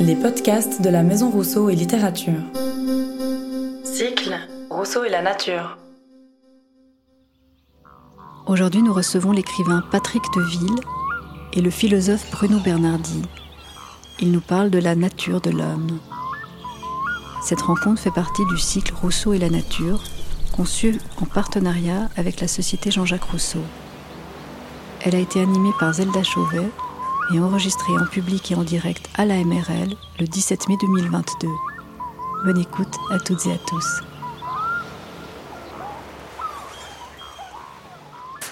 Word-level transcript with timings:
Les 0.00 0.14
podcasts 0.14 0.80
de 0.82 0.88
la 0.88 1.02
Maison 1.02 1.30
Rousseau 1.30 1.68
et 1.68 1.74
Littérature. 1.74 2.40
Cycle 3.82 4.38
Rousseau 4.70 5.02
et 5.02 5.08
la 5.08 5.20
nature. 5.20 5.78
Aujourd'hui, 8.46 8.82
nous 8.82 8.92
recevons 8.92 9.32
l'écrivain 9.32 9.82
Patrick 9.90 10.22
Deville 10.36 10.78
et 11.54 11.60
le 11.60 11.70
philosophe 11.70 12.30
Bruno 12.30 12.60
Bernardi. 12.60 13.22
Ils 14.20 14.30
nous 14.30 14.40
parlent 14.40 14.70
de 14.70 14.78
la 14.78 14.94
nature 14.94 15.40
de 15.40 15.50
l'homme. 15.50 15.98
Cette 17.42 17.62
rencontre 17.62 18.00
fait 18.00 18.12
partie 18.12 18.44
du 18.46 18.58
cycle 18.58 18.94
Rousseau 18.94 19.32
et 19.32 19.38
la 19.38 19.50
nature, 19.50 20.04
conçu 20.56 21.00
en 21.20 21.26
partenariat 21.26 22.08
avec 22.16 22.40
la 22.40 22.46
Société 22.46 22.92
Jean-Jacques 22.92 23.24
Rousseau. 23.24 23.64
Elle 25.00 25.16
a 25.16 25.20
été 25.20 25.40
animée 25.40 25.72
par 25.80 25.94
Zelda 25.94 26.22
Chauvet 26.22 26.70
et 27.34 27.40
enregistrée 27.40 27.92
en 27.98 28.06
public 28.06 28.50
et 28.50 28.54
en 28.54 28.62
direct 28.62 29.08
à 29.16 29.24
la 29.24 29.42
MRL 29.44 29.94
le 30.20 30.26
17 30.26 30.68
mai 30.68 30.76
2022. 30.80 31.48
Bonne 32.44 32.60
écoute 32.60 32.94
à 33.10 33.18
toutes 33.18 33.46
et 33.46 33.52
à 33.52 33.58
tous. 33.58 34.17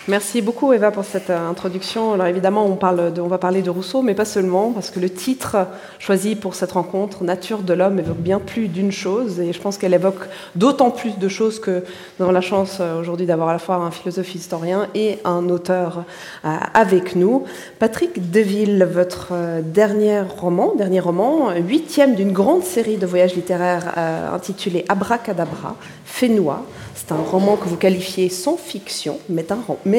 Merci 0.09 0.41
beaucoup 0.41 0.73
Eva 0.73 0.92
pour 0.92 1.05
cette 1.05 1.30
euh, 1.30 1.51
introduction. 1.51 2.12
Alors 2.12 2.28
évidemment, 2.28 2.65
on, 2.65 2.77
parle 2.77 3.12
on 3.19 3.27
va 3.27 3.38
parler 3.38 3.60
de 3.60 3.70
Rousseau, 3.70 4.02
mais 4.02 4.15
pas 4.15 4.24
seulement, 4.24 4.70
parce 4.70 4.92
que 4.92 5.01
le 5.01 5.10
titre 5.10 5.66
choisi 5.98 6.37
pour 6.37 6.55
cette 6.55 6.70
rencontre, 6.70 7.24
Nature 7.24 7.59
de 7.59 7.74
l'homme, 7.74 7.98
évoque 7.98 8.19
bien 8.19 8.38
plus 8.38 8.69
d'une 8.69 8.92
chose, 8.92 9.41
et 9.41 9.52
je 9.52 9.60
pense 9.60 9.79
qu'elle 9.79 9.95
évoque 9.95 10.29
d'autant 10.55 10.92
plus 10.92 11.19
de 11.19 11.27
choses 11.27 11.59
que 11.59 11.82
nous 12.19 12.24
avons 12.24 12.30
la 12.30 12.41
chance 12.41 12.79
euh, 12.79 13.01
aujourd'hui 13.01 13.27
d'avoir 13.27 13.48
à 13.48 13.52
la 13.55 13.59
fois 13.59 13.77
un 13.77 13.91
philosophe 13.91 14.32
historien 14.32 14.87
et 14.95 15.19
un 15.24 15.48
auteur 15.48 16.05
euh, 16.45 16.54
avec 16.73 17.16
nous. 17.16 17.43
Patrick 17.80 18.30
Deville, 18.30 18.88
votre 18.88 19.32
dernier 19.65 20.20
roman, 20.20 20.77
dernier 20.77 21.01
roman, 21.01 21.51
huitième 21.57 22.15
d'une 22.15 22.30
grande 22.30 22.62
série 22.62 22.96
de 22.96 23.07
voyages 23.07 23.34
littéraires 23.34 23.98
intitulé 24.32 24.84
Abracadabra, 24.88 25.74
Fénois. 26.04 26.65
C'est 27.07 27.15
un 27.15 27.23
roman 27.23 27.57
que 27.57 27.68
vous 27.68 27.76
qualifiez 27.76 28.29
sans 28.29 28.57
fiction, 28.57 29.21
mais 29.29 29.45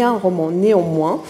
un, 0.03 0.17
roman 0.17 0.51
néanmoins, 0.51 1.21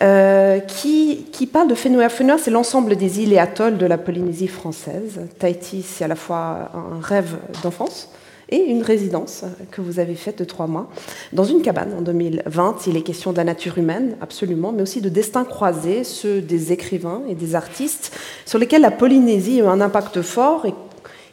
euh, 0.00 0.60
qui, 0.60 1.48
parle 1.52 1.66
de 1.66 1.74
Fénois. 1.74 2.08
Fénois, 2.08 2.38
c'est 2.38 2.52
l'ensemble 2.52 2.94
des 2.94 3.20
îles 3.20 3.32
et 3.32 3.38
atolls 3.38 3.76
de 3.76 3.86
la 3.86 3.98
Polynésie 3.98 4.46
française. 4.46 5.22
Tahiti, 5.40 5.82
c'est 5.82 6.04
à 6.04 6.08
la 6.08 6.14
fois 6.14 6.70
un 6.72 7.00
rêve 7.00 7.36
d'enfance 7.64 8.10
et 8.48 8.58
une 8.58 8.82
résidence 8.82 9.42
que 9.72 9.80
vous 9.80 9.98
avez 9.98 10.14
faite 10.14 10.38
de 10.38 10.44
trois 10.44 10.68
mois 10.68 10.88
dans 11.32 11.44
une 11.44 11.62
cabane 11.62 11.94
en 11.98 12.02
2020. 12.02 12.86
Il 12.86 12.96
est 12.96 13.02
question 13.02 13.32
de 13.32 13.36
la 13.36 13.44
nature 13.44 13.76
humaine, 13.78 14.16
absolument, 14.20 14.70
mais 14.70 14.82
aussi 14.82 15.00
de 15.00 15.08
destins 15.08 15.44
croisés, 15.44 16.04
ceux 16.04 16.42
des 16.42 16.70
écrivains 16.70 17.22
et 17.28 17.34
des 17.34 17.56
artistes, 17.56 18.16
sur 18.46 18.60
lesquels 18.60 18.82
la 18.82 18.92
Polynésie 18.92 19.62
a 19.62 19.68
un 19.68 19.80
impact 19.80 20.22
fort 20.22 20.64
et, 20.64 20.74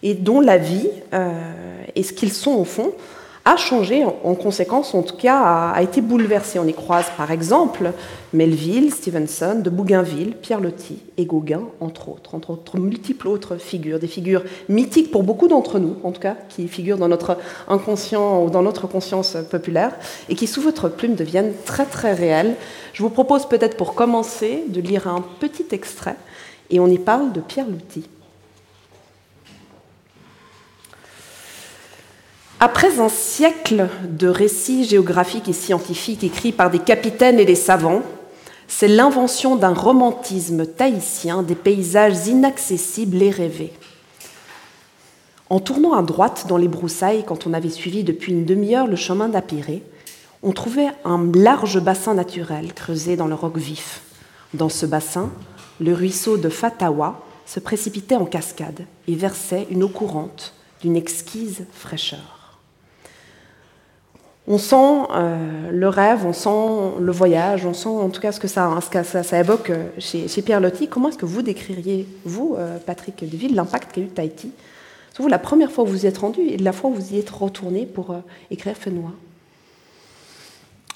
et 0.02 0.16
dont 0.16 0.42
la 0.42 0.58
vie 0.58 0.90
euh, 1.14 1.30
et 1.96 2.02
ce 2.02 2.14
qu'ils 2.14 2.34
sont 2.34 2.54
au 2.54 2.66
fond 2.66 2.94
a 3.44 3.58
changé 3.58 4.06
en 4.06 4.36
conséquence, 4.36 4.94
en 4.94 5.02
tout 5.02 5.16
cas 5.16 5.72
a, 5.74 5.82
été 5.82 6.02
bouleversé. 6.02 6.60
On 6.60 6.68
y 6.68 6.74
croise 6.74 7.08
par 7.18 7.32
exemple 7.32 7.92
Melville, 8.34 8.94
Stevenson, 8.94 9.62
de 9.64 9.70
Bougainville, 9.70 10.36
Pierre 10.36 10.60
Loti 10.60 11.00
et 11.18 11.26
Gauguin, 11.26 11.64
entre 11.80 12.10
autres, 12.10 12.36
entre 12.36 12.52
autres 12.52 12.78
multiples 12.78 13.28
autres 13.28 13.58
figures, 13.58 14.00
des 14.00 14.08
figures 14.08 14.44
mythiques 14.70 15.12
pour 15.12 15.24
beaucoup 15.24 15.48
d'entre 15.48 15.80
nous, 15.80 15.96
en 16.04 16.12
tout 16.12 16.22
cas, 16.22 16.36
qui 16.50 16.68
figurent 16.68 16.98
dans 16.98 17.08
notre 17.08 17.38
inconscient 17.68 18.44
ou 18.44 18.50
dans 18.50 18.62
notre 18.62 18.88
conscience 18.88 19.36
populaire 19.50 19.94
et 20.30 20.36
qui, 20.36 20.46
sous 20.46 20.62
votre 20.62 20.90
plume, 20.90 21.16
deviennent 21.16 21.54
très 21.66 21.86
très 21.86 22.14
réelles. 22.14 22.56
Je 22.94 23.02
vous 23.02 23.10
propose 23.10 23.48
peut-être 23.48 23.76
pour 23.76 23.96
commencer 23.96 24.66
de 24.68 24.82
lire 24.82 25.08
un 25.08 25.24
petit 25.40 25.66
extrait 25.72 26.16
et 26.70 26.80
on 26.80 26.88
y 26.88 27.00
parle 27.00 27.32
de 27.34 27.42
Pierre 27.42 27.68
Loti. 27.68 28.04
Après 32.64 33.00
un 33.00 33.10
siècle 33.10 33.90
de 34.08 34.28
récits 34.28 34.84
géographiques 34.84 35.50
et 35.50 35.54
scientifiques 35.54 36.24
écrits 36.24 36.52
par 36.52 36.70
des 36.70 36.78
capitaines 36.78 37.40
et 37.40 37.46
des 37.46 37.56
savants, 37.56 38.04
c'est 38.68 38.88
l'invention 38.88 39.56
d'un 39.56 39.74
romantisme 39.74 40.68
tahitien 40.68 41.42
des 41.42 41.56
paysages 41.56 42.28
inaccessibles 42.28 43.20
et 43.24 43.32
rêvés. 43.32 43.74
En 45.50 45.60
tournant 45.60 45.94
à 45.94 46.04
droite 46.04 46.46
dans 46.48 46.58
les 46.58 46.68
broussailles, 46.68 47.24
quand 47.26 47.48
on 47.48 47.54
avait 47.54 47.72
suivi 47.72 48.04
depuis 48.04 48.32
une 48.32 48.46
demi-heure 48.46 48.86
le 48.86 48.96
chemin 48.96 49.28
d'Apiré, 49.28 49.82
on 50.44 50.52
trouvait 50.52 50.92
un 51.04 51.32
large 51.34 51.80
bassin 51.80 52.14
naturel 52.14 52.76
creusé 52.76 53.16
dans 53.16 53.28
le 53.28 53.34
roc 53.34 53.58
vif. 53.58 54.04
Dans 54.54 54.70
ce 54.70 54.86
bassin, 54.86 55.32
le 55.80 55.96
ruisseau 55.96 56.38
de 56.38 56.50
Fatawa 56.50 57.26
se 57.48 57.60
précipitait 57.60 58.18
en 58.18 58.26
cascade 58.26 58.86
et 59.08 59.16
versait 59.16 59.66
une 59.72 59.82
eau 59.82 59.90
courante 59.90 60.54
d'une 60.84 60.96
exquise 60.96 61.66
fraîcheur. 61.74 62.41
On 64.54 64.58
sent 64.58 65.08
euh, 65.16 65.72
le 65.72 65.88
rêve, 65.88 66.26
on 66.26 66.34
sent 66.34 67.00
le 67.00 67.12
voyage, 67.14 67.66
on 67.66 67.74
sent 67.74 67.88
en 67.88 68.10
tout 68.10 68.20
cas 68.20 68.34
ce 68.34 68.40
que 68.42 68.50
ça, 68.50 68.78
ça, 68.82 69.40
évoque 69.40 69.70
euh, 69.70 69.88
chez, 69.98 70.28
Pierre 70.42 70.60
Loti. 70.60 70.90
Comment 70.90 71.08
est-ce 71.08 71.18
que 71.18 71.26
vous 71.26 71.42
décririez, 71.42 72.06
vous, 72.26 72.58
euh, 72.60 72.78
Patrick 72.86 73.16
Deville, 73.22 73.56
l'impact 73.56 73.94
qu'a 73.94 74.02
eu 74.02 74.08
Tahiti? 74.08 74.52
Vous, 75.18 75.30
la 75.30 75.40
première 75.40 75.72
fois 75.72 75.86
où 75.86 75.88
vous 75.88 76.04
y 76.04 76.08
êtes 76.08 76.18
rendu 76.18 76.42
et 76.42 76.58
la 76.58 76.74
fois 76.74 76.90
où 76.90 76.96
vous 76.96 77.14
y 77.14 77.18
êtes 77.18 77.30
retourné 77.30 77.86
pour 77.86 78.14
écrire 78.50 78.76
Fenois 78.76 79.14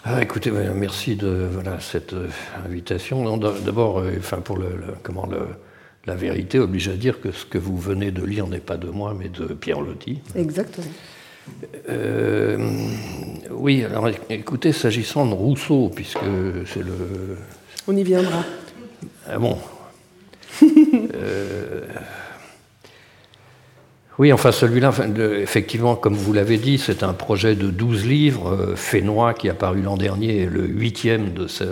ah, 0.07 0.21
écoutez, 0.21 0.51
merci 0.51 1.15
de 1.15 1.47
voilà, 1.51 1.79
cette 1.79 2.13
invitation. 2.63 3.37
D'abord, 3.37 4.03
enfin, 4.19 4.37
pour 4.37 4.55
le, 4.55 4.69
comment 5.01 5.27
la 6.05 6.15
vérité 6.15 6.59
oblige 6.59 6.89
à 6.89 6.93
dire 6.93 7.19
que 7.21 7.31
ce 7.31 7.43
que 7.43 7.57
vous 7.57 7.75
venez 7.75 8.11
de 8.11 8.23
lire 8.23 8.45
n'est 8.45 8.59
pas 8.59 8.77
de 8.77 8.87
moi, 8.87 9.15
mais 9.17 9.29
de 9.29 9.47
Pierre 9.55 9.81
Loti. 9.81 10.19
Exactement. 10.35 10.85
Euh, 11.89 12.57
oui, 13.51 13.83
alors 13.83 14.09
écoutez, 14.29 14.71
s'agissant 14.71 15.25
de 15.25 15.33
Rousseau, 15.33 15.91
puisque 15.93 16.19
c'est 16.65 16.83
le. 16.83 17.37
On 17.87 17.95
y 17.95 18.03
viendra. 18.03 18.43
Ah 19.27 19.37
bon 19.37 19.57
euh, 20.63 21.81
Oui, 24.17 24.33
enfin 24.33 24.51
celui-là, 24.51 24.91
effectivement, 25.41 25.95
comme 25.95 26.15
vous 26.15 26.33
l'avez 26.33 26.57
dit, 26.57 26.77
c'est 26.77 27.03
un 27.03 27.13
projet 27.13 27.55
de 27.55 27.69
12 27.69 28.05
livres, 28.05 28.49
euh, 28.49 28.75
Fénois, 28.75 29.33
qui 29.33 29.49
a 29.49 29.53
paru 29.53 29.81
l'an 29.81 29.97
dernier, 29.97 30.45
le 30.45 30.65
huitième 30.65 31.33
de 31.33 31.47
ce, 31.47 31.63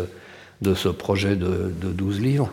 de 0.62 0.74
ce 0.76 0.90
projet 0.90 1.36
de, 1.36 1.74
de 1.82 1.90
12 1.90 2.22
livres. 2.22 2.52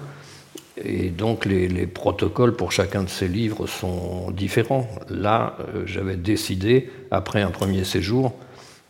Et 0.84 1.10
donc 1.10 1.44
les, 1.44 1.86
protocoles 1.86 2.56
pour 2.56 2.72
chacun 2.72 3.02
de 3.02 3.08
ces 3.08 3.28
livres 3.28 3.66
sont 3.66 4.30
différents. 4.30 4.88
Là, 5.08 5.56
euh, 5.74 5.82
j'avais 5.86 6.16
décidé, 6.16 6.90
après 7.10 7.42
un 7.42 7.50
premier 7.50 7.84
séjour, 7.84 8.34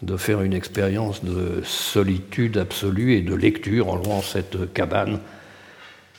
de 0.02 0.16
faire 0.16 0.42
une 0.42 0.54
expérience 0.54 1.24
de 1.24 1.62
solitude 1.62 2.56
absolue 2.56 3.14
et 3.14 3.20
de 3.20 3.34
lecture 3.34 3.88
en 3.88 3.96
louant 3.96 4.22
cette 4.22 4.72
cabane 4.72 5.20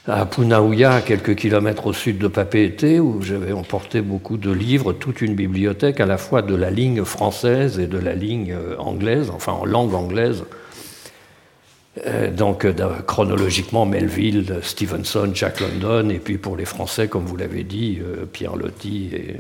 à 0.08 0.26
Punaouia, 0.26 1.02
quelques 1.02 1.36
kilomètres 1.36 1.86
au 1.86 1.94
sud 1.94 2.18
de 2.18 2.28
Papeete, 2.28 3.00
où 3.00 3.22
j'avais 3.22 3.52
emporté 3.52 4.02
beaucoup 4.02 4.38
de 4.38 4.52
livres, 4.52 4.94
toute 4.94 5.22
une 5.22 5.36
bibliothèque 5.36 6.00
à 6.00 6.08
la 6.08 6.18
fois 6.18 6.42
de 6.42 6.56
la 6.56 6.72
ligne 6.72 7.04
française 7.04 7.80
et 7.80 7.86
de 7.86 8.00
la 8.00 8.16
ligne 8.16 8.52
euh, 8.52 8.76
anglaise, 8.80 9.30
enfin 9.30 9.52
en 9.52 9.64
langue 9.64 9.94
anglaise, 9.94 10.44
donc 12.32 12.64
euh, 12.64 12.74
chronologiquement 13.06 13.86
Melville, 13.86 14.60
Stevenson, 14.62 15.32
Jack 15.34 15.60
London, 15.60 16.10
et 16.10 16.20
puis 16.20 16.38
pour 16.38 16.56
les 16.56 16.66
Français, 16.66 17.08
comme 17.08 17.26
vous 17.26 17.36
l'avez 17.36 17.64
dit, 17.64 18.00
euh, 18.02 18.26
Pierre 18.26 18.56
Loti, 18.56 19.10
et, 19.14 19.38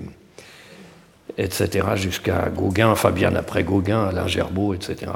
etc., 1.37 1.87
jusqu'à 1.95 2.49
Gauguin, 2.49 2.89
enfin 2.89 3.11
bien 3.11 3.35
après 3.35 3.63
Gauguin, 3.63 4.03
Alain 4.03 4.27
etc. 4.27 5.11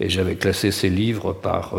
Et 0.00 0.08
j'avais 0.08 0.36
classé 0.36 0.70
ces 0.70 0.90
livres 0.90 1.32
par 1.32 1.74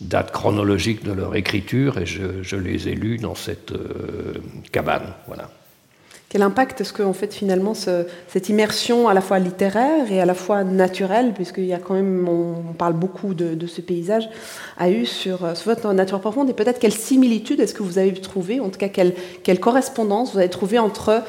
date 0.00 0.32
chronologique 0.32 1.02
de 1.02 1.12
leur 1.12 1.34
écriture, 1.34 1.96
et 1.98 2.04
je 2.06 2.56
les 2.56 2.88
ai 2.88 2.94
lus 2.94 3.16
dans 3.16 3.34
cette 3.34 3.72
cabane. 4.70 5.14
Voilà. 5.26 5.48
Quel 6.28 6.42
impact 6.42 6.80
est-ce 6.80 6.92
que 6.92 7.04
en 7.04 7.12
fait 7.12 7.32
finalement 7.32 7.74
cette 7.74 8.48
immersion 8.48 9.08
à 9.08 9.14
la 9.14 9.20
fois 9.20 9.38
littéraire 9.38 10.10
et 10.10 10.20
à 10.20 10.24
la 10.24 10.34
fois 10.34 10.64
naturelle, 10.64 11.32
puisqu'il 11.32 11.66
y 11.66 11.72
a 11.72 11.78
quand 11.78 11.94
même, 11.94 12.28
on, 12.28 12.72
parle 12.72 12.94
beaucoup 12.94 13.32
de, 13.32 13.66
ce 13.66 13.80
paysage, 13.80 14.28
a 14.76 14.90
eu 14.90 15.06
sur, 15.06 15.46
votre 15.64 15.92
nature 15.92 16.20
profonde? 16.20 16.50
Et 16.50 16.52
peut-être 16.52 16.80
quelle 16.80 16.92
similitude 16.92 17.60
est-ce 17.60 17.74
que 17.74 17.84
vous 17.84 17.98
avez 17.98 18.12
trouvé, 18.14 18.58
en 18.58 18.70
tout 18.70 18.78
cas 18.78 18.88
quelle, 18.88 19.14
quelle 19.44 19.60
correspondance 19.60 20.32
vous 20.32 20.38
avez 20.38 20.50
trouvé 20.50 20.80
entre 20.80 21.22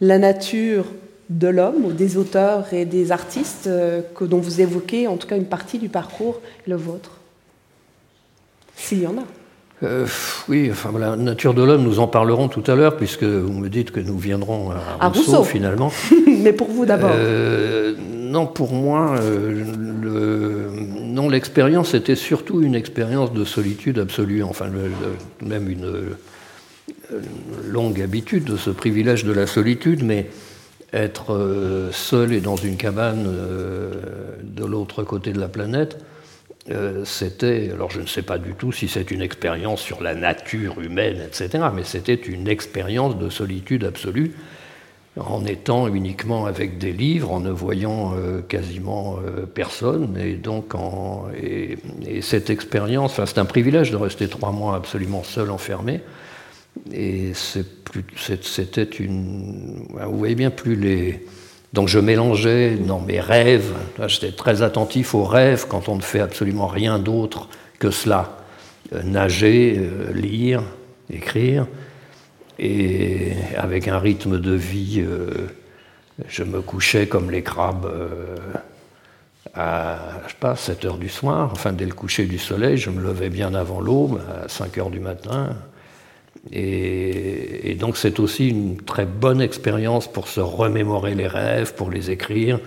la 0.00 0.18
nature 0.18 0.84
de 1.30 1.48
l'homme 1.48 1.84
ou 1.84 1.92
des 1.92 2.16
auteurs 2.16 2.72
et 2.72 2.84
des 2.84 3.12
artistes 3.12 3.66
euh, 3.66 4.02
que, 4.14 4.24
dont 4.24 4.38
vous 4.38 4.60
évoquez 4.60 5.08
en 5.08 5.16
tout 5.16 5.26
cas 5.26 5.36
une 5.36 5.46
partie 5.46 5.78
du 5.78 5.88
parcours, 5.88 6.40
le 6.66 6.76
vôtre, 6.76 7.18
s'il 8.76 9.02
y 9.02 9.06
en 9.06 9.18
a. 9.18 9.24
Euh, 9.84 10.06
oui, 10.48 10.68
enfin 10.72 10.90
la 10.98 11.14
nature 11.14 11.54
de 11.54 11.62
l'homme, 11.62 11.82
nous 11.82 12.00
en 12.00 12.08
parlerons 12.08 12.48
tout 12.48 12.64
à 12.66 12.74
l'heure, 12.74 12.96
puisque 12.96 13.22
vous 13.22 13.52
me 13.52 13.68
dites 13.68 13.92
que 13.92 14.00
nous 14.00 14.18
viendrons 14.18 14.72
à, 15.00 15.08
Rousseau, 15.08 15.44
finalement. 15.44 15.92
Mais 16.26 16.52
pour 16.52 16.68
vous 16.68 16.84
d'abord 16.84 17.10
euh, 17.14 17.94
Non, 17.96 18.46
pour 18.46 18.72
moi, 18.72 19.14
euh, 19.20 19.64
non, 21.04 21.28
l'expérience 21.28 21.94
était 21.94 22.16
surtout 22.16 22.62
une 22.62 22.74
expérience 22.74 23.32
de 23.32 23.44
solitude 23.44 23.98
absolue, 23.98 24.42
enfin 24.42 24.66
même 25.42 25.68
une, 25.68 25.92
longue 27.66 28.00
habitude 28.00 28.44
de 28.44 28.56
ce 28.56 28.70
privilège 28.70 29.24
de 29.24 29.32
la 29.32 29.46
solitude, 29.46 30.02
mais 30.02 30.26
être 30.92 31.90
seul 31.92 32.32
et 32.32 32.40
dans 32.40 32.56
une 32.56 32.76
cabane 32.76 33.26
de 34.42 34.64
l'autre 34.64 35.04
côté 35.04 35.32
de 35.32 35.40
la 35.40 35.48
planète, 35.48 35.98
euh, 36.70 37.04
c'était, 37.04 37.70
alors 37.72 37.90
je 37.90 38.00
ne 38.00 38.06
sais 38.06 38.22
pas 38.22 38.38
du 38.38 38.54
tout 38.54 38.72
si 38.72 38.88
c'est 38.88 39.10
une 39.10 39.22
expérience 39.22 39.80
sur 39.80 40.02
la 40.02 40.14
nature 40.14 40.80
humaine, 40.80 41.18
etc., 41.26 41.64
mais 41.74 41.84
c'était 41.84 42.14
une 42.14 42.48
expérience 42.48 43.18
de 43.18 43.28
solitude 43.28 43.84
absolue, 43.84 44.32
en 45.18 45.44
étant 45.44 45.88
uniquement 45.88 46.46
avec 46.46 46.78
des 46.78 46.92
livres, 46.92 47.32
en 47.32 47.40
ne 47.40 47.50
voyant 47.50 48.14
quasiment 48.46 49.18
personne, 49.52 50.16
et 50.16 50.34
donc 50.34 50.76
en, 50.76 51.26
et, 51.42 51.76
et 52.06 52.22
cette 52.22 52.50
expérience, 52.50 53.12
enfin, 53.12 53.26
c'est 53.26 53.38
un 53.38 53.44
privilège 53.44 53.90
de 53.90 53.96
rester 53.96 54.28
trois 54.28 54.52
mois 54.52 54.76
absolument 54.76 55.24
seul, 55.24 55.50
enfermé, 55.50 56.02
et 56.92 57.32
c'était 57.34 58.82
une. 58.84 59.86
Vous 60.06 60.18
voyez 60.18 60.34
bien, 60.34 60.50
plus 60.50 60.76
les. 60.76 61.24
Donc 61.72 61.88
je 61.88 61.98
mélangeais 61.98 62.76
dans 62.76 63.00
mes 63.00 63.20
rêves, 63.20 63.74
j'étais 64.06 64.32
très 64.32 64.62
attentif 64.62 65.14
aux 65.14 65.24
rêves 65.24 65.66
quand 65.68 65.88
on 65.88 65.96
ne 65.96 66.02
fait 66.02 66.20
absolument 66.20 66.66
rien 66.66 66.98
d'autre 66.98 67.48
que 67.78 67.90
cela. 67.90 68.38
Euh, 68.94 69.02
nager, 69.02 69.76
euh, 69.78 70.12
lire, 70.14 70.62
écrire, 71.12 71.66
et 72.58 73.32
avec 73.56 73.86
un 73.86 73.98
rythme 73.98 74.40
de 74.40 74.52
vie, 74.52 75.04
euh, 75.06 75.48
je 76.26 76.42
me 76.42 76.62
couchais 76.62 77.06
comme 77.06 77.30
les 77.30 77.42
crabes 77.42 77.86
à 79.54 79.98
je 80.24 80.30
sais 80.30 80.38
pas, 80.40 80.56
7 80.56 80.84
heures 80.86 80.98
du 80.98 81.08
soir, 81.08 81.50
enfin 81.52 81.72
dès 81.72 81.84
le 81.84 81.92
coucher 81.92 82.24
du 82.24 82.38
soleil, 82.38 82.76
je 82.76 82.90
me 82.90 83.02
levais 83.02 83.28
bien 83.28 83.54
avant 83.54 83.80
l'aube, 83.80 84.20
à 84.44 84.48
5 84.48 84.78
heures 84.78 84.90
du 84.90 85.00
matin, 85.00 85.54
et, 86.52 87.76
donc 87.78 87.96
c'est 87.96 88.18
aussi 88.20 88.48
une 88.48 88.76
très 88.76 89.06
bonne 89.06 89.40
expérience 89.40 90.10
pour 90.10 90.28
se 90.28 90.40
remémorer 90.40 91.14
les 91.14 91.26
rêves, 91.26 91.74
pour 91.74 91.90
les 91.90 92.10
écrire. 92.10 92.58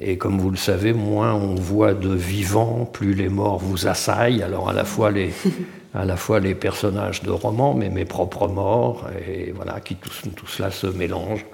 Et 0.00 0.18
comme 0.18 0.38
vous 0.40 0.50
le 0.50 0.56
savez, 0.56 0.92
moins 0.92 1.34
on 1.34 1.54
voit 1.54 1.94
de 1.94 2.12
vivants, 2.12 2.84
plus 2.84 3.14
les 3.14 3.28
morts 3.28 3.58
vous 3.58 3.86
assaillent. 3.86 4.42
Alors 4.42 4.68
à 4.68 4.72
la 4.72 4.84
fois 4.84 5.10
les, 5.10 5.30
à 5.94 6.04
la 6.04 6.16
fois 6.16 6.40
les 6.40 6.54
personnages 6.54 7.22
de 7.22 7.30
romans, 7.30 7.74
mais 7.74 7.90
mes 7.90 8.04
propres 8.04 8.48
morts, 8.48 9.08
et 9.28 9.52
voilà, 9.52 9.80
qui 9.80 9.94
tout, 9.94 10.10
cela 10.46 10.70
se 10.70 10.88
mélange. 10.88 11.46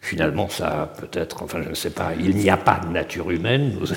finalement, 0.00 0.48
ça 0.48 0.94
peut-être, 0.98 1.42
enfin 1.42 1.60
je 1.62 1.68
ne 1.68 1.74
sais 1.74 1.90
pas, 1.90 2.12
il 2.18 2.36
n'y 2.36 2.48
a 2.48 2.56
pas 2.56 2.80
de 2.86 2.90
nature 2.90 3.30
humaine, 3.30 3.76
nous, 3.78 3.92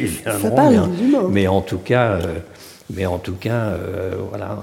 y 0.00 0.04
viendrons, 0.04 0.88
mais, 1.30 1.48
en 1.48 1.62
tout 1.62 1.78
cas, 1.78 2.12
euh, 2.12 2.38
mais 2.90 3.06
en 3.06 3.18
tout 3.18 3.34
cas, 3.34 3.68
euh, 3.68 4.14
voilà, 4.30 4.58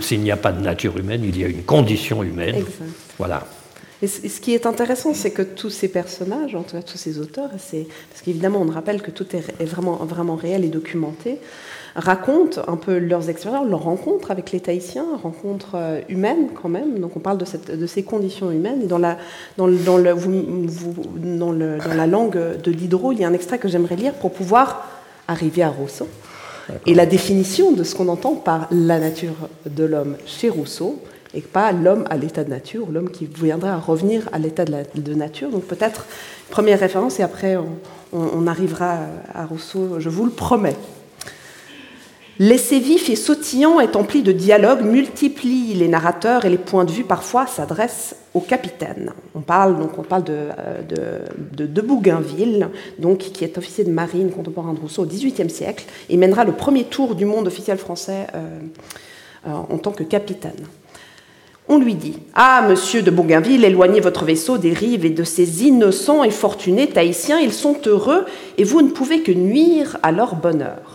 s'il 0.00 0.20
n'y 0.20 0.30
a 0.30 0.36
pas 0.36 0.52
de 0.52 0.60
nature 0.60 0.96
humaine, 0.96 1.22
il 1.24 1.38
y 1.38 1.44
a 1.44 1.48
une 1.48 1.62
condition 1.62 2.22
humaine. 2.22 2.64
Voilà. 3.18 3.44
Et 4.02 4.06
ce 4.06 4.40
qui 4.40 4.52
est 4.54 4.66
intéressant, 4.66 5.14
c'est 5.14 5.30
que 5.30 5.40
tous 5.40 5.70
ces 5.70 5.88
personnages, 5.88 6.54
en 6.54 6.62
tout 6.62 6.76
cas 6.76 6.82
tous 6.82 6.98
ces 6.98 7.18
auteurs, 7.18 7.48
parce 7.48 8.22
qu'évidemment 8.22 8.60
on 8.60 8.70
rappelle 8.70 9.00
que 9.00 9.10
tout 9.10 9.26
est 9.34 9.64
vraiment, 9.64 9.96
vraiment 10.04 10.36
réel 10.36 10.64
et 10.64 10.68
documenté, 10.68 11.38
racontent 11.96 12.60
un 12.66 12.76
peu 12.76 12.98
leurs 12.98 13.30
expériences, 13.30 13.68
leurs 13.68 13.84
rencontres 13.84 14.30
avec 14.30 14.52
les 14.52 14.60
Tahitiens, 14.60 15.06
rencontres 15.22 15.76
euh, 15.76 16.00
humaines 16.08 16.48
quand 16.60 16.68
même. 16.68 16.98
Donc 16.98 17.16
on 17.16 17.20
parle 17.20 17.38
de, 17.38 17.44
cette, 17.44 17.70
de 17.70 17.86
ces 17.86 18.02
conditions 18.02 18.50
humaines. 18.50 18.82
Et 18.82 18.86
dans 18.86 18.98
la, 18.98 19.16
dans, 19.56 19.66
le, 19.66 19.76
dans, 19.76 19.96
le, 19.96 20.14
dans, 21.38 21.52
le, 21.52 21.78
dans 21.78 21.94
la 21.94 22.06
langue 22.06 22.60
de 22.62 22.72
Diderot, 22.72 23.12
il 23.12 23.20
y 23.20 23.24
a 23.24 23.28
un 23.28 23.32
extrait 23.32 23.58
que 23.58 23.68
j'aimerais 23.68 23.96
lire 23.96 24.12
pour 24.14 24.32
pouvoir 24.32 24.88
arriver 25.28 25.62
à 25.62 25.70
Rousseau. 25.70 26.08
Et 26.86 26.94
la 26.94 27.06
définition 27.06 27.72
de 27.72 27.84
ce 27.84 27.94
qu'on 27.94 28.08
entend 28.08 28.34
par 28.34 28.68
la 28.70 28.98
nature 28.98 29.34
de 29.66 29.84
l'homme 29.84 30.16
chez 30.26 30.48
Rousseau, 30.48 31.02
et 31.34 31.40
pas 31.40 31.72
l'homme 31.72 32.04
à 32.10 32.16
l'état 32.16 32.44
de 32.44 32.50
nature, 32.50 32.86
l'homme 32.90 33.10
qui 33.10 33.26
viendrait 33.26 33.70
à 33.70 33.78
revenir 33.78 34.28
à 34.32 34.38
l'état 34.38 34.64
de, 34.64 35.14
nature. 35.14 35.50
Donc 35.50 35.64
peut-être 35.64 36.06
première 36.50 36.78
référence, 36.78 37.18
et 37.18 37.22
après 37.22 37.56
on 38.12 38.46
arrivera 38.46 38.98
à 39.34 39.44
Rousseau, 39.44 39.98
je 39.98 40.08
vous 40.08 40.24
le 40.24 40.30
promets. 40.30 40.76
L'essai 42.40 42.80
vif 42.80 43.08
et 43.10 43.14
sautillant 43.14 43.78
est 43.78 43.94
empli 43.94 44.22
de 44.22 44.32
dialogues, 44.32 44.82
multiplie 44.82 45.72
les 45.74 45.86
narrateurs 45.86 46.44
et 46.44 46.50
les 46.50 46.58
points 46.58 46.84
de 46.84 46.90
vue 46.90 47.04
parfois 47.04 47.46
s'adressent 47.46 48.16
au 48.34 48.40
capitaine. 48.40 49.12
On 49.36 49.40
parle 49.40 49.78
donc 49.78 49.96
on 49.98 50.02
parle 50.02 50.24
de, 50.24 50.48
euh, 50.58 51.80
Bougainville, 51.84 52.70
qui 53.18 53.44
est 53.44 53.56
officier 53.56 53.84
de 53.84 53.90
marine 53.90 54.32
contemporain 54.32 54.72
de 54.72 54.80
Rousseau 54.80 55.02
au 55.02 55.06
XVIIIe 55.06 55.48
siècle 55.48 55.84
et 56.10 56.16
mènera 56.16 56.42
le 56.42 56.52
premier 56.52 56.84
tour 56.84 57.14
du 57.14 57.24
monde 57.24 57.46
officiel 57.46 57.78
français 57.78 58.26
euh, 58.34 58.58
euh, 59.46 59.50
en 59.52 59.78
tant 59.78 59.92
que 59.92 60.02
capitaine. 60.02 60.66
On 61.68 61.78
lui 61.78 61.94
dit 61.94 62.18
Ah, 62.34 62.66
monsieur 62.68 63.02
de 63.02 63.12
Bougainville, 63.12 63.64
éloignez 63.64 64.00
votre 64.00 64.24
vaisseau 64.24 64.58
des 64.58 64.72
rives 64.72 65.06
et 65.06 65.10
de 65.10 65.24
ces 65.24 65.64
innocents 65.64 66.24
et 66.24 66.30
fortunés 66.30 66.88
Tahitiens, 66.88 67.38
ils 67.38 67.52
sont 67.52 67.76
heureux 67.86 68.24
et 68.58 68.64
vous 68.64 68.82
ne 68.82 68.90
pouvez 68.90 69.22
que 69.22 69.30
nuire 69.30 69.98
à 70.02 70.10
leur 70.10 70.34
bonheur. 70.34 70.93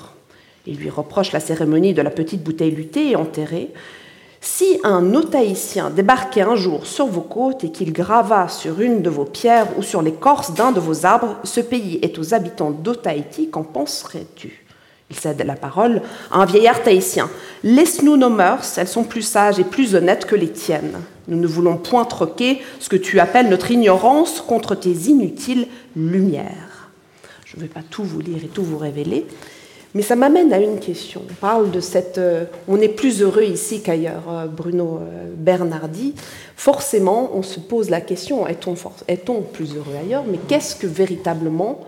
Il 0.70 0.78
lui 0.78 0.92
reproche 0.92 1.32
la 1.32 1.40
cérémonie 1.40 1.96
de 1.96 2.04
la 2.04 2.12
petite 2.12 2.44
bouteille 2.44 2.70
luttée 2.70 3.10
et 3.10 3.16
enterrée. 3.16 3.72
Si 4.40 4.80
un 4.84 5.16
Otaïtien 5.16 5.90
débarquait 5.90 6.44
un 6.44 6.56
jour 6.56 6.86
sur 6.86 7.08
vos 7.08 7.22
côtes 7.22 7.64
et 7.64 7.72
qu'il 7.72 7.92
grava 7.92 8.48
sur 8.50 8.80
une 8.80 9.02
de 9.02 9.10
vos 9.10 9.26
pierres 9.26 9.66
ou 9.80 9.82
sur 9.82 10.04
l'écorce 10.04 10.54
d'un 10.54 10.72
de 10.72 10.80
vos 10.80 11.08
arbres, 11.08 11.38
ce 11.44 11.60
pays 11.60 11.98
est 12.04 12.20
aux 12.20 12.36
habitants 12.36 12.70
d'Otaïti, 12.70 13.50
qu'en 13.50 13.64
penserais-tu? 13.64 14.64
Il 15.10 15.16
cède 15.16 15.42
la 15.44 15.56
parole 15.56 16.04
à 16.30 16.38
un 16.38 16.46
vieillard 16.46 16.84
tahitien. 16.84 17.32
Laisse-nous 17.64 18.16
nos 18.16 18.30
mœurs, 18.30 18.78
elles 18.78 18.88
sont 18.88 19.04
plus 19.04 19.24
sages 19.24 19.58
et 19.58 19.64
plus 19.64 19.96
honnêtes 19.96 20.26
que 20.26 20.36
les 20.36 20.52
tiennes. 20.52 21.00
Nous 21.28 21.40
ne 21.40 21.48
voulons 21.48 21.78
point 21.78 22.06
troquer 22.06 22.62
ce 22.80 22.90
que 22.90 22.96
tu 22.96 23.20
appelles 23.20 23.50
notre 23.50 23.72
ignorance 23.72 24.40
contre 24.40 24.76
tes 24.76 24.92
inutiles 24.92 25.68
lumières. 25.96 26.92
Je 27.44 27.58
ne 27.58 27.62
vais 27.62 27.68
pas 27.68 27.82
tout 27.90 28.04
vous 28.04 28.20
lire 28.20 28.44
et 28.44 28.50
tout 28.50 28.64
vous 28.64 28.78
révéler, 28.78 29.26
mais 29.96 30.04
ça 30.04 30.16
m'amène 30.16 30.54
à 30.54 30.60
une 30.60 30.80
question. 30.80 31.22
On 31.30 31.34
parle 31.34 31.72
de 31.72 31.80
cette. 31.80 32.20
Euh, 32.20 32.46
on 32.68 32.80
est 32.80 32.90
plus 32.90 33.22
heureux 33.22 33.44
ici 33.44 33.82
qu'ailleurs, 33.82 34.24
euh, 34.30 34.46
Bruno 34.46 35.00
euh, 35.02 35.34
Bernardi. 35.36 36.14
Forcément, 36.56 37.32
on 37.34 37.42
se 37.42 37.60
pose 37.60 37.90
la 37.90 38.02
question 38.02 38.46
est-on, 38.46 38.76
est-on 39.08 39.42
plus 39.42 39.76
heureux 39.76 39.96
ailleurs? 40.00 40.26
Mais 40.30 40.38
qu'est-ce 40.48 40.76
que 40.76 40.86
véritablement 40.86 41.80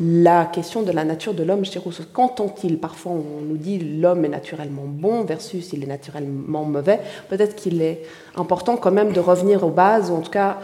la 0.00 0.44
question 0.44 0.82
de 0.82 0.92
la 0.92 1.02
nature 1.02 1.34
de 1.34 1.42
l'homme 1.42 1.64
chez 1.64 1.80
Rousseau? 1.80 2.04
Qu'entend-il? 2.12 2.78
Parfois, 2.78 3.12
on 3.12 3.42
nous 3.44 3.56
dit 3.56 3.78
l'homme 3.78 4.24
est 4.24 4.28
naturellement 4.28 4.86
bon 4.86 5.24
versus 5.24 5.72
il 5.72 5.82
est 5.82 5.88
naturellement 5.88 6.62
mauvais. 6.62 7.00
Peut-être 7.28 7.56
qu'il 7.56 7.82
est 7.82 8.02
important 8.36 8.76
quand 8.76 8.92
même 8.92 9.12
de 9.12 9.18
revenir 9.18 9.64
aux 9.64 9.70
bases, 9.70 10.10
ou 10.10 10.14
en 10.14 10.20
tout 10.20 10.30
cas 10.30 10.58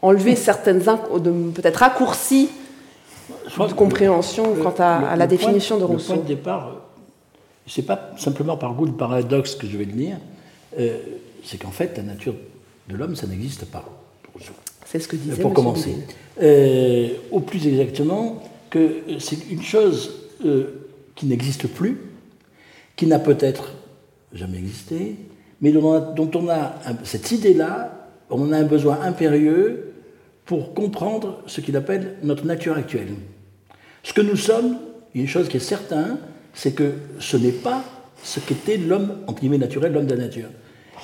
enlever 0.00 0.34
certaines. 0.34 0.80
peut-être 0.80 1.76
raccourcis 1.76 2.48
de 3.44 3.72
compréhension 3.72 4.54
quant 4.62 4.74
à, 4.78 5.16
la 5.16 5.26
définition 5.26 5.78
de 5.78 5.84
Rousseau. 5.84 6.12
Le 6.12 6.18
point 6.18 6.24
de 6.24 6.28
départ, 6.28 6.76
c'est 7.66 7.82
pas 7.82 8.10
simplement 8.16 8.56
par 8.56 8.74
goût 8.74 8.86
de 8.86 8.92
paradoxe 8.92 9.54
que 9.54 9.66
je 9.66 9.76
vais 9.76 9.84
le 9.84 9.92
dire, 9.92 10.16
euh, 10.78 10.98
c'est 11.44 11.58
qu'en 11.58 11.70
fait, 11.70 11.96
la 11.96 12.02
nature 12.02 12.34
de 12.88 12.96
l'homme, 12.96 13.16
ça 13.16 13.26
n'existe 13.26 13.64
pas. 13.66 13.84
C'est 14.86 14.98
ce 14.98 15.08
que 15.08 15.16
disait 15.16 15.40
Pour 15.40 15.52
commencer. 15.52 15.94
Euh, 16.42 17.10
au 17.30 17.40
plus 17.40 17.66
exactement, 17.66 18.42
que 18.70 19.02
c'est 19.18 19.50
une 19.50 19.62
chose 19.62 20.28
euh, 20.44 20.86
qui 21.14 21.26
n'existe 21.26 21.68
plus, 21.68 22.00
qui 22.96 23.06
n'a 23.06 23.18
peut-être 23.18 23.74
jamais 24.32 24.58
existé, 24.58 25.16
mais 25.60 25.72
dont 25.72 25.84
on 25.84 25.94
a, 25.94 26.00
dont 26.00 26.30
on 26.34 26.48
a 26.48 26.74
cette 27.04 27.30
idée-là, 27.32 28.08
on 28.30 28.52
a 28.52 28.58
un 28.58 28.64
besoin 28.64 29.00
impérieux 29.02 29.89
pour 30.50 30.74
comprendre 30.74 31.44
ce 31.46 31.60
qu'il 31.60 31.76
appelle 31.76 32.16
notre 32.24 32.44
nature 32.44 32.76
actuelle. 32.76 33.14
Ce 34.02 34.12
que 34.12 34.20
nous 34.20 34.34
sommes, 34.34 34.78
une 35.14 35.28
chose 35.28 35.48
qui 35.48 35.58
est 35.58 35.60
certaine, 35.60 36.16
c'est 36.54 36.72
que 36.72 36.94
ce 37.20 37.36
n'est 37.36 37.52
pas 37.52 37.84
ce 38.24 38.40
qu'était 38.40 38.76
l'homme, 38.76 39.18
entre 39.28 39.42
guillemets, 39.42 39.58
naturel, 39.58 39.92
l'homme 39.92 40.06
de 40.06 40.14
la 40.16 40.24
nature. 40.24 40.48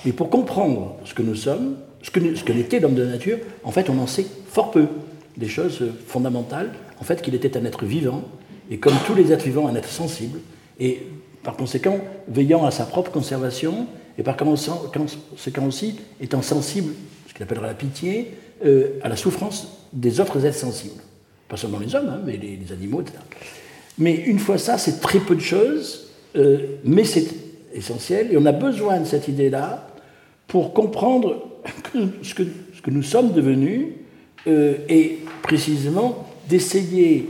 Mais 0.05 0.11
pour 0.11 0.31
comprendre 0.31 0.97
ce 1.05 1.15
que 1.15 1.23
nous 1.23 1.37
sommes, 1.37 1.77
ce 2.03 2.11
que, 2.11 2.35
ce 2.35 2.43
que 2.43 2.53
l'était 2.53 2.81
l'homme 2.81 2.97
de 2.97 3.05
la 3.05 3.11
nature, 3.11 3.39
en 3.63 3.71
fait, 3.71 3.89
on 3.89 3.97
en 4.01 4.09
sait 4.09 4.27
fort 4.49 4.73
peu. 4.73 4.89
Des 5.37 5.47
choses 5.47 5.81
fondamentales, 6.09 6.73
en 6.99 7.05
fait, 7.05 7.23
qu'il 7.23 7.37
était 7.37 7.57
un 7.57 7.65
être 7.67 7.85
vivant, 7.85 8.25
et 8.69 8.79
comme 8.79 8.95
tous 9.07 9.15
les 9.15 9.31
êtres 9.33 9.45
vivants, 9.45 9.69
un 9.69 9.77
être 9.77 9.89
sensible, 9.89 10.41
et 10.81 11.07
par 11.45 11.57
conséquent, 11.57 12.01
veillant 12.27 12.65
à 12.65 12.73
sa 12.73 12.85
propre 12.85 13.13
conservation, 13.13 13.87
et 14.19 14.25
par 14.25 14.37
conséquent 14.37 15.67
aussi, 15.69 16.01
étant 16.21 16.43
sensible, 16.43 16.95
ce 17.29 17.33
qu'il 17.33 17.45
appellera 17.45 17.69
la 17.69 17.75
pitié, 17.75 18.33
euh, 18.65 18.99
à 19.03 19.09
la 19.09 19.17
souffrance 19.17 19.69
des 19.93 20.19
autres 20.19 20.45
êtres 20.47 20.57
sensibles. 20.57 21.03
Pas 21.49 21.57
seulement 21.57 21.79
les 21.79 21.95
hommes, 21.95 22.09
hein, 22.09 22.21
mais 22.25 22.39
les, 22.39 22.73
animaux, 22.73 23.03
etc. 23.03 23.19
Mais 23.99 24.15
une 24.15 24.39
fois 24.39 24.57
ça, 24.57 24.79
c'est 24.79 25.01
très 25.01 25.21
peu 25.21 25.35
de 25.35 25.41
choses, 25.41 26.09
euh, 26.37 26.77
mais 26.83 27.05
c'est 27.05 27.27
essentiel. 27.75 28.33
Et 28.33 28.37
on 28.39 28.47
a 28.47 28.53
besoin 28.53 29.01
de 29.01 29.05
cette 29.05 29.29
idée-là 29.29 29.89
pour 30.49 30.73
comprendre 30.73 31.47
ce, 32.23 32.35
que, 32.35 32.45
nous 32.91 33.03
sommes 33.03 33.33
devenus 33.33 33.89
euh, 34.47 34.77
et 34.89 35.19
précisément 35.43 36.27
d'essayer 36.49 37.29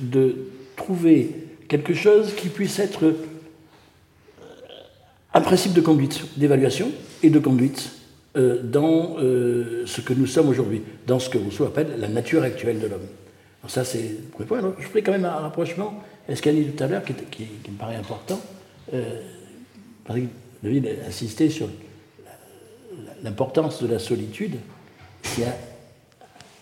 de 0.00 0.36
trouver 0.76 1.30
quelque 1.68 1.92
chose 1.92 2.34
qui 2.34 2.48
puisse 2.48 2.78
être 2.78 3.14
un 5.34 5.40
principe 5.40 5.72
de 5.72 5.80
conduite, 5.80 6.22
d'évaluation 6.36 6.90
et 7.22 7.30
de 7.30 7.38
conduite 7.38 7.90
dans 8.34 9.16
euh, 9.18 9.84
ce 9.86 10.00
que 10.00 10.14
nous 10.14 10.26
sommes 10.26 10.48
aujourd'hui, 10.48 10.82
dans 11.06 11.18
ce 11.18 11.28
que 11.28 11.38
Rousseau 11.38 11.64
appelle 11.64 11.88
la 11.98 12.08
nature 12.08 12.42
actuelle 12.42 12.80
de 12.80 12.86
l'homme. 12.86 13.06
ça, 13.68 13.84
c'est 13.84 14.02
le 14.38 14.44
premier 14.46 14.62
point. 14.62 14.74
je 14.78 14.86
ferai 14.86 15.02
quand 15.02 15.12
même 15.12 15.26
un 15.26 15.30
rapprochement 15.30 16.02
à 16.28 16.36
ce 16.36 16.40
qu'a 16.40 16.52
dit 16.52 16.64
tout 16.64 16.82
à 16.82 16.86
l'heure, 16.86 17.02
qui, 17.04 17.42
me 17.42 17.76
paraît 17.78 17.96
important. 17.96 18.40
Euh, 18.94 19.20
David 20.62 20.86
a 20.86 21.08
insisté 21.08 21.50
sur 21.50 21.68
l'importance 23.22 23.82
de 23.82 23.88
la 23.88 23.98
solitude. 23.98 24.56
Il 25.36 25.44
y 25.44 25.46
a 25.46 25.56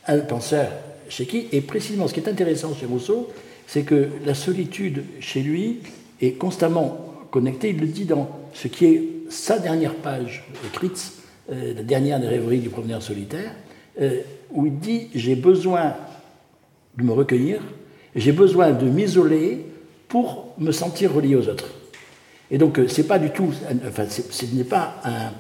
un 0.09 0.19
penseur 0.19 0.69
chez 1.09 1.27
qui, 1.27 1.47
et 1.53 1.61
précisément 1.61 2.09
ce 2.09 2.15
qui 2.15 2.21
est 2.21 2.29
intéressant 2.29 2.75
chez 2.75 2.87
Rousseau, 2.87 3.31
c'est 3.67 3.83
que 3.83 4.09
la 4.25 4.35
solitude 4.35 5.05
chez 5.21 5.41
lui 5.41 5.81
est 6.21 6.33
constamment 6.33 7.27
connectée. 7.31 7.71
Il 7.71 7.79
le 7.79 7.87
dit 7.87 8.05
dans 8.05 8.29
ce 8.55 8.69
qui 8.69 8.87
est 8.87 9.05
sa 9.29 9.59
dernière 9.59 9.95
page 9.95 10.45
écrite, 10.67 11.13
euh, 11.51 11.75
la 11.75 11.83
dernière 11.83 12.21
des 12.21 12.29
rêveries 12.29 12.61
du 12.61 12.69
promeneur 12.69 13.03
solitaire, 13.03 13.53
euh, 14.01 14.21
où 14.53 14.67
il 14.67 14.79
dit 14.79 15.09
J'ai 15.15 15.35
besoin 15.35 15.95
de 16.97 17.03
me 17.03 17.13
recueillir, 17.13 17.61
j'ai 18.15 18.33
besoin 18.33 18.73
de 18.73 18.87
m'isoler 18.87 19.65
pour 20.09 20.55
me 20.59 20.73
sentir 20.73 21.13
relié 21.15 21.37
aux 21.37 21.49
autres. 21.49 21.71
Et 22.51 22.59
donc, 22.59 22.79
euh, 22.79 22.89
c'est 22.89 23.07
pas 23.07 23.19
du 23.19 23.31
tout, 23.31 23.53
enfin, 23.87 24.05
ce 24.09 24.45
n'est 24.55 24.65
pas 24.65 24.97
un, 25.05 25.33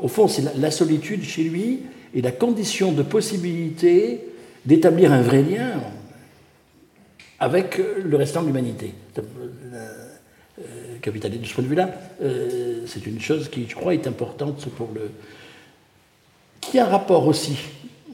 au 0.00 0.08
fond, 0.08 0.28
c'est 0.28 0.56
la, 0.56 0.70
solitude 0.70 1.22
chez 1.22 1.44
lui 1.44 1.80
et 2.14 2.22
la 2.22 2.32
condition 2.32 2.92
de 2.92 3.02
possibilité 3.02 4.20
d'établir 4.64 5.12
un 5.12 5.22
vrai 5.22 5.42
lien 5.42 5.80
avec 7.38 7.80
le 8.04 8.16
restant 8.16 8.42
de 8.42 8.48
l'humanité. 8.48 8.92
Capital. 11.00 11.38
de 11.38 11.46
ce 11.46 11.54
point 11.54 11.64
de 11.64 11.68
vue-là, 11.68 11.90
c'est 12.86 13.06
une 13.06 13.20
chose 13.20 13.48
qui, 13.48 13.66
je 13.68 13.74
crois, 13.74 13.94
est 13.94 14.06
importante 14.06 14.68
pour 14.76 14.90
le, 14.94 15.10
qui 16.60 16.78
a 16.78 16.86
un 16.86 16.88
rapport 16.88 17.26
aussi, 17.26 17.58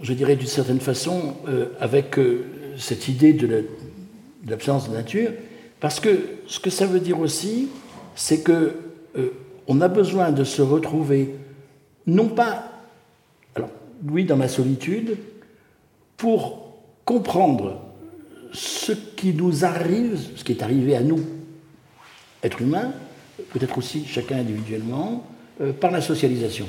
je 0.02 0.12
dirais 0.12 0.37
d'une 0.37 0.47
certaine 0.47 0.81
façon, 0.81 1.35
euh, 1.49 1.66
avec 1.81 2.19
euh, 2.19 2.45
cette 2.78 3.09
idée 3.09 3.33
de 3.33 3.66
l'absence 4.47 4.88
de 4.88 4.95
nature, 4.95 5.31
parce 5.81 6.00
que 6.00 6.21
ce 6.47 6.61
que 6.61 6.71
ça 6.71 6.87
veut 6.87 7.00
dire 7.00 7.21
aussi, 7.21 7.69
c'est 8.14 8.43
que 8.43 8.76
euh, 9.16 9.31
on 9.66 9.81
a 9.81 9.88
besoin 9.88 10.31
de 10.31 10.45
se 10.45 10.62
retrouver, 10.62 11.35
non 12.07 12.28
pas, 12.28 12.71
alors 13.55 13.71
oui, 14.09 14.25
dans 14.25 14.37
la 14.37 14.49
solitude, 14.49 15.16
pour 16.16 16.73
comprendre 17.05 17.83
ce 18.52 18.93
qui 18.93 19.35
nous 19.35 19.64
arrive, 19.64 20.19
ce 20.37 20.45
qui 20.45 20.52
est 20.52 20.62
arrivé 20.62 20.97
à 20.97 21.02
nous, 21.02 21.21
êtres 22.46 22.62
humains, 22.62 22.92
peut-être 23.52 23.76
aussi 23.76 24.06
chacun 24.06 24.38
individuellement, 24.38 25.26
par 25.80 25.90
la 25.90 26.00
socialisation. 26.00 26.66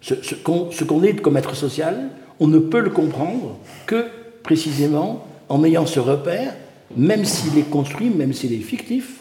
Ce, 0.00 0.34
qu'on 0.34 1.02
est 1.02 1.20
comme 1.20 1.36
être 1.36 1.54
social, 1.54 2.08
on 2.40 2.48
ne 2.48 2.58
peut 2.58 2.80
le 2.80 2.90
comprendre 2.90 3.58
que 3.86 4.06
précisément 4.42 5.24
en 5.48 5.62
ayant 5.64 5.86
ce 5.86 6.00
repère, 6.00 6.54
même 6.96 7.24
s'il 7.24 7.56
est 7.58 7.70
construit, 7.70 8.10
même 8.10 8.32
s'il 8.32 8.52
est 8.52 8.58
fictif, 8.58 9.20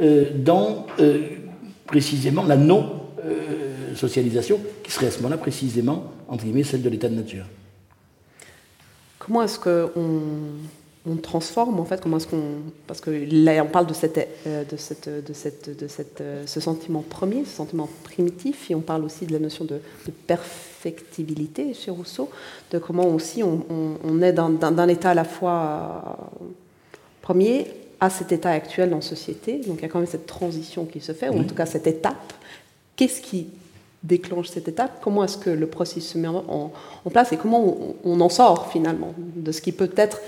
euh, 0.00 0.30
dans 0.34 0.86
euh, 1.00 1.18
précisément 1.86 2.44
la 2.44 2.56
non-socialisation, 2.56 4.60
qui 4.82 4.90
serait 4.90 5.06
à 5.06 5.10
ce 5.10 5.18
moment-là 5.18 5.36
précisément, 5.36 6.10
entre 6.28 6.44
guillemets, 6.44 6.64
celle 6.64 6.80
de 6.82 6.88
l'état 6.88 7.08
de 7.08 7.14
nature. 7.14 7.44
Comment 9.18 9.42
est-ce 9.42 9.58
qu'on 9.58 9.90
on 11.06 11.16
transforme 11.16 11.80
en 11.80 11.84
fait 11.84 12.00
comment 12.00 12.16
est-ce 12.16 12.26
qu'on 12.26 12.62
parce 12.86 13.00
que 13.00 13.10
là 13.10 13.62
on 13.62 13.68
parle 13.68 13.86
de 13.86 13.92
cette 13.92 14.28
euh, 14.46 14.64
de 14.64 14.76
cette 14.76 15.08
de 15.08 15.32
cette 15.34 15.78
de 15.78 15.86
cette 15.86 16.20
euh, 16.22 16.46
ce 16.46 16.60
sentiment 16.60 17.02
premier 17.02 17.44
ce 17.44 17.56
sentiment 17.56 17.88
primitif 18.04 18.70
et 18.70 18.74
on 18.74 18.80
parle 18.80 19.04
aussi 19.04 19.26
de 19.26 19.32
la 19.32 19.38
notion 19.38 19.66
de, 19.66 19.80
perfectibilité 20.26 21.74
chez 21.74 21.90
Rousseau 21.90 22.30
de 22.70 22.78
comment 22.78 23.06
aussi 23.06 23.42
on, 23.42 23.64
on, 24.02 24.22
est 24.22 24.32
d'un 24.32 24.88
état 24.88 25.10
à 25.10 25.14
la 25.14 25.24
fois 25.24 26.16
euh, 26.42 26.44
premier 27.20 27.66
à 28.00 28.10
cet 28.10 28.32
état 28.32 28.50
actuel 28.50 28.90
dans 28.90 28.96
la 28.96 29.02
société. 29.02 29.60
Donc 29.66 29.78
il 29.78 29.82
y 29.82 29.84
a 29.84 29.88
quand 29.88 29.98
même 29.98 30.08
cette 30.08 30.26
transition 30.26 30.84
qui 30.84 31.00
se 31.00 31.12
fait 31.12 31.28
ou 31.28 31.40
en 31.40 31.44
tout 31.44 31.54
cas 31.54 31.66
cette 31.66 31.86
étape. 31.86 32.32
Qu'est-ce 32.96 33.20
qui 33.20 33.48
déclenche 34.02 34.48
cette 34.48 34.68
étape? 34.68 34.98
Comment 35.02 35.24
est-ce 35.24 35.38
que 35.38 35.50
le 35.50 35.66
processus 35.66 36.12
se 36.12 36.18
met 36.18 36.28
en, 36.28 36.72
en 37.04 37.10
place? 37.10 37.32
Et 37.32 37.36
comment 37.36 37.64
on, 37.64 37.96
on, 38.04 38.20
en 38.20 38.28
sort 38.28 38.70
finalement 38.70 39.14
de 39.16 39.52
ce 39.52 39.62
qui 39.62 39.72
peut 39.72 39.90
être 39.96 40.20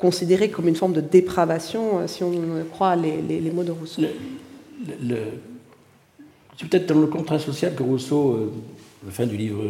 considéré 0.00 0.48
comme 0.48 0.66
une 0.66 0.76
forme 0.76 0.94
de 0.94 1.00
dépravation, 1.00 2.00
euh, 2.00 2.06
si 2.06 2.24
on 2.24 2.32
croit 2.70 2.96
les, 2.96 3.52
mots 3.54 3.62
de 3.62 3.70
Rousseau. 3.70 4.02
c'est 6.58 6.68
peut-être 6.68 6.86
dans 6.86 7.00
le 7.00 7.06
contrat 7.06 7.38
social 7.38 7.74
que 7.74 7.82
Rousseau, 7.82 8.32
euh, 8.32 8.52
à 9.02 9.06
la 9.06 9.12
fin 9.12 9.26
du 9.26 9.36
livre 9.36 9.62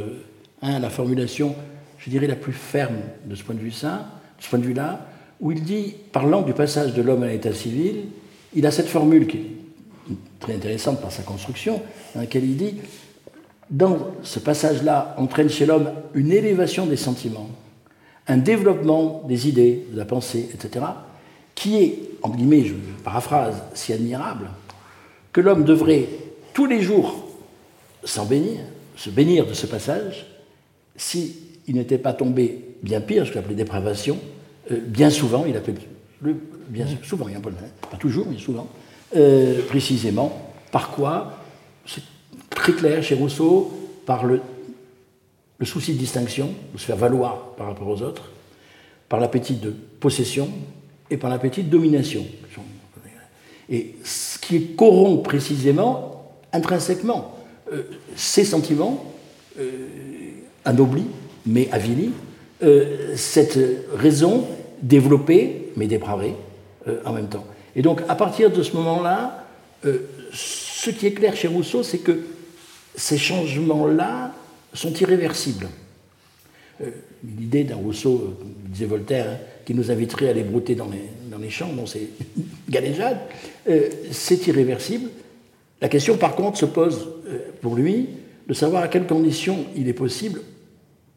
1, 0.63 0.79
la 0.79 0.91
formulation, 0.91 1.55
je 1.99 2.11
dirais, 2.11 2.29
la 2.29 2.37
plus 2.37 2.53
ferme 2.53 2.99
de 3.27 3.35
ce 3.35 3.43
point 3.43 3.55
de 3.55 3.61
vue-là, 3.61 4.07
vue-là, 4.53 5.07
où 5.41 5.53
il 5.53 5.63
dit, 5.63 5.95
parlant 6.13 6.43
du 6.43 6.53
passage 6.53 6.95
de 6.95 7.03
l'homme 7.03 7.25
à 7.25 7.29
l'état 7.29 7.53
civil, 7.53 8.05
il 8.55 8.67
a 8.67 8.71
cette 8.71 8.89
formule 8.89 9.27
qui 9.27 9.37
est 9.37 10.15
très 10.39 10.55
intéressante 10.55 11.01
par 11.01 11.11
sa 11.11 11.23
construction, 11.23 11.83
dans 12.15 12.21
laquelle 12.21 12.45
il 12.45 12.57
dit, 12.57 12.75
dans 13.71 13.99
ce 14.23 14.39
passage-là 14.39 15.15
entraîne 15.19 15.49
chez 15.49 15.67
l'homme 15.67 15.91
une 16.15 16.33
élévation 16.33 16.87
des 16.87 16.97
sentiments 16.97 17.49
un 18.31 18.37
développement 18.37 19.23
des 19.27 19.49
idées, 19.49 19.87
de 19.93 19.99
la 19.99 20.05
pensée, 20.05 20.49
etc., 20.55 20.85
qui 21.57 21.77
est, 21.77 21.99
en 22.23 22.31
guillemets, 22.31 22.65
je 22.65 22.75
paraphrase, 23.03 23.61
si 23.75 23.93
admirable, 23.93 24.49
que 25.33 25.41
l'homme 25.41 25.65
devrait 25.65 26.07
tous 26.55 26.67
les 26.67 26.81
jours 26.81 27.29
s'en 28.05 28.25
bénir, 28.25 28.61
se 28.97 29.11
bénir 29.11 29.47
de 29.47 29.53
ce 29.53 29.67
passage, 29.67 30.27
s'il 30.95 31.35
n'était 31.69 31.99
pas 31.99 32.13
tombé 32.13 32.65
bien 32.83 33.01
pire, 33.01 33.27
ce 33.27 33.33
qu'on 33.33 33.41
appelait 33.41 33.55
dépravation, 33.57 34.17
euh, 34.71 34.79
bien 34.81 35.11
souvent, 35.11 35.45
il 35.45 35.57
appelle 35.57 35.77
le, 36.23 36.37
bien 36.69 36.87
souvent, 37.03 37.27
il 37.27 37.35
y 37.35 37.37
a 37.37 37.41
pas, 37.41 37.51
pas 37.91 37.97
toujours, 37.97 38.27
mais 38.31 38.39
souvent, 38.39 38.69
euh, 39.17 39.61
précisément, 39.67 40.53
par 40.71 40.93
quoi 40.93 41.33
C'est 41.85 42.03
très 42.49 42.73
clair 42.73 43.03
chez 43.03 43.17
Rousseau, 43.17 43.73
par 44.07 44.25
le 44.25 44.41
le 45.61 45.67
souci 45.67 45.93
de 45.93 45.99
distinction, 45.99 46.49
de 46.73 46.79
se 46.79 46.87
faire 46.87 46.97
valoir 46.97 47.53
par 47.57 47.67
rapport 47.67 47.87
aux 47.87 48.03
autres, 48.03 48.31
par 49.09 49.21
l'appétit 49.21 49.55
de 49.55 49.71
possession 49.71 50.49
et 51.11 51.19
par 51.19 51.31
l'appétit 51.31 51.63
de 51.63 51.69
domination. 51.69 52.25
Et 53.69 53.95
ce 54.03 54.39
qui 54.39 54.75
corrompt 54.75 55.23
précisément, 55.23 56.33
intrinsèquement, 56.53 57.37
euh, 57.73 57.83
ces 58.17 58.45
sentiments, 58.45 59.13
euh, 59.61 59.71
anoblis, 60.65 61.07
mais 61.47 61.69
avilis, 61.71 62.11
euh, 62.63 63.15
cette 63.15 63.59
raison 63.95 64.47
développée, 64.83 65.73
mais 65.77 65.87
dépravée 65.87 66.35
en 67.05 67.13
même 67.13 67.29
temps. 67.29 67.45
Et 67.77 67.83
donc, 67.83 68.01
à 68.09 68.15
partir 68.15 68.51
de 68.51 68.63
ce 68.63 68.75
moment-là, 68.75 69.45
ce 70.33 70.91
qui 70.91 71.07
est 71.07 71.13
clair 71.13 71.37
chez 71.37 71.47
Rousseau, 71.47 71.83
c'est 71.83 71.99
que 71.99 72.19
ces 72.97 73.19
changements-là 73.19 74.33
sont 74.75 74.93
irréversibles. 74.95 75.69
Euh, 76.83 76.91
l'idée 77.25 77.65
d'un 77.65 77.77
Rousseau, 77.77 78.37
euh, 78.41 78.45
disait 78.67 78.87
Voltaire, 78.87 79.27
hein, 79.29 79.37
qui 79.65 79.75
nous 79.75 79.91
inviterait 79.91 80.29
à 80.29 80.31
aller 80.31 80.43
brouter 80.43 80.75
dans 80.75 80.89
les, 80.89 81.05
dans 81.31 81.39
les 81.39 81.51
champs, 81.51 81.73
bon, 81.73 81.87
c'est 81.87 82.09
galéjade, 82.69 83.19
euh, 83.69 83.89
c'est 84.11 84.47
irréversible. 84.47 85.11
La 85.83 85.89
question, 85.89 86.17
par 86.17 86.35
contre, 86.35 86.59
se 86.59 86.67
pose 86.67 87.09
pour 87.63 87.75
lui 87.75 88.09
de 88.47 88.53
savoir 88.53 88.83
à 88.83 88.89
quelles 88.89 89.07
conditions 89.07 89.65
il 89.77 89.89
est 89.89 89.95
possible, 89.95 90.43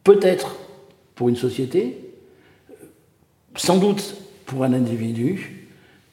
peut-être 0.04 0.56
pour 1.14 1.28
une 1.28 1.36
société, 1.36 1.98
sans 3.56 3.76
doute 3.76 4.16
pour 4.46 4.64
un 4.64 4.72
individu, 4.72 5.66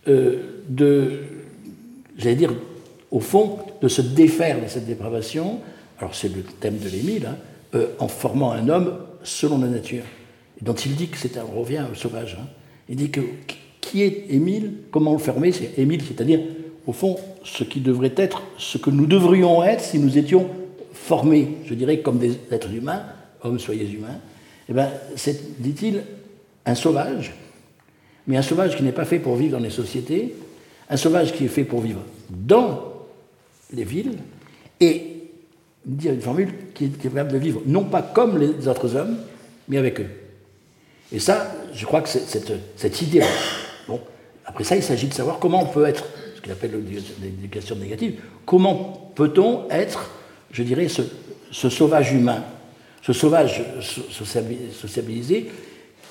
de, 0.05 1.19
j'allais 2.17 2.35
dire, 2.35 2.53
au 3.09 3.21
fond, 3.21 3.59
de 3.81 3.87
se 3.87 4.01
défaire 4.01 4.61
de 4.61 4.67
cette 4.67 4.85
dépravation 4.85 5.61
alors 6.01 6.15
c'est 6.15 6.35
le 6.35 6.41
thème 6.41 6.77
de 6.77 6.89
l'Émile, 6.89 7.27
hein, 7.27 7.37
euh, 7.75 7.87
en 7.99 8.07
formant 8.07 8.51
un 8.51 8.67
homme 8.69 8.97
selon 9.23 9.59
la 9.59 9.67
nature, 9.67 10.03
dont 10.61 10.73
il 10.73 10.95
dit 10.95 11.07
que 11.07 11.17
c'est 11.17 11.37
un, 11.37 11.43
revient 11.43 11.85
au 11.91 11.95
sauvage. 11.95 12.37
Hein. 12.41 12.47
Il 12.89 12.95
dit 12.95 13.11
que 13.11 13.21
qui 13.79 14.03
est 14.03 14.25
Émile, 14.29 14.73
comment 14.91 15.11
le 15.11 15.19
fermer 15.19 15.51
C'est 15.51 15.77
Émile, 15.77 16.01
c'est-à-dire, 16.01 16.39
au 16.87 16.93
fond, 16.93 17.17
ce 17.43 17.63
qui 17.63 17.81
devrait 17.81 18.13
être, 18.15 18.41
ce 18.57 18.77
que 18.77 18.89
nous 18.89 19.05
devrions 19.05 19.63
être 19.63 19.83
si 19.83 19.99
nous 19.99 20.17
étions 20.17 20.47
formés, 20.93 21.57
je 21.65 21.73
dirais, 21.73 21.99
comme 21.99 22.17
des 22.17 22.37
êtres 22.51 22.71
humains, 22.71 23.03
hommes, 23.43 23.59
soyez 23.59 23.89
humains. 23.89 24.19
Eh 24.69 24.73
bien, 24.73 24.89
c'est, 25.15 25.61
dit-il, 25.61 26.03
un 26.65 26.75
sauvage, 26.75 27.33
mais 28.27 28.37
un 28.37 28.41
sauvage 28.41 28.77
qui 28.77 28.83
n'est 28.83 28.91
pas 28.91 29.05
fait 29.05 29.19
pour 29.19 29.35
vivre 29.35 29.57
dans 29.57 29.63
les 29.63 29.71
sociétés, 29.71 30.35
un 30.89 30.97
sauvage 30.97 31.33
qui 31.33 31.45
est 31.45 31.49
fait 31.49 31.63
pour 31.63 31.81
vivre 31.81 32.01
dans 32.29 32.93
les 33.73 33.83
villes, 33.83 34.13
et 34.79 35.10
dire 35.85 36.13
une 36.13 36.21
formule 36.21 36.49
qui 36.73 36.85
est 36.85 37.01
capable 37.01 37.31
de 37.31 37.37
vivre, 37.37 37.61
non 37.65 37.83
pas 37.83 38.01
comme 38.01 38.37
les 38.37 38.67
autres 38.67 38.95
hommes, 38.95 39.17
mais 39.67 39.77
avec 39.77 39.99
eux. 39.99 40.07
Et 41.11 41.19
ça, 41.19 41.51
je 41.73 41.85
crois 41.85 42.01
que 42.01 42.09
cette, 42.09 42.53
cette 42.77 43.01
idée. 43.01 43.21
Bon, 43.87 43.99
après 44.45 44.63
ça, 44.63 44.75
il 44.75 44.83
s'agit 44.83 45.07
de 45.07 45.13
savoir 45.13 45.39
comment 45.39 45.63
on 45.63 45.65
peut 45.65 45.85
être, 45.85 46.05
ce 46.35 46.41
qu'il 46.41 46.51
appelle 46.51 46.71
l'éducation 47.21 47.75
négative. 47.75 48.19
Comment 48.45 49.11
peut-on 49.15 49.69
être, 49.69 50.09
je 50.51 50.63
dirais, 50.63 50.87
ce, 50.87 51.69
sauvage 51.69 52.13
humain, 52.13 52.43
ce 53.01 53.13
sauvage 53.13 53.63
sociabilisé 54.71 55.49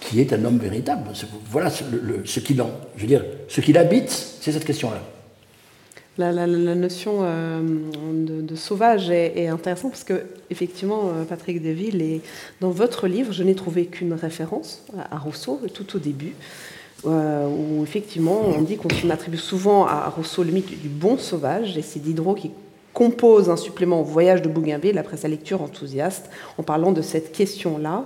qui 0.00 0.20
est 0.20 0.32
un 0.32 0.44
homme 0.44 0.58
véritable 0.58 1.10
Voilà 1.50 1.70
ce 1.70 2.40
qu'il 2.40 2.60
en, 2.62 2.70
je 2.96 3.02
veux 3.02 3.08
dire, 3.08 3.24
ce 3.48 3.60
qu'il 3.60 3.76
habite, 3.78 4.10
c'est 4.10 4.52
cette 4.52 4.64
question-là. 4.64 5.02
La, 6.20 6.46
notion 6.46 7.20
euh, 7.22 7.62
de, 8.12 8.54
sauvage 8.54 9.08
est, 9.08 9.48
intéressante 9.48 9.92
parce 9.92 10.04
que, 10.04 10.24
effectivement, 10.50 11.08
euh, 11.08 11.24
Patrick 11.24 11.62
Deville, 11.62 12.02
et 12.02 12.20
dans 12.60 12.70
votre 12.70 13.06
livre, 13.06 13.32
je 13.32 13.42
n'ai 13.42 13.54
trouvé 13.54 13.86
qu'une 13.86 14.12
référence 14.12 14.84
à 15.10 15.16
Rousseau 15.16 15.60
tout 15.72 15.96
au 15.96 15.98
début. 15.98 16.34
Euh, 17.06 17.48
où 17.48 17.82
effectivement 17.82 18.42
on 18.44 18.60
dit 18.60 18.76
qu'on 18.76 19.08
attribue 19.08 19.38
souvent 19.38 19.86
à 19.86 20.10
Rousseau 20.10 20.44
le 20.44 20.52
mythe 20.52 20.82
du 20.82 20.88
bon 20.90 21.16
sauvage, 21.16 21.78
et 21.78 21.82
c'est 21.82 21.98
Diderot 21.98 22.34
qui 22.34 22.50
compose 22.92 23.48
un 23.48 23.56
supplément 23.56 24.02
au 24.02 24.04
voyage 24.04 24.42
de 24.42 24.50
Bougainville 24.50 24.98
après 24.98 25.16
sa 25.16 25.26
lecture 25.26 25.62
enthousiaste 25.62 26.28
en 26.58 26.62
parlant 26.62 26.92
de 26.92 27.00
cette 27.00 27.32
question-là. 27.32 28.04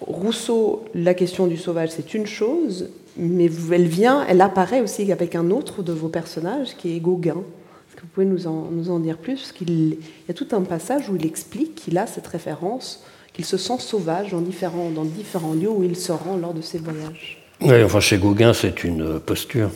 Rousseau, 0.00 0.84
la 0.94 1.14
question 1.14 1.46
du 1.46 1.56
sauvage, 1.56 1.90
c'est 1.90 2.14
une 2.14 2.26
chose, 2.26 2.90
mais 3.16 3.48
elle 3.72 3.86
vient, 3.86 4.24
elle 4.28 4.40
apparaît 4.40 4.80
aussi 4.80 5.10
avec 5.12 5.34
un 5.34 5.50
autre 5.50 5.82
de 5.82 5.92
vos 5.92 6.08
personnages 6.08 6.76
qui 6.76 6.96
est 6.96 7.00
Gauguin. 7.00 7.42
Est-ce 7.88 7.96
que 7.96 8.02
vous 8.02 8.08
pouvez 8.12 8.26
nous 8.26 8.46
en, 8.46 8.68
nous 8.70 8.90
en 8.90 8.98
dire 8.98 9.18
plus? 9.18 9.36
Parce 9.36 9.52
qu'il 9.52 9.90
y 9.90 10.30
a 10.30 10.34
tout 10.34 10.48
un 10.52 10.62
passage 10.62 11.08
où 11.08 11.16
il 11.16 11.24
explique 11.24 11.76
qu'il 11.76 11.96
a 11.96 12.06
cette 12.06 12.26
référence, 12.26 13.04
qu'il 13.32 13.44
se 13.44 13.56
sent 13.56 13.78
sauvage 13.78 14.32
dans 14.32 14.40
différents, 14.40 14.90
dans 14.90 15.04
différents 15.04 15.54
lieux 15.54 15.70
où 15.70 15.82
il 15.84 15.96
se 15.96 16.12
rend 16.12 16.36
lors 16.36 16.54
de 16.54 16.60
ses 16.60 16.78
voyages. 16.78 17.42
Oui, 17.60 17.82
enfin 17.82 18.00
chez 18.00 18.18
Gauguin, 18.18 18.52
c'est 18.52 18.84
une 18.84 19.20
posture. 19.20 19.70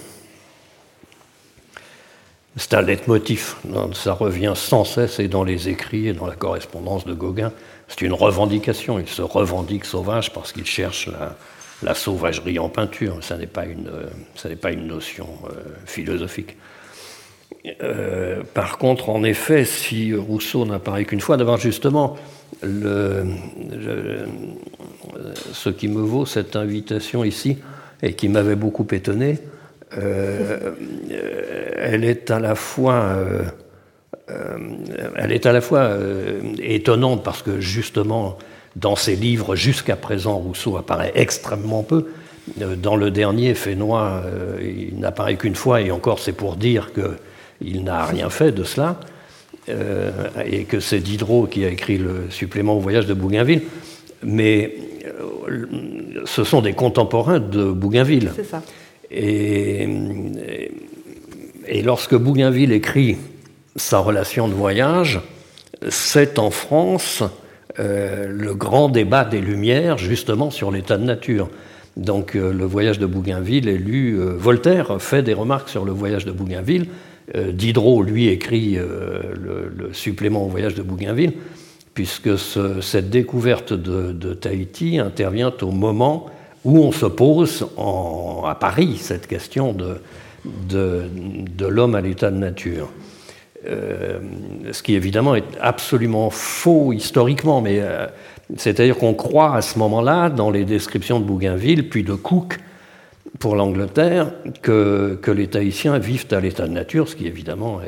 C'est 2.57 2.75
un 2.75 2.83
leitmotiv. 2.83 3.55
Ça 3.95 4.15
revient 4.15 4.55
sans 4.57 4.85
cesse 4.85 5.21
et 5.21 5.29
dans 5.29 5.45
les 5.45 5.69
écrits 5.69 6.09
et 6.09 6.13
dans 6.13 6.27
la 6.27 6.35
correspondance 6.35 7.05
de 7.05 7.15
Gauguin. 7.15 7.53
C'est 7.89 8.03
une 8.03 8.13
revendication. 8.13 8.99
Il 8.99 9.09
se 9.09 9.23
revendique 9.23 9.85
sauvage 9.85 10.33
parce 10.33 10.53
qu'il 10.53 10.67
cherche 10.67 11.09
la, 11.83 11.95
sauvagerie 11.95 12.59
en 12.59 12.69
peinture. 12.69 13.19
Ça 13.23 13.37
n'est 13.37 13.47
pas 13.47 13.65
une, 13.65 13.91
pas 14.57 14.73
une 14.73 14.87
notion 14.87 15.29
euh, 15.47 15.55
philosophique. 15.87 16.57
Euh, 17.83 18.43
par 18.55 18.79
contre, 18.79 19.09
en 19.11 19.25
effet, 19.25 19.65
si 19.65 20.15
Rousseau 20.15 20.65
n'apparaît 20.65 21.05
qu'une 21.05 21.21
fois, 21.21 21.37
d'abord 21.37 21.59
justement, 21.59 22.17
ce 22.63 23.25
qui 25.69 25.89
me 25.89 26.01
vaut 26.01 26.27
cette 26.27 26.57
invitation 26.57 27.25
ici, 27.25 27.59
et 28.03 28.15
qui 28.15 28.29
m'avait 28.29 28.55
beaucoup 28.55 28.87
étonné, 28.93 29.39
euh, 29.97 30.73
elle 31.77 32.05
est 32.05 32.31
à 32.31 32.41
la 32.41 32.55
fois, 32.55 32.95
euh, 32.95 33.43
elle 35.17 35.33
est 35.33 35.47
à 35.47 35.53
la 35.53 35.61
fois 35.61 35.91
étonnante 36.63 37.23
parce 37.23 37.43
que 37.43 37.61
justement, 37.61 38.39
dans 38.77 38.97
ses 38.97 39.17
livres, 39.17 39.57
jusqu'à 39.57 39.97
présent, 39.97 40.37
Rousseau 40.37 40.77
apparaît 40.77 41.13
extrêmement 41.15 41.83
peu. 41.83 42.07
Dans 42.57 42.97
le 42.97 43.11
dernier, 43.11 43.55
Fénois, 43.55 44.23
il 44.63 44.99
n'apparaît 44.99 45.37
qu'une 45.37 45.55
fois, 45.55 45.81
et 45.81 45.91
encore 45.91 46.19
c'est 46.19 46.33
pour 46.33 46.57
dire 46.57 46.93
que 46.93 47.17
il 47.61 47.85
n'a 47.85 48.05
rien 48.05 48.31
fait 48.31 48.53
de 48.53 48.65
cela, 48.65 49.01
euh, 49.69 50.11
et 50.47 50.65
que 50.65 50.81
c'est 50.81 51.01
Diderot 51.01 51.47
qui 51.47 51.65
a 51.65 51.69
écrit 51.69 51.99
le 51.99 52.31
supplément 52.31 52.77
au 52.77 52.81
voyage 52.81 53.07
de 53.07 53.15
Bougainville. 53.15 53.63
Mais 54.23 54.75
euh, 55.05 56.23
ce 56.25 56.45
sont 56.45 56.63
des 56.63 56.73
contemporains 56.73 57.41
de 57.41 57.71
Bougainville. 57.71 58.31
C'est 58.35 58.45
ça. 58.45 58.63
Et, 59.11 59.89
et, 61.67 61.83
lorsque 61.83 62.15
Bougainville 62.15 62.73
écrit 62.73 63.17
sa 63.79 63.99
relation 63.99 64.49
de 64.49 64.55
voyage, 64.55 65.21
c'est 65.89 66.39
en 66.39 66.51
France 66.51 67.23
euh, 67.79 68.27
le 68.29 68.55
grand 68.55 68.89
débat 68.89 69.25
des 69.25 69.41
Lumières, 69.41 69.99
justement, 69.99 70.51
sur 70.51 70.71
l'état 70.71 70.99
de 70.99 71.05
nature. 71.05 71.49
Donc 71.97 72.35
le 72.35 72.65
voyage 72.65 73.01
de 73.01 73.07
Bougainville 73.07 73.69
est 73.69 73.77
lu, 73.77 74.21
Voltaire 74.21 75.03
fait 75.03 75.25
des 75.25 75.35
remarques 75.35 75.69
sur 75.69 75.85
le 75.85 75.91
voyage 75.91 76.25
de 76.25 76.31
Bougainville, 76.31 76.87
euh, 77.37 77.53
Diderot, 77.53 78.03
lui, 78.03 78.29
écrit 78.29 78.79
euh, 78.79 79.21
le, 79.77 79.93
supplément 79.93 80.45
au 80.45 80.49
voyage 80.49 80.75
de 80.75 80.83
Bougainville, 80.83 81.35
puisque 81.95 82.39
cette 82.81 83.11
découverte 83.11 83.73
de, 83.73 84.33
Tahiti 84.35 84.99
intervient 84.99 85.53
au 85.63 85.73
moment 85.73 86.27
où 86.65 86.79
on 86.79 86.93
se 86.93 87.07
pose 87.07 87.67
à 87.77 88.55
Paris 88.55 88.99
cette 89.01 89.27
question 89.27 89.75
de, 89.75 91.09
l'homme 91.69 91.95
à 91.97 92.01
l'état 92.01 92.31
de 92.31 92.37
nature. 92.37 92.89
Euh, 93.69 94.19
ce 94.73 94.83
qui 94.83 94.95
évidemment 94.95 95.35
est 95.35 95.45
absolument 95.61 96.31
faux 96.31 96.93
historiquement, 96.93 97.61
mais 97.61 97.83
c'est-à-dire 98.57 98.97
qu'on 98.97 99.15
croit 99.15 99.55
à 99.55 99.63
ce 99.63 99.79
moment-là, 99.79 100.31
dans 100.31 100.51
les 100.51 100.65
descriptions 100.65 101.21
de 101.21 101.25
Bougainville, 101.25 101.89
puis 101.89 102.03
de 102.03 102.15
Cook, 102.15 102.59
pour 103.39 103.57
l'Angleterre 103.57 104.33
que, 104.63 105.19
les 105.27 105.49
Tahitiens 105.49 105.99
vivent 105.99 106.27
à 106.31 106.41
l'état 106.41 106.67
de 106.67 106.73
nature, 106.73 107.09
ce 107.09 107.17
qui 107.17 107.27
évidemment 107.27 107.81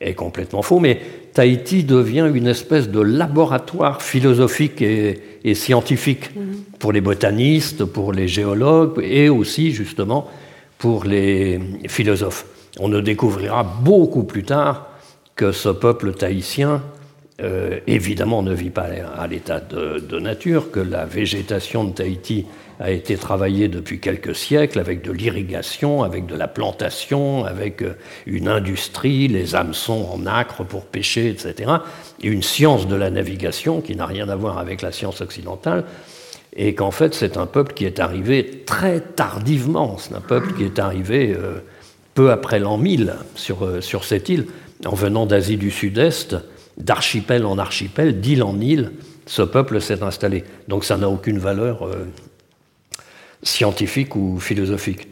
est, 0.00 0.14
complètement 0.14 0.62
faux. 0.62 0.78
Mais 0.78 1.00
Tahiti 1.32 1.82
devient 1.82 2.30
une 2.32 2.46
espèce 2.46 2.88
de 2.88 3.00
laboratoire 3.00 4.02
philosophique 4.02 4.82
et, 4.82 5.54
scientifique 5.54 6.30
mm-hmm. 6.34 6.78
pour 6.78 6.92
les 6.92 7.00
botanistes, 7.00 7.84
pour 7.84 8.12
les 8.12 8.28
géologues 8.28 9.00
et 9.02 9.28
aussi 9.28 9.72
justement 9.72 10.28
pour 10.78 11.04
les 11.04 11.58
philosophes. 11.88 12.44
On 12.78 12.88
ne 12.88 13.00
découvrira 13.00 13.62
beaucoup 13.64 14.24
plus 14.24 14.44
tard 14.44 14.88
que 15.34 15.52
ce 15.52 15.68
peuple 15.68 16.12
tahitien 16.12 16.82
euh, 17.42 17.80
évidemment 17.86 18.42
ne 18.42 18.54
vit 18.54 18.70
pas 18.70 18.86
à 19.18 19.26
l'état 19.26 19.60
de, 19.60 20.18
nature, 20.18 20.70
que 20.70 20.80
la 20.80 21.04
végétation 21.04 21.84
de 21.84 21.92
Tahiti 21.92 22.46
a 22.80 22.90
été 22.90 23.16
travaillé 23.16 23.68
depuis 23.68 24.00
quelques 24.00 24.34
siècles 24.34 24.78
avec 24.78 25.02
de 25.02 25.12
l'irrigation, 25.12 26.02
avec 26.02 26.24
de 26.24 26.34
la 26.34 26.48
plantation, 26.48 27.44
avec 27.44 27.82
euh, 27.82 27.94
une 28.24 28.48
industrie, 28.48 29.28
les 29.28 29.54
hameçons 29.54 30.08
en 30.10 30.24
acre 30.24 30.64
pour 30.64 30.86
pêcher, 30.86 31.28
etc. 31.28 31.72
Et 32.22 32.28
une 32.28 32.42
science 32.42 32.88
de 32.88 32.96
la 32.96 33.10
navigation 33.10 33.82
qui 33.82 33.96
n'a 33.96 34.06
rien 34.06 34.30
à 34.30 34.36
voir 34.36 34.56
avec 34.56 34.80
la 34.80 34.90
science 34.90 35.20
occidentale. 35.20 35.84
Et 36.54 36.74
qu'en 36.74 36.90
fait, 36.90 37.12
c'est 37.12 37.36
un 37.36 37.44
peuple 37.44 37.74
qui 37.74 37.84
est 37.84 38.00
arrivé 38.00 38.62
très 38.64 39.00
tardivement. 39.00 39.98
C'est 39.98 40.14
un 40.14 40.22
peuple 40.22 40.54
qui 40.54 40.64
est 40.64 40.78
arrivé 40.78 41.36
euh, 41.36 41.60
peu 42.16 42.32
après 42.32 42.58
l'an 42.58 42.78
1000 42.78 43.14
sur, 43.36 43.64
euh, 43.64 43.80
sur 43.80 44.02
cette 44.02 44.28
île, 44.28 44.46
en 44.84 44.96
venant 44.96 45.24
d'Asie 45.24 45.56
du 45.56 45.70
Sud-Est, 45.70 46.34
d'archipel 46.76 47.46
en 47.46 47.58
archipel, 47.58 48.20
d'île 48.20 48.42
en 48.42 48.60
île. 48.60 48.90
Ce 49.26 49.42
peuple 49.42 49.80
s'est 49.80 50.02
installé. 50.02 50.42
Donc 50.66 50.84
ça 50.84 50.96
n'a 50.96 51.08
aucune 51.08 51.38
valeur 51.38 51.88
scientifique 53.42 54.16
ou 54.16 54.38
philosophique. 54.40 55.08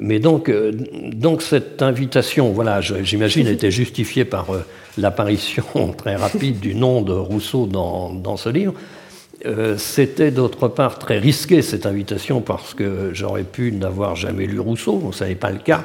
Mais 0.00 0.18
donc, 0.18 0.48
euh, 0.48 0.72
donc 1.12 1.42
cette 1.42 1.80
invitation, 1.80 2.52
voilà, 2.52 2.80
j'imagine, 2.80 3.46
était 3.46 3.70
justifiée 3.70 4.24
par 4.24 4.50
euh, 4.50 4.64
l'apparition 4.98 5.64
très 5.96 6.16
rapide 6.16 6.60
du 6.60 6.74
nom 6.74 7.00
de 7.00 7.12
Rousseau 7.12 7.66
dans, 7.66 8.36
ce 8.36 8.48
livre. 8.48 8.74
Euh, 9.46 9.78
c'était 9.78 10.30
d'autre 10.30 10.68
part 10.68 10.98
très 10.98 11.18
risqué 11.18 11.62
cette 11.62 11.86
invitation 11.86 12.40
parce 12.40 12.74
que 12.74 13.10
j'aurais 13.12 13.44
pu 13.44 13.72
n'avoir 13.72 14.16
jamais 14.16 14.46
lu 14.46 14.60
Rousseau, 14.60 15.12
ça 15.12 15.26
n'est 15.28 15.34
pas 15.34 15.50
le 15.50 15.58
cas. 15.58 15.84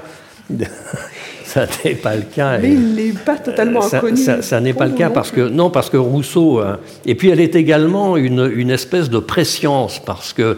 ça 1.45 1.65
n'est 1.83 1.95
pas 1.95 2.15
le 2.15 2.23
cas. 2.23 2.57
Mais 2.57 2.71
il 2.71 2.93
n'est 2.93 3.13
pas 3.13 3.37
totalement 3.37 3.83
inconnu. 3.83 4.17
Ça, 4.17 4.59
n'est 4.59 4.73
pas 4.73 4.87
le 4.87 4.93
cas 4.93 5.09
parce 5.09 5.31
que 5.31 5.47
non, 5.47 5.69
parce 5.69 5.89
que 5.89 5.97
Rousseau. 5.97 6.61
et 7.05 7.15
puis 7.15 7.29
elle 7.29 7.39
est 7.39 7.55
également 7.55 8.17
une, 8.17 8.51
une 8.53 8.71
espèce 8.71 9.09
de 9.09 9.19
préscience 9.19 9.99
parce 9.99 10.33
que 10.33 10.57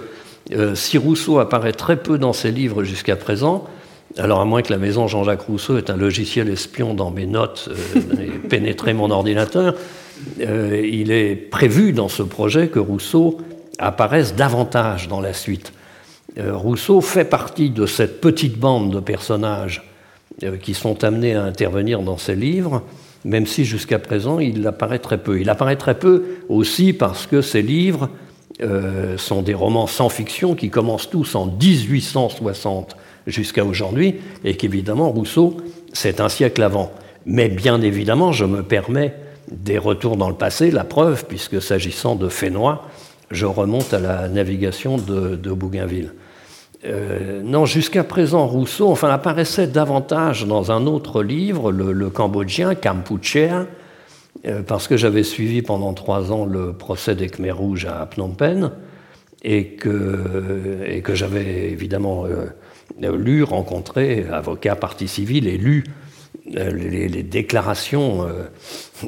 euh, 0.51 0.75
si 0.75 0.97
Rousseau 0.97 1.39
apparaît 1.39 1.71
très 1.71 1.95
peu 1.95 2.17
dans 2.17 2.33
ses 2.33 2.51
livres 2.51 2.83
jusqu'à 2.83 3.15
présent, 3.15 3.65
alors 4.17 4.41
à 4.41 4.45
moins 4.45 4.61
que 4.61 4.71
la 4.71 4.77
maison 4.77 5.07
Jean-Jacques 5.07 5.43
Rousseau 5.43 5.77
ait 5.77 5.89
un 5.89 5.95
logiciel 5.95 6.49
espion 6.49 6.93
dans 6.93 7.11
mes 7.11 7.25
notes 7.25 7.69
euh, 7.71 8.21
et 8.21 8.47
pénétrer 8.49 8.93
mon 8.93 9.09
ordinateur, 9.09 9.75
euh, 10.41 10.81
il 10.85 11.11
est 11.11 11.35
prévu 11.35 11.93
dans 11.93 12.09
ce 12.09 12.23
projet 12.23 12.67
que 12.67 12.79
Rousseau 12.79 13.37
apparaisse 13.79 14.35
davantage 14.35 15.07
dans 15.07 15.21
la 15.21 15.33
suite. 15.33 15.71
Rousseau 16.39 17.01
fait 17.01 17.25
partie 17.25 17.69
de 17.69 17.85
cette 17.85 18.19
petite 18.21 18.57
bande 18.57 18.93
de 18.93 18.99
personnages 18.99 19.83
qui 20.61 20.73
sont 20.73 21.03
amenés 21.03 21.35
à 21.35 21.43
intervenir 21.43 22.01
dans 22.01 22.17
ses 22.17 22.35
livres, 22.35 22.81
même 23.23 23.45
si 23.45 23.65
jusqu'à 23.65 23.99
présent 23.99 24.39
il 24.39 24.65
apparaît 24.65 24.99
très 24.99 25.19
peu. 25.19 25.39
Il 25.39 25.49
apparaît 25.49 25.75
très 25.75 25.97
peu 25.97 26.23
aussi 26.49 26.93
parce 26.93 27.27
que 27.27 27.41
ses 27.41 27.61
livres 27.61 28.09
euh, 28.61 29.17
sont 29.17 29.41
des 29.41 29.53
romans 29.53 29.87
sans 29.87 30.09
fiction 30.09 30.53
qui 30.53 30.69
commencent 30.69 31.09
tous 31.09 31.35
en 31.35 31.47
1860 31.47 32.95
jusqu'à 33.25 33.65
aujourd'hui, 33.65 34.15
et 34.43 34.55
qu'évidemment 34.55 35.09
Rousseau, 35.09 35.57
c'est 35.93 36.19
un 36.19 36.29
siècle 36.29 36.61
avant. 36.61 36.91
Mais 37.25 37.49
bien 37.49 37.81
évidemment, 37.81 38.31
je 38.31 38.45
me 38.45 38.61
permets 38.61 39.15
des 39.51 39.77
retours 39.77 40.17
dans 40.17 40.29
le 40.29 40.35
passé, 40.35 40.71
la 40.71 40.83
preuve, 40.83 41.25
puisque 41.25 41.61
s'agissant 41.61 42.15
de 42.15 42.29
Fénois, 42.29 42.83
je 43.31 43.45
remonte 43.45 43.93
à 43.93 43.99
la 43.99 44.27
navigation 44.27 44.97
de, 44.97 45.51
Bougainville. 45.51 46.13
Non, 47.43 47.65
jusqu'à 47.65 48.03
présent, 48.03 48.45
Rousseau 48.45 48.89
enfin, 48.89 49.09
apparaissait 49.09 49.67
davantage 49.67 50.45
dans 50.45 50.71
un 50.71 50.85
autre 50.85 51.23
livre, 51.23 51.71
le, 51.71 52.09
cambodgien, 52.09 52.75
Kampuchea, 52.75 53.67
parce 54.67 54.89
que 54.89 54.97
j'avais 54.97 55.23
suivi 55.23 55.61
pendant 55.61 55.93
trois 55.93 56.31
ans 56.31 56.45
le 56.45 56.73
procès 56.73 57.15
des 57.15 57.27
Khmers 57.27 57.57
rouges 57.57 57.85
à 57.85 58.05
Phnom 58.11 58.29
Penh, 58.29 58.71
et 59.43 59.67
que, 59.69 61.03
j'avais 61.13 61.71
évidemment 61.71 62.25
lu, 62.99 63.43
rencontré, 63.43 64.25
avocat, 64.31 64.75
partie 64.75 65.07
civile, 65.07 65.47
et 65.47 65.57
lu 65.57 65.85
euh, 66.57 66.71
les, 66.71 67.23
déclarations 67.23 68.27
euh, 68.27 68.43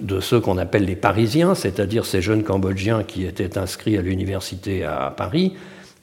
de 0.02 0.22
ceux 0.22 0.40
qu'on 0.40 0.58
appelle 0.58 0.86
les 0.86 0.96
Parisiens, 0.96 1.54
c'est-à-dire 1.54 2.06
ces 2.06 2.22
jeunes 2.22 2.44
Cambodgiens 2.44 3.04
qui 3.04 3.26
étaient 3.26 3.58
inscrits 3.58 3.98
à 3.98 4.02
l'université 4.02 4.86
à 4.86 5.14
Paris, 5.16 5.54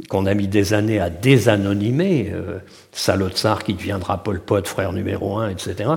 qu'on 0.09 0.27
a 0.27 0.35
mis 0.35 0.49
des 0.49 0.75
années 0.75 1.01
à 1.01 1.11
désanonymer, 1.11 2.31
euh, 2.33 2.59
Salotsar 2.93 3.65
qui 3.65 3.75
deviendra 3.75 4.23
Pol 4.23 4.41
Pot, 4.41 4.67
frère 4.67 4.93
numéro 4.93 5.39
un, 5.39 5.49
etc. 5.49 5.91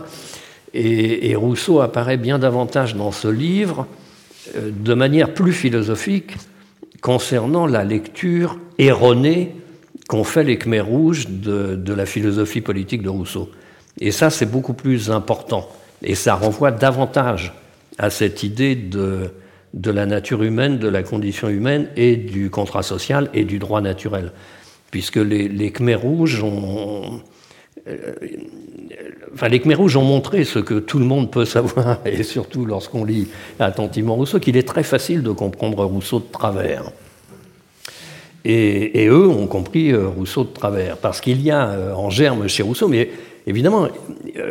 Et, 0.73 1.35
Rousseau 1.35 1.79
apparaît 1.79 2.17
bien 2.17 2.37
davantage 2.37 2.95
dans 2.95 3.13
ce 3.13 3.29
livre 3.29 3.87
de 4.57 4.93
manière 4.93 5.33
plus 5.33 5.53
philosophique 5.53 6.35
concernant 7.01 7.65
la 7.65 7.85
lecture 7.85 8.57
erronée 8.77 9.55
qu'ont 10.09 10.25
fait 10.25 10.43
les 10.43 10.57
Khmers 10.57 10.85
rouges 10.85 11.29
de 11.29 11.93
la 11.93 12.05
philosophie 12.05 12.59
politique 12.59 13.03
de 13.03 13.09
Rousseau. 13.09 13.49
Et 13.99 14.11
ça, 14.11 14.29
c'est 14.29 14.45
beaucoup 14.45 14.73
plus 14.73 15.09
important. 15.09 15.69
Et 16.03 16.15
ça 16.15 16.35
renvoie 16.35 16.71
davantage 16.71 17.53
à 17.97 18.09
cette 18.09 18.43
idée 18.43 18.75
de, 18.75 19.31
de 19.75 19.91
la 19.91 20.05
nature 20.05 20.41
humaine, 20.41 20.79
de 20.79 20.87
la 20.87 21.03
condition 21.03 21.49
humaine 21.49 21.89
et 21.97 22.15
du 22.15 22.49
contrat 22.49 22.81
social 22.81 23.29
et 23.33 23.43
du 23.43 23.59
droit 23.59 23.81
naturel. 23.81 24.31
Puisque 24.89 25.17
les, 25.17 25.49
les 25.49 25.71
Khmers 25.71 26.01
rouges 26.01 26.41
ont. 26.41 27.21
Euh, 27.87 28.13
enfin, 29.33 29.49
les 29.49 29.59
Khmers 29.59 29.77
rouges 29.77 29.97
ont 29.97 30.03
montré 30.03 30.45
ce 30.45 30.59
que 30.59 30.79
tout 30.79 30.97
le 30.97 31.05
monde 31.05 31.29
peut 31.29 31.45
savoir, 31.45 31.99
et 32.05 32.23
surtout 32.23 32.65
lorsqu'on 32.65 33.03
lit 33.03 33.27
attentivement 33.59 34.15
Rousseau, 34.15 34.39
qu'il 34.39 34.55
est 34.57 34.67
très 34.67 34.83
facile 34.83 35.21
de 35.21 35.31
comprendre 35.31 35.83
Rousseau 35.83 36.19
de 36.19 36.31
travers. 36.31 36.91
Et, 38.47 39.07
eux 39.07 39.27
ont 39.27 39.47
compris 39.47 39.91
euh, 39.91 40.07
Rousseau 40.07 40.45
de 40.45 40.53
travers, 40.53 40.97
parce 40.97 41.19
qu'il 41.19 41.41
y 41.41 41.51
a 41.51 41.67
euh, 41.67 41.93
en 41.93 42.09
germe 42.09 42.47
chez 42.47 42.63
Rousseau, 42.63 42.87
mais 42.87 43.09
Évidemment, 43.47 43.87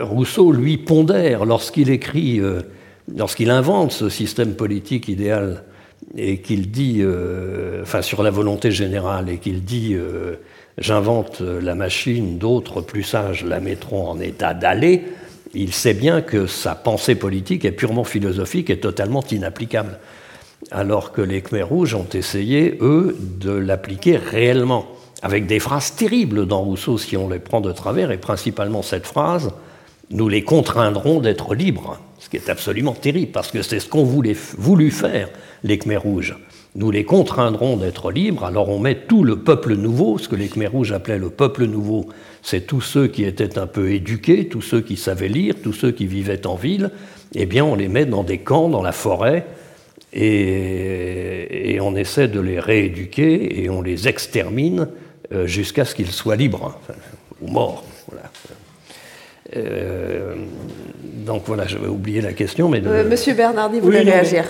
Rousseau, 0.02 0.52
lui, 0.52 0.78
pondère 0.78 1.44
lorsqu'il 1.44 1.90
écrit, 1.90 2.40
lorsqu'il 3.12 3.50
invente 3.50 3.92
ce 3.92 4.08
système 4.08 4.54
politique 4.54 5.08
idéal 5.08 5.64
et 6.16 6.40
qu'il 6.40 6.70
dit, 6.70 6.98
euh, 7.00 7.82
enfin 7.82 8.02
sur 8.02 8.22
la 8.22 8.30
volonté 8.30 8.70
générale, 8.70 9.28
et 9.28 9.38
qu'il 9.38 9.64
dit 9.64 9.94
euh, 9.94 10.36
j'invente 10.78 11.40
la 11.40 11.74
machine, 11.74 12.38
d'autres 12.38 12.80
plus 12.80 13.02
sages 13.02 13.44
la 13.44 13.60
mettront 13.60 14.08
en 14.08 14.20
état 14.20 14.54
d'aller, 14.54 15.04
il 15.54 15.72
sait 15.72 15.94
bien 15.94 16.20
que 16.20 16.46
sa 16.46 16.74
pensée 16.74 17.14
politique 17.14 17.64
est 17.64 17.72
purement 17.72 18.04
philosophique 18.04 18.70
et 18.70 18.80
totalement 18.80 19.22
inapplicable. 19.30 19.98
Alors 20.70 21.12
que 21.12 21.22
les 21.22 21.42
Khmers 21.42 21.68
rouges 21.68 21.94
ont 21.94 22.08
essayé, 22.12 22.78
eux, 22.80 23.16
de 23.20 23.52
l'appliquer 23.52 24.16
réellement 24.16 24.86
avec 25.22 25.46
des 25.46 25.60
phrases 25.60 25.94
terribles 25.94 26.46
dans 26.46 26.62
Rousseau 26.62 26.98
si 26.98 27.16
on 27.16 27.28
les 27.28 27.38
prend 27.38 27.60
de 27.60 27.72
travers, 27.72 28.10
et 28.10 28.18
principalement 28.18 28.82
cette 28.82 29.06
phrase, 29.06 29.52
nous 30.10 30.28
les 30.28 30.42
contraindrons 30.42 31.20
d'être 31.20 31.54
libres, 31.54 31.98
ce 32.24 32.30
qui 32.30 32.36
est 32.36 32.48
absolument 32.48 32.94
terrible, 32.94 33.32
parce 33.32 33.50
que 33.50 33.60
c'est 33.60 33.80
ce 33.80 33.86
qu'ont 33.86 34.04
voulu 34.04 34.90
faire 34.90 35.28
les 35.62 35.78
Khmers 35.78 36.02
rouges. 36.02 36.34
Nous 36.74 36.90
les 36.90 37.04
contraindrons 37.04 37.76
d'être 37.76 38.10
libres, 38.10 38.44
alors 38.44 38.70
on 38.70 38.78
met 38.78 38.94
tout 38.94 39.24
le 39.24 39.40
peuple 39.40 39.76
nouveau, 39.76 40.16
ce 40.16 40.28
que 40.30 40.34
les 40.34 40.48
Khmers 40.48 40.72
rouges 40.72 40.92
appelaient 40.92 41.18
le 41.18 41.28
peuple 41.28 41.66
nouveau, 41.66 42.08
c'est 42.42 42.66
tous 42.66 42.80
ceux 42.80 43.08
qui 43.08 43.24
étaient 43.24 43.58
un 43.58 43.66
peu 43.66 43.92
éduqués, 43.92 44.48
tous 44.48 44.62
ceux 44.62 44.80
qui 44.80 44.96
savaient 44.96 45.28
lire, 45.28 45.54
tous 45.62 45.74
ceux 45.74 45.92
qui 45.92 46.06
vivaient 46.06 46.46
en 46.46 46.54
ville, 46.54 46.90
eh 47.34 47.44
bien 47.44 47.62
on 47.62 47.74
les 47.74 47.88
met 47.88 48.06
dans 48.06 48.24
des 48.24 48.38
camps, 48.38 48.70
dans 48.70 48.82
la 48.82 48.92
forêt, 48.92 49.46
et, 50.14 51.78
on 51.82 51.94
essaie 51.94 52.28
de 52.28 52.40
les 52.40 52.58
rééduquer, 52.58 53.62
et 53.62 53.68
on 53.68 53.82
les 53.82 54.08
extermine 54.08 54.88
euh, 55.32 55.46
jusqu'à 55.46 55.84
ce 55.84 55.94
qu'il 55.94 56.10
soit 56.10 56.36
libre, 56.36 56.80
ou 57.42 57.48
mort. 57.48 57.84
Euh, 59.56 60.34
donc 61.24 61.42
voilà, 61.46 61.66
j'avais 61.66 61.88
oublié 61.88 62.20
la 62.20 62.32
question. 62.32 62.68
Mais 62.68 62.82
euh, 62.84 63.08
Monsieur 63.08 63.34
Bernardi 63.34 63.80
voulait 63.80 64.00
réagir. 64.00 64.44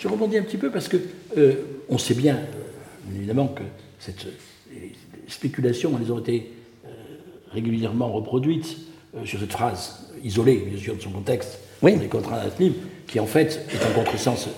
je 0.00 0.08
rebondis 0.08 0.38
un 0.38 0.42
petit 0.42 0.56
peu 0.56 0.70
parce 0.70 0.88
que 0.88 0.98
on 1.88 1.98
sait 1.98 2.14
bien, 2.14 2.38
évidemment, 3.14 3.48
que 3.48 3.62
cette 3.98 4.26
spéculation, 5.28 5.98
elles 6.00 6.12
ont 6.12 6.18
été 6.18 6.52
régulièrement 7.52 8.10
reproduites 8.10 8.78
sur 9.24 9.38
cette 9.38 9.52
phrase 9.52 10.08
isolée, 10.24 10.64
bien 10.68 10.78
sûr, 10.78 10.96
de 10.96 11.02
son 11.02 11.10
contexte, 11.10 11.58
oui. 11.82 11.96
des 11.96 12.06
contrats 12.06 12.40
qui 13.06 13.20
en 13.20 13.26
fait 13.26 13.66
est 13.72 13.84
un 13.84 13.90
contresens, 13.90 14.48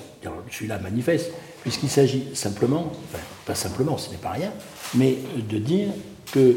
celui-là 0.51 0.79
manifeste, 0.79 1.33
puisqu'il 1.63 1.89
s'agit 1.89 2.25
simplement, 2.35 2.93
enfin, 2.93 3.23
pas 3.47 3.55
simplement, 3.55 3.99
ce 3.99 4.11
n'est 4.11 4.19
pas 4.19 4.31
rien, 4.31 4.53
mais 4.95 5.17
de 5.49 5.59
dire 5.59 5.89
que 6.33 6.39
euh, 6.39 6.55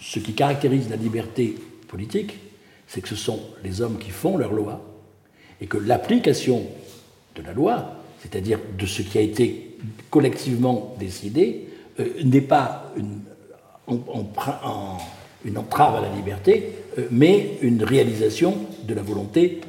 ce 0.00 0.18
qui 0.18 0.32
caractérise 0.32 0.88
la 0.88 0.96
liberté 0.96 1.56
politique, 1.86 2.38
c'est 2.90 3.00
que 3.00 3.08
ce 3.08 3.16
sont 3.16 3.38
les 3.62 3.82
hommes 3.82 3.98
qui 3.98 4.10
font 4.10 4.36
leur 4.36 4.52
loi, 4.52 4.80
et 5.60 5.66
que 5.66 5.78
l'application 5.78 6.64
de 7.36 7.42
la 7.42 7.52
loi, 7.52 7.94
c'est-à-dire 8.20 8.58
de 8.76 8.84
ce 8.84 9.02
qui 9.02 9.16
a 9.16 9.20
été 9.20 9.76
collectivement 10.10 10.96
décidé, 10.98 11.68
euh, 12.00 12.08
n'est 12.24 12.40
pas 12.40 12.92
une, 12.96 13.20
entrave 15.56 15.96
à 15.96 16.00
la 16.00 16.14
liberté, 16.14 16.72
euh, 16.98 17.06
mais 17.10 17.58
une 17.62 17.82
réalisation 17.84 18.56
de 18.84 18.94
la 18.94 19.02
volonté, 19.02 19.60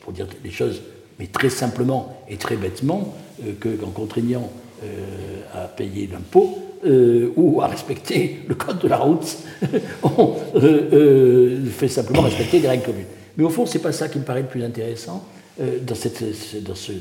pour 0.00 0.12
dire 0.14 0.26
les 0.42 0.50
choses, 0.50 0.80
mais 1.18 1.26
très 1.26 1.50
simplement 1.50 2.24
et 2.28 2.36
très 2.36 2.56
bêtement, 2.56 3.14
qu'en 3.60 3.90
contraignant 3.90 4.50
euh, 4.82 5.42
à 5.54 5.68
payer 5.68 6.08
l'impôt 6.10 6.58
euh, 6.84 7.32
ou 7.36 7.60
à 7.60 7.66
respecter 7.66 8.40
le 8.46 8.54
code 8.54 8.78
de 8.78 8.88
la 8.88 8.98
route, 8.98 9.38
on 10.02 10.36
euh, 10.54 11.64
fait 11.66 11.88
simplement 11.88 12.22
respecter 12.22 12.60
les 12.60 12.68
règles 12.68 12.84
communes. 12.84 13.06
Mais 13.36 13.44
au 13.44 13.50
fond, 13.50 13.66
ce 13.66 13.76
n'est 13.76 13.82
pas 13.82 13.92
ça 13.92 14.08
qui 14.08 14.18
me 14.18 14.24
paraît 14.24 14.42
le 14.42 14.48
plus 14.48 14.64
intéressant 14.64 15.24
dans, 15.58 15.94
cette, 15.94 16.62
dans 16.62 16.74
ce 16.74 16.92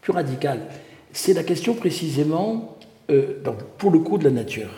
plus 0.00 0.12
radical. 0.12 0.60
C'est 1.12 1.34
la 1.34 1.42
question 1.42 1.74
précisément, 1.74 2.76
pour 3.78 3.90
le 3.90 3.98
coup, 4.00 4.18
de 4.18 4.24
la 4.24 4.30
nature. 4.30 4.70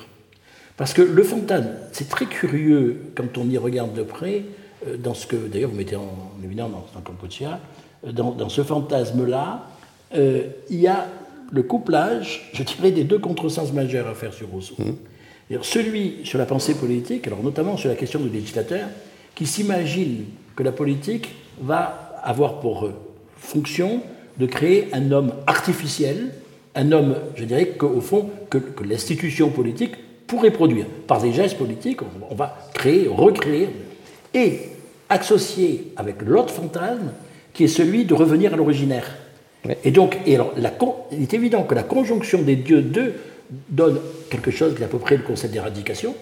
Parce 0.77 0.93
que 0.93 1.03
le 1.03 1.23
fantasme, 1.23 1.71
c'est 1.93 2.09
très 2.09 2.27
curieux 2.27 3.01
quand 3.15 3.39
on 3.39 3.49
y 3.49 3.57
regarde 3.57 3.95
de 3.95 4.03
près, 4.03 4.45
dans 4.99 5.15
ce 5.15 5.27
que, 5.27 5.37
d'ailleurs, 5.37 5.71
vous 5.71 5.77
mettez 5.77 5.97
en 5.97 6.39
évidence 6.45 6.71
dans, 6.71 7.01
dans 7.01 8.13
dans, 8.13 8.31
dans 8.33 8.49
ce 8.49 8.63
fantasme-là, 8.63 9.67
il 10.15 10.81
y 10.81 10.87
a 10.87 11.07
le 11.51 11.63
couplage, 11.63 12.51
je 12.53 12.63
dirais, 12.63 12.91
des 12.91 13.05
deux 13.05 13.19
contresens 13.19 13.73
majeurs 13.73 14.07
à 14.07 14.15
faire 14.15 14.33
sur 14.33 14.49
Rousseau. 14.49 14.77
Mmh. 14.79 15.57
Celui 15.63 16.21
sur 16.25 16.39
la 16.39 16.47
pensée 16.47 16.75
politique, 16.75 17.27
alors 17.27 17.43
notamment 17.43 17.77
sur 17.77 17.89
la 17.89 17.97
question 17.97 18.21
du 18.21 18.29
législateur, 18.29 18.89
qui 19.35 19.47
s'imagine 19.47 20.27
que 20.55 20.63
la 20.63 20.73
politique 20.73 21.31
va 21.61 22.21
avoir 22.23 22.61
pour 22.61 22.87
euh, 22.87 22.95
fonction 23.37 24.03
de 24.39 24.47
créer 24.47 24.89
un 24.93 25.11
homme 25.11 25.33
artificiel, 25.47 26.33
un 26.75 26.93
homme, 26.93 27.17
je 27.35 27.45
dirais, 27.45 27.69
qu'au 27.69 28.01
fond, 28.01 28.31
que, 28.49 28.59
l'institution 28.85 29.51
politique 29.51 29.95
pourrait 30.27 30.53
produire. 30.53 30.87
Par 31.07 31.21
des 31.21 31.33
gestes 31.33 31.59
politiques, 31.59 32.01
on, 32.31 32.35
va 32.35 32.57
créer, 32.73 33.09
recréer, 33.09 33.69
et 34.33 34.61
associer 35.09 35.93
avec 35.97 36.23
l'autre 36.23 36.55
fantasme, 36.55 37.13
qui 37.53 37.65
est 37.65 37.69
celui 37.69 38.05
de 38.05 38.15
revenir 38.15 38.55
à 38.55 38.57
l'originaire. 38.57 39.17
Et 39.85 39.91
donc, 39.91 40.17
et 40.27 40.35
alors, 40.37 40.55
il 41.13 41.23
est 41.23 41.35
évident 41.35 41.65
que 41.65 41.75
la 41.75 41.83
conjonction 41.83 42.43
des 42.43 42.57
dieux 42.57 42.83
deux 42.83 43.15
donne 43.69 43.99
quelque 44.31 44.51
chose 44.51 44.75
qui 44.75 44.83
est 44.83 44.85
à 44.85 44.89
peu 44.89 44.99
près 44.99 45.17
le 45.17 45.23
concept 45.23 45.53
d'éradication, 45.53 46.15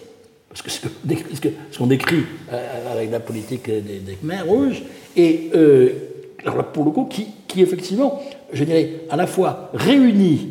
parce 0.49 0.61
que 0.61 0.71
ce 0.71 0.87
qu'on 1.77 1.87
décrit, 1.87 2.23
euh, 2.51 2.93
avec 2.93 3.11
la 3.11 3.19
politique 3.19 3.65
des, 3.65 3.99
des 3.99 4.13
Khmers 4.15 4.45
rouges, 4.45 4.83
et 5.15 5.49
euh, 5.55 5.89
alors 6.45 6.65
pour 6.65 6.85
le 6.85 6.91
coup, 6.91 7.05
qui, 7.05 7.27
qui, 7.47 7.61
effectivement, 7.61 8.21
je 8.51 8.63
dirais, 8.63 9.01
à 9.09 9.15
la 9.15 9.27
fois 9.27 9.69
réunit 9.73 10.49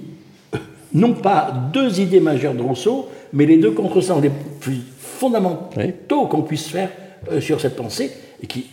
non 0.94 1.14
pas 1.14 1.53
deux 1.72 2.01
idées 2.01 2.20
majeures 2.20 2.55
de 2.55 2.62
Rousseau, 2.62 3.09
mais 3.33 3.44
les 3.44 3.59
deux 3.59 3.72
contresens 3.72 4.22
les 4.22 4.31
plus 4.61 4.81
fondamentaux 4.98 6.27
qu'on 6.27 6.42
puisse 6.42 6.68
faire 6.68 6.90
euh, 7.31 7.40
sur 7.40 7.61
cette 7.61 7.77
pensée, 7.77 8.11
et 8.42 8.46
qui, 8.46 8.66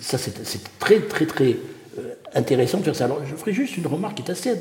ça 0.00 0.16
c'est 0.16 0.32
très 0.78 1.00
très 1.00 1.26
très 1.26 1.56
intéressant 2.34 2.78
de 2.78 2.84
faire 2.84 2.96
ça. 2.96 3.04
Alors, 3.06 3.20
je 3.24 3.34
ferai 3.34 3.52
juste 3.52 3.76
une 3.76 3.86
remarque 3.86 4.16
qui 4.16 4.22
est 4.22 4.30
assez 4.30 4.54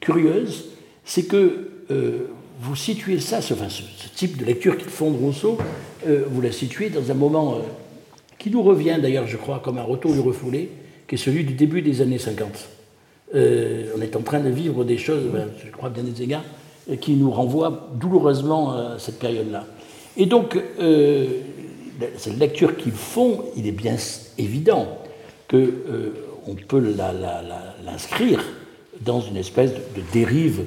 curieuse, 0.00 0.66
c'est 1.04 1.24
que 1.24 1.70
euh, 1.90 2.28
vous 2.60 2.76
situez 2.76 3.20
ça, 3.20 3.40
ce, 3.40 3.54
type 4.14 4.36
de 4.36 4.44
lecture 4.44 4.76
qui 4.76 4.84
fonde 4.84 5.16
Rousseau, 5.16 5.58
euh, 6.06 6.24
vous 6.28 6.40
la 6.40 6.52
situez 6.52 6.90
dans 6.90 7.10
un 7.10 7.14
moment 7.14 7.54
euh, 7.54 7.58
qui 8.38 8.50
nous 8.50 8.62
revient 8.62 8.98
d'ailleurs, 9.00 9.26
je 9.26 9.36
crois, 9.36 9.60
comme 9.60 9.78
un 9.78 9.82
retour 9.82 10.12
du 10.12 10.20
refoulé, 10.20 10.70
qui 11.08 11.14
est 11.14 11.18
celui 11.18 11.44
du 11.44 11.54
début 11.54 11.82
des 11.82 12.00
années 12.02 12.18
50. 12.18 12.68
on 13.34 13.38
est 14.02 14.16
en 14.16 14.22
train 14.22 14.40
de 14.40 14.50
vivre 14.50 14.84
des 14.84 14.98
choses, 14.98 15.24
je 15.64 15.70
crois, 15.70 15.90
bien 15.90 16.02
des 16.02 16.22
égards, 16.22 16.44
qui 17.00 17.12
nous 17.14 17.30
renvoie 17.30 17.90
douloureusement 17.94 18.72
à 18.72 18.98
cette 18.98 19.18
période-là. 19.18 19.66
Et 20.16 20.26
donc, 20.26 20.58
cette 22.16 22.38
lecture 22.38 22.76
qu'ils 22.76 22.92
font, 22.92 23.44
il 23.56 23.66
est 23.66 23.72
bien 23.72 23.96
évident 24.38 24.98
qu'on 26.44 26.54
peut 26.54 26.82
l'inscrire 27.84 28.44
dans 29.00 29.20
une 29.20 29.36
espèce 29.36 29.72
de, 29.72 30.02
dérive, 30.12 30.62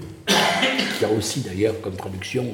qui 0.97 1.05
a 1.05 1.09
aussi 1.09 1.41
d'ailleurs 1.41 1.79
comme 1.81 1.95
traduction 1.95 2.45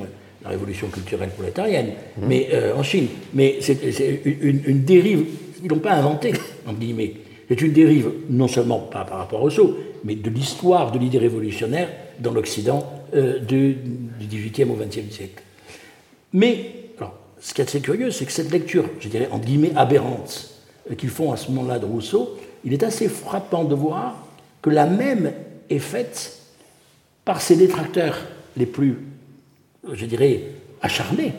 la 0.43 0.49
révolution 0.49 0.88
culturelle 0.88 1.29
prolétarienne, 1.29 1.88
mmh. 2.17 2.21
mais 2.27 2.49
en 2.75 2.84
Chine. 2.84 3.07
Mais 3.34 3.57
c'est 3.62 4.21
une, 4.25 4.62
une, 4.65 4.84
dérive, 4.84 5.25
ils 5.63 5.69
n'ont 5.69 5.79
pas 5.79 5.93
inventé, 5.93 6.34
en 6.65 6.73
guillemets. 6.73 7.13
C'est 7.47 7.62
une 7.62 7.73
dérive 7.73 8.10
non 8.29 8.47
seulement 8.47 8.79
pas 8.79 9.03
par 9.03 9.17
rapport 9.17 9.41
au 9.41 9.43
Rousseau, 9.43 9.77
mais 10.05 10.15
de 10.15 10.29
l'histoire 10.29 10.91
de 10.91 10.99
l'idée 10.99 11.17
révolutionnaire 11.17 11.89
dans 12.19 12.31
l'Occident 12.31 12.89
euh, 13.13 13.39
du, 13.39 13.75
XVIIIe 14.21 14.69
au 14.69 14.75
XXe 14.75 15.13
siècle. 15.13 15.43
Mais, 16.34 16.71
alors, 16.97 17.13
ce 17.41 17.53
qui 17.53 17.60
est 17.60 17.65
assez 17.65 17.81
curieux, 17.81 18.10
c'est 18.10 18.25
que 18.25 18.31
cette 18.31 18.51
lecture, 18.51 18.86
je 19.01 19.10
dirais, 19.10 19.27
en 19.31 19.38
guillemets, 19.38 19.73
aberrante, 19.75 20.51
euh, 20.89 20.95
qu'ils 20.95 21.10
font 21.10 21.34
à 21.34 21.38
ce 21.38 21.51
moment-là 21.51 21.79
de 21.79 21.86
Rousseau, 21.86 22.38
il 22.63 22.74
est 22.74 22.84
assez 22.84 23.08
frappant 23.08 23.63
de 23.63 23.76
voir 23.76 24.28
que 24.62 24.69
la 24.69 24.86
même 24.86 25.32
est 25.69 25.80
faite 25.80 26.39
par 27.26 27.41
ses 27.41 27.56
détracteurs 27.56 28.17
les 28.58 28.65
plus, 28.65 29.00
je 29.91 30.06
dirais, 30.06 30.43
acharnés, 30.82 31.34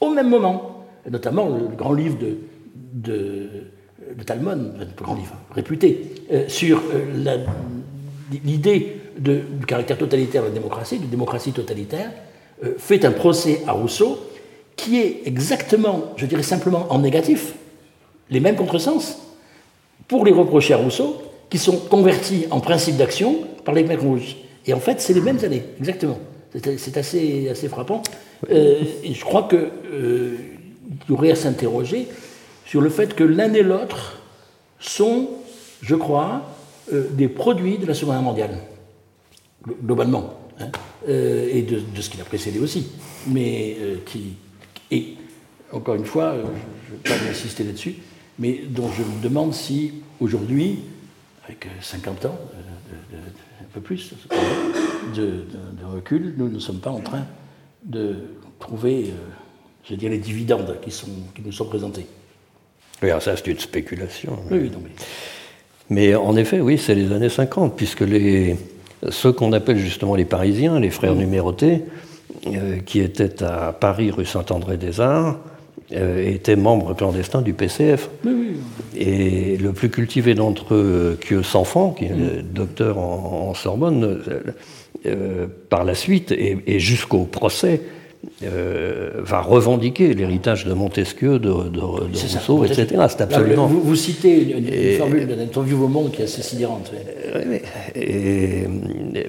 au 0.00 0.10
même 0.10 0.28
moment. 0.28 0.86
notamment 1.10 1.48
le 1.48 1.76
grand 1.76 1.92
livre 1.92 2.16
de, 2.18 2.38
de 2.94 3.48
de 4.16 4.32
un 4.32 4.86
grand 4.96 5.14
livre 5.14 5.34
réputé, 5.54 6.12
euh, 6.32 6.48
sur 6.48 6.82
euh, 6.92 7.44
l'idée 8.44 9.00
du 9.18 9.66
caractère 9.66 9.98
totalitaire 9.98 10.42
de 10.42 10.48
la 10.48 10.54
démocratie, 10.54 10.98
de 10.98 11.06
démocratie 11.06 11.52
totalitaire, 11.52 12.10
euh, 12.64 12.74
fait 12.78 13.04
un 13.04 13.12
procès 13.12 13.62
à 13.66 13.72
Rousseau 13.72 14.18
qui 14.76 14.98
est 15.00 15.22
exactement, 15.24 16.12
je 16.16 16.26
dirais 16.26 16.42
simplement 16.42 16.86
en 16.90 16.98
négatif, 16.98 17.54
les 18.30 18.40
mêmes 18.40 18.56
contresens 18.56 19.18
pour 20.08 20.24
les 20.24 20.32
reprocher 20.32 20.74
à 20.74 20.78
Rousseau, 20.78 21.22
qui 21.50 21.58
sont 21.58 21.76
convertis 21.76 22.46
en 22.50 22.60
principe 22.60 22.96
d'action 22.96 23.38
par 23.64 23.74
les 23.74 23.84
Khmer 23.84 23.96
rouges. 23.96 24.36
Et 24.66 24.74
en 24.74 24.80
fait, 24.80 25.00
c'est 25.00 25.12
les 25.12 25.20
mêmes 25.20 25.42
années, 25.44 25.62
exactement. 25.78 26.18
C'est 26.52 26.96
assez, 26.96 27.68
frappant. 27.68 28.02
et 28.48 29.12
je 29.12 29.24
crois 29.24 29.48
qu'il 29.48 30.38
y 31.08 31.12
aurait 31.12 31.32
à 31.32 31.34
s'interroger 31.34 32.08
sur 32.66 32.80
le 32.80 32.90
fait 32.90 33.14
que 33.14 33.24
l'un 33.24 33.52
et 33.52 33.62
l'autre 33.62 34.20
sont, 34.78 35.30
je 35.82 35.94
crois, 35.94 36.42
euh, 36.92 37.08
des 37.10 37.28
produits 37.28 37.78
de 37.78 37.86
la 37.86 37.94
Seconde 37.94 38.14
Guerre 38.14 38.22
mondiale, 38.22 38.58
globalement, 39.84 40.34
hein, 40.60 40.68
euh, 41.08 41.48
et 41.50 41.62
de, 41.62 41.80
ce 42.00 42.10
qui 42.10 42.18
l'a 42.18 42.24
précédé 42.24 42.58
aussi. 42.58 42.88
Mais 43.28 43.76
euh, 43.80 43.96
qui. 44.04 44.34
Et, 44.90 45.14
encore 45.72 45.94
une 45.94 46.04
fois, 46.04 46.34
je 46.34 46.92
ne 47.10 47.16
vais 47.16 47.24
pas 47.24 47.30
insister 47.30 47.64
là-dessus, 47.64 47.96
mais 48.38 48.62
dont 48.68 48.90
je 48.92 49.02
me 49.02 49.22
demande 49.22 49.54
si, 49.54 49.94
aujourd'hui, 50.20 50.80
avec 51.44 51.66
50 51.80 52.26
ans, 52.26 52.38
un 53.12 53.66
peu 53.72 53.80
plus 53.80 54.12
de, 55.14 55.44
recul, 55.92 56.34
nous 56.36 56.48
ne 56.48 56.58
sommes 56.58 56.80
pas 56.80 56.90
en 56.90 57.00
train 57.00 57.24
de 57.84 58.16
trouver, 58.58 59.12
je 59.88 59.94
dirais, 59.94 60.12
les 60.12 60.18
dividendes 60.18 60.76
qui, 60.82 60.90
sont, 60.90 61.08
qui 61.34 61.42
nous 61.44 61.52
sont 61.52 61.66
présentés. 61.66 62.06
Oui, 63.02 63.10
ça 63.20 63.36
c'est 63.36 63.46
une 63.48 63.58
spéculation. 63.58 64.38
Oui, 64.50 64.70
non, 64.70 64.80
mais... 64.82 64.90
mais... 65.90 66.14
en 66.14 66.36
effet, 66.36 66.60
oui, 66.60 66.78
c'est 66.78 66.94
les 66.94 67.12
années 67.12 67.28
50, 67.28 67.76
puisque 67.76 68.00
les, 68.00 68.56
ceux 69.10 69.32
qu'on 69.32 69.52
appelle 69.52 69.78
justement 69.78 70.14
les 70.14 70.24
Parisiens, 70.24 70.80
les 70.80 70.90
frères 70.90 71.14
numérotés, 71.14 71.82
euh, 72.46 72.78
qui 72.80 73.00
étaient 73.00 73.42
à 73.42 73.72
Paris, 73.72 74.10
rue 74.10 74.24
Saint-André-des-Arts, 74.24 75.38
euh, 75.94 76.26
étaient 76.26 76.56
membres 76.56 76.94
clandestins 76.94 77.42
du 77.42 77.52
PCF. 77.52 78.10
Oui, 78.24 78.56
Et 78.96 79.56
le 79.56 79.72
plus 79.72 79.90
cultivé 79.90 80.34
d'entre 80.34 80.74
eux, 80.74 81.18
Kieu 81.20 81.42
Sanfant, 81.42 81.90
qui 81.90 82.04
est 82.04 82.42
docteur 82.42 82.98
en, 82.98 83.54
Sorbonne, 83.54 84.20
euh, 85.06 85.46
par 85.68 85.84
la 85.84 85.94
suite, 85.94 86.32
et 86.32 86.78
jusqu'au 86.78 87.24
procès, 87.24 87.80
euh, 88.42 89.10
va 89.18 89.40
revendiquer 89.40 90.14
l'héritage 90.14 90.64
de 90.64 90.72
Montesquieu, 90.72 91.38
de, 91.38 91.50
Rousseau, 91.50 92.64
etc. 92.64 92.86
C'est 93.08 93.20
absolument. 93.20 93.66
vous, 93.66 93.96
citez 93.96 94.56
une, 94.56 94.98
formule 94.98 95.26
d'un 95.26 95.42
interview 95.42 95.82
au 95.82 95.88
Monde 95.88 96.10
qui 96.10 96.22
est 96.22 96.24
assez 96.24 96.42
sidérante. 96.42 96.92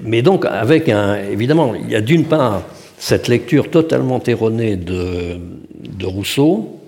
mais 0.02 0.22
donc, 0.22 0.44
avec 0.44 0.88
un. 0.88 1.16
Évidemment, 1.16 1.74
il 1.74 1.90
y 1.90 1.94
a 1.94 2.00
d'une 2.00 2.24
part 2.24 2.62
cette 2.98 3.28
lecture 3.28 3.70
totalement 3.70 4.22
erronée 4.26 4.76
de, 4.76 5.38
de 5.80 6.06
Rousseau, 6.06 6.80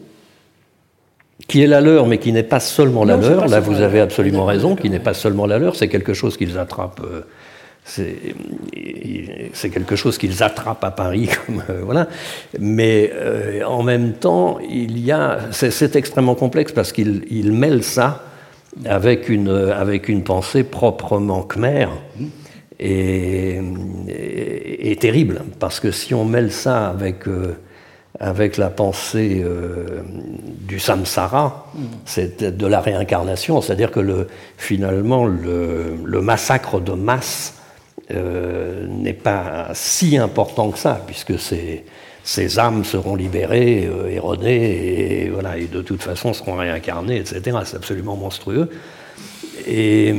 qui 1.46 1.62
est 1.62 1.66
la 1.66 1.80
leur, 1.80 2.06
mais 2.06 2.18
qui 2.18 2.32
n'est 2.32 2.42
pas 2.42 2.60
seulement 2.60 3.04
la 3.04 3.16
leur. 3.16 3.48
Là, 3.48 3.60
vous 3.60 3.80
avez 3.80 4.00
absolument 4.00 4.44
raison, 4.44 4.76
qui 4.76 4.90
n'est 4.90 5.00
pas 5.00 5.14
seulement 5.14 5.46
la 5.46 5.58
leur, 5.58 5.76
c'est 5.76 5.88
quelque 5.88 6.14
chose 6.14 6.36
qu'ils 6.36 6.58
attrapent. 6.58 7.02
Euh, 7.04 7.22
c'est 9.52 9.70
quelque 9.70 9.96
chose 9.96 10.18
qu'ils 10.18 10.42
attrapent 10.42 10.84
à 10.84 10.90
Paris, 10.90 11.30
comme, 11.46 11.62
euh, 11.70 11.80
voilà. 11.84 12.08
Mais 12.58 13.10
euh, 13.14 13.62
en 13.64 13.82
même 13.82 14.14
temps, 14.14 14.58
il 14.68 14.98
y 14.98 15.12
a, 15.12 15.38
c'est 15.52 15.96
extrêmement 15.96 16.34
complexe 16.34 16.72
parce 16.72 16.92
qu'ils 16.92 17.52
mêlent 17.52 17.84
ça 17.84 18.24
avec 18.84 19.28
une, 19.28 19.48
avec 19.48 20.08
une 20.08 20.22
pensée 20.22 20.62
proprement 20.62 21.42
khmer 21.42 21.88
et, 22.78 23.58
et, 24.08 24.96
terrible. 24.96 25.42
Parce 25.58 25.80
que 25.80 25.90
si 25.90 26.14
on 26.14 26.24
mêle 26.24 26.52
ça 26.52 26.88
avec, 26.88 27.26
euh, 27.26 27.56
avec 28.20 28.56
la 28.56 28.68
pensée 28.68 29.44
du 30.66 30.80
samsara, 30.80 31.72
c'est 32.04 32.56
de 32.56 32.66
la 32.66 32.80
réincarnation, 32.80 33.60
c'est-à-dire 33.60 33.92
que 33.92 34.00
le, 34.00 34.26
finalement 34.56 35.24
le, 35.24 35.94
le 36.04 36.20
massacre 36.20 36.80
de 36.80 36.92
masse 36.92 37.58
euh, 38.10 38.86
n'est 38.88 39.12
pas 39.12 39.68
si 39.74 40.16
important 40.16 40.70
que 40.70 40.78
ça, 40.78 41.02
puisque 41.06 41.38
ces, 41.38 41.84
ces 42.24 42.58
âmes 42.58 42.82
seront 42.84 43.14
libérées, 43.14 43.86
euh, 43.86 44.08
erronées, 44.08 45.24
et, 45.24 45.28
voilà, 45.28 45.58
et 45.58 45.66
de 45.66 45.82
toute 45.82 46.02
façon 46.02 46.32
seront 46.32 46.54
réincarnées, 46.54 47.18
etc. 47.18 47.58
C'est 47.66 47.76
absolument 47.76 48.16
monstrueux. 48.16 48.70
Et, 49.66 50.14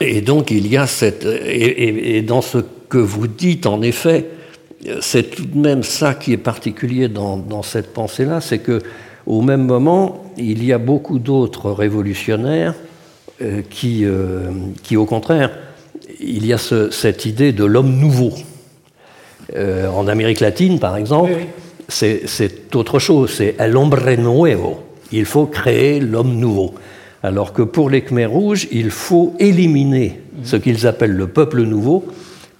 et, 0.00 0.20
donc 0.20 0.50
il 0.50 0.66
y 0.66 0.76
a 0.76 0.86
cette... 0.86 1.24
Et, 1.24 2.18
et, 2.18 2.22
dans 2.22 2.42
ce 2.42 2.58
que 2.90 2.98
vous 2.98 3.28
dites, 3.28 3.64
en 3.64 3.80
effet, 3.80 4.26
c'est 5.00 5.30
tout 5.30 5.44
de 5.44 5.58
même 5.58 5.82
ça 5.82 6.14
qui 6.14 6.32
est 6.32 6.38
particulier 6.38 7.08
dans, 7.08 7.36
dans 7.36 7.62
cette 7.62 7.92
pensée-là, 7.92 8.40
c'est 8.40 8.58
que 8.58 8.80
au 9.26 9.40
même 9.40 9.64
moment, 9.64 10.24
il 10.36 10.64
y 10.64 10.72
a 10.72 10.78
beaucoup 10.78 11.18
d'autres 11.18 11.70
révolutionnaires 11.70 12.74
euh, 13.40 13.62
qui, 13.70 14.04
qui, 14.82 14.96
au 14.96 15.06
contraire, 15.06 15.50
il 16.20 16.46
y 16.46 16.52
a 16.52 16.58
cette 16.58 17.26
idée 17.26 17.52
de 17.52 17.64
l'homme 17.64 17.98
nouveau. 17.98 18.32
Euh, 19.54 19.88
en 19.88 20.06
Amérique 20.08 20.40
latine, 20.40 20.78
par 20.78 20.96
exemple, 20.96 21.32
c'est 21.88 22.74
autre 22.74 22.98
chose, 22.98 23.34
c'est 23.36 23.56
el 23.58 23.76
hombre 23.76 24.16
nuevo. 24.16 24.80
Il 25.10 25.26
faut 25.26 25.46
créer 25.46 26.00
l'homme 26.00 26.36
nouveau. 26.36 26.74
Alors 27.22 27.52
que 27.52 27.62
pour 27.62 27.90
les 27.90 28.02
Khmer 28.02 28.26
rouges, 28.26 28.66
il 28.72 28.90
faut 28.90 29.34
éliminer 29.38 30.20
ce 30.42 30.56
qu'ils 30.56 30.86
appellent 30.86 31.12
le 31.12 31.26
peuple 31.26 31.62
nouveau 31.62 32.04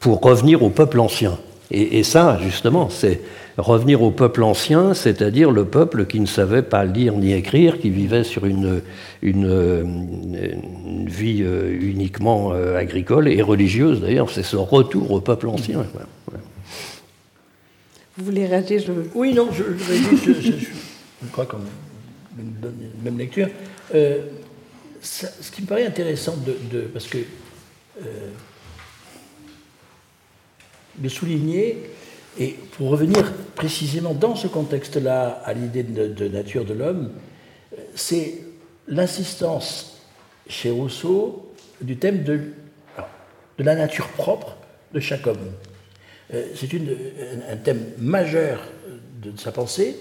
pour 0.01 0.21
revenir 0.21 0.63
au 0.63 0.69
peuple 0.69 1.01
ancien. 1.01 1.39
Et 1.75 2.03
ça, 2.03 2.39
justement, 2.43 2.91
c'est 2.91 3.21
revenir 3.59 4.03
au 4.03 4.11
peuple 4.11 4.43
ancien, 4.43 4.95
c'est-à-dire 4.95 5.51
le 5.51 5.65
peuple 5.65 6.07
qui 6.07 6.21
ne 6.21 6.27
savait 6.27 6.63
pas 6.63 6.85
lire 6.85 7.15
ni 7.17 7.33
écrire, 7.33 7.79
qui 7.79 7.91
vivait 7.91 8.25
sur 8.25 8.47
une, 8.47 8.83
une, 9.21 11.07
vie 11.07 11.43
euh, 11.43 11.77
uniquement 11.81 12.53
euh, 12.53 12.77
agricole 12.77 13.29
et 13.29 13.43
religieuse 13.43 14.01
d'ailleurs. 14.01 14.31
C'est 14.31 14.43
ce 14.43 14.57
retour 14.57 15.11
au 15.11 15.21
peuple 15.21 15.49
ancien. 15.49 15.85
Vous 18.17 18.25
voulez 18.25 18.47
réagir 18.47 18.83
je... 18.87 18.93
Oui, 19.15 19.35
non, 19.35 19.49
je, 19.53 19.65
je, 19.79 20.41
je, 20.41 20.51
je 20.51 21.31
crois 21.31 21.47
qu'on 21.47 21.59
donne 22.37 22.75
la 22.81 23.11
même 23.11 23.19
lecture. 23.19 23.49
Euh, 23.95 24.19
ce 25.01 25.51
qui 25.51 25.63
me 25.63 25.67
paraît 25.67 25.87
intéressant 25.87 26.37
de, 26.47 26.83
parce 26.83 27.07
que 27.07 27.19
de 30.97 31.09
souligner 31.09 31.79
et 32.39 32.57
pour 32.77 32.89
revenir 32.89 33.33
précisément 33.55 34.15
dans 34.15 34.37
ce 34.37 34.47
contexte-là 34.47 35.43
à 35.45 35.53
l'idée 35.53 35.83
de, 35.83 36.29
nature 36.29 36.65
de 36.65 36.73
l'homme, 36.75 37.11
c'est 37.95 38.39
l'insistance 38.89 40.01
chez 40.49 40.71
Rousseau 40.71 41.53
du 41.81 41.97
thème 41.97 42.23
de, 42.23 42.41
de, 43.59 43.65
la 43.65 43.75
nature 43.75 44.09
propre 44.09 44.57
de 44.93 45.01
chaque 45.01 45.27
homme. 45.27 45.53
Euh, 46.33 46.47
c'est 46.55 46.69
un 47.51 47.57
thème 47.57 47.85
majeur 47.99 48.63
de 49.23 49.39
sa 49.39 49.53
pensée 49.53 49.97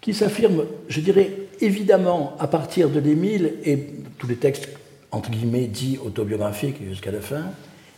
qui 0.00 0.14
s'affirme, 0.14 0.66
je 0.88 1.00
dirais, 1.00 1.32
évidemment 1.60 2.36
à 2.38 2.46
partir 2.46 2.88
de 2.90 3.00
l'Émile 3.00 3.54
et 3.64 3.86
tous 4.18 4.28
les 4.28 4.36
textes, 4.36 4.68
entre 5.10 5.30
guillemets, 5.30 5.66
dits 5.66 5.98
autobiographiques 6.04 6.76
jusqu'à 6.86 7.10
la 7.10 7.20
fin, 7.20 7.46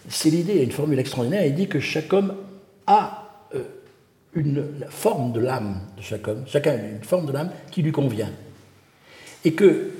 c'est 0.08 0.30
l'idée, 0.30 0.52
il 0.52 0.58
y 0.58 0.60
a 0.60 0.64
une 0.64 0.72
formule 0.72 0.98
extraordinaire, 0.98 1.44
il 1.44 1.54
dit 1.54 1.68
que 1.68 1.80
chaque 1.80 2.12
homme 2.12 2.34
a 2.86 3.46
euh, 3.54 3.62
une 4.34 4.64
forme 4.88 5.32
de 5.32 5.40
l'âme 5.40 5.80
de 5.96 6.02
chaque 6.02 6.26
homme, 6.28 6.44
chacun 6.46 6.72
a 6.72 6.74
une 6.76 7.02
forme 7.02 7.26
de 7.26 7.32
l'âme 7.32 7.50
qui 7.70 7.82
lui 7.82 7.92
convient. 7.92 8.30
Et 9.44 9.52
que 9.52 9.90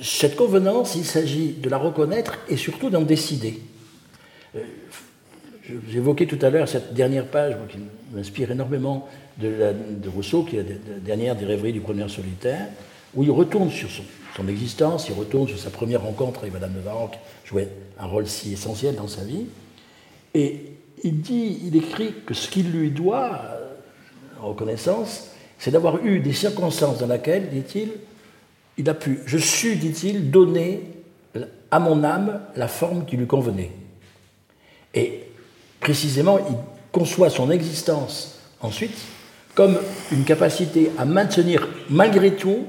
cette 0.00 0.36
convenance, 0.36 0.94
il 0.94 1.04
s'agit 1.04 1.52
de 1.52 1.68
la 1.68 1.78
reconnaître 1.78 2.38
et 2.48 2.56
surtout 2.56 2.90
d'en 2.90 3.02
décider. 3.02 3.60
Euh, 4.56 4.60
j'évoquais 5.88 6.26
tout 6.26 6.38
à 6.42 6.50
l'heure 6.50 6.68
cette 6.68 6.94
dernière 6.94 7.26
page 7.26 7.56
qui 7.68 7.78
m'inspire 8.12 8.50
énormément 8.50 9.08
de, 9.38 10.08
Rousseau, 10.08 10.42
qui 10.42 10.56
est 10.56 10.62
la 10.62 10.98
dernière 11.00 11.36
des 11.36 11.44
rêveries 11.44 11.72
du 11.72 11.80
premier 11.80 12.08
solitaire, 12.08 12.68
où 13.14 13.22
il 13.22 13.30
retourne 13.30 13.70
sur 13.70 13.90
son, 13.90 14.02
existence, 14.46 15.08
il 15.08 15.14
retourne 15.14 15.48
sur 15.48 15.58
sa 15.58 15.70
première 15.70 16.02
rencontre 16.02 16.40
avec 16.40 16.52
Madame 16.52 16.74
de 16.74 16.80
Varroc, 16.80 17.12
qui 17.12 17.48
jouait 17.48 17.68
un 17.98 18.06
rôle 18.06 18.28
si 18.28 18.52
essentiel 18.52 18.94
dans 18.94 19.08
sa 19.08 19.24
vie, 19.24 19.46
et 20.34 20.72
il 21.02 21.20
dit, 21.20 21.60
il 21.64 21.76
écrit 21.76 22.14
que 22.26 22.34
ce 22.34 22.48
qu'il 22.48 22.70
lui 22.70 22.90
doit, 22.90 23.40
en 24.40 24.48
reconnaissance, 24.48 25.30
c'est 25.58 25.70
d'avoir 25.70 26.04
eu 26.04 26.20
des 26.20 26.32
circonstances 26.32 26.98
dans 26.98 27.06
lesquelles, 27.06 27.48
dit-il, 27.50 27.90
il 28.76 28.88
a 28.88 28.94
pu, 28.94 29.20
je 29.26 29.38
sus, 29.38 29.76
dit-il, 29.76 30.30
donner 30.30 30.82
à 31.70 31.80
mon 31.80 32.04
âme 32.04 32.40
la 32.54 32.68
forme 32.68 33.04
qui 33.04 33.16
lui 33.16 33.26
convenait. 33.26 33.72
Et 34.94 35.24
précisément, 35.80 36.38
il 36.38 36.56
conçoit 36.92 37.30
son 37.30 37.50
existence 37.50 38.38
ensuite 38.60 38.96
comme 39.54 39.78
une 40.12 40.24
capacité 40.24 40.90
à 40.98 41.04
maintenir 41.04 41.68
malgré 41.90 42.36
tout 42.36 42.64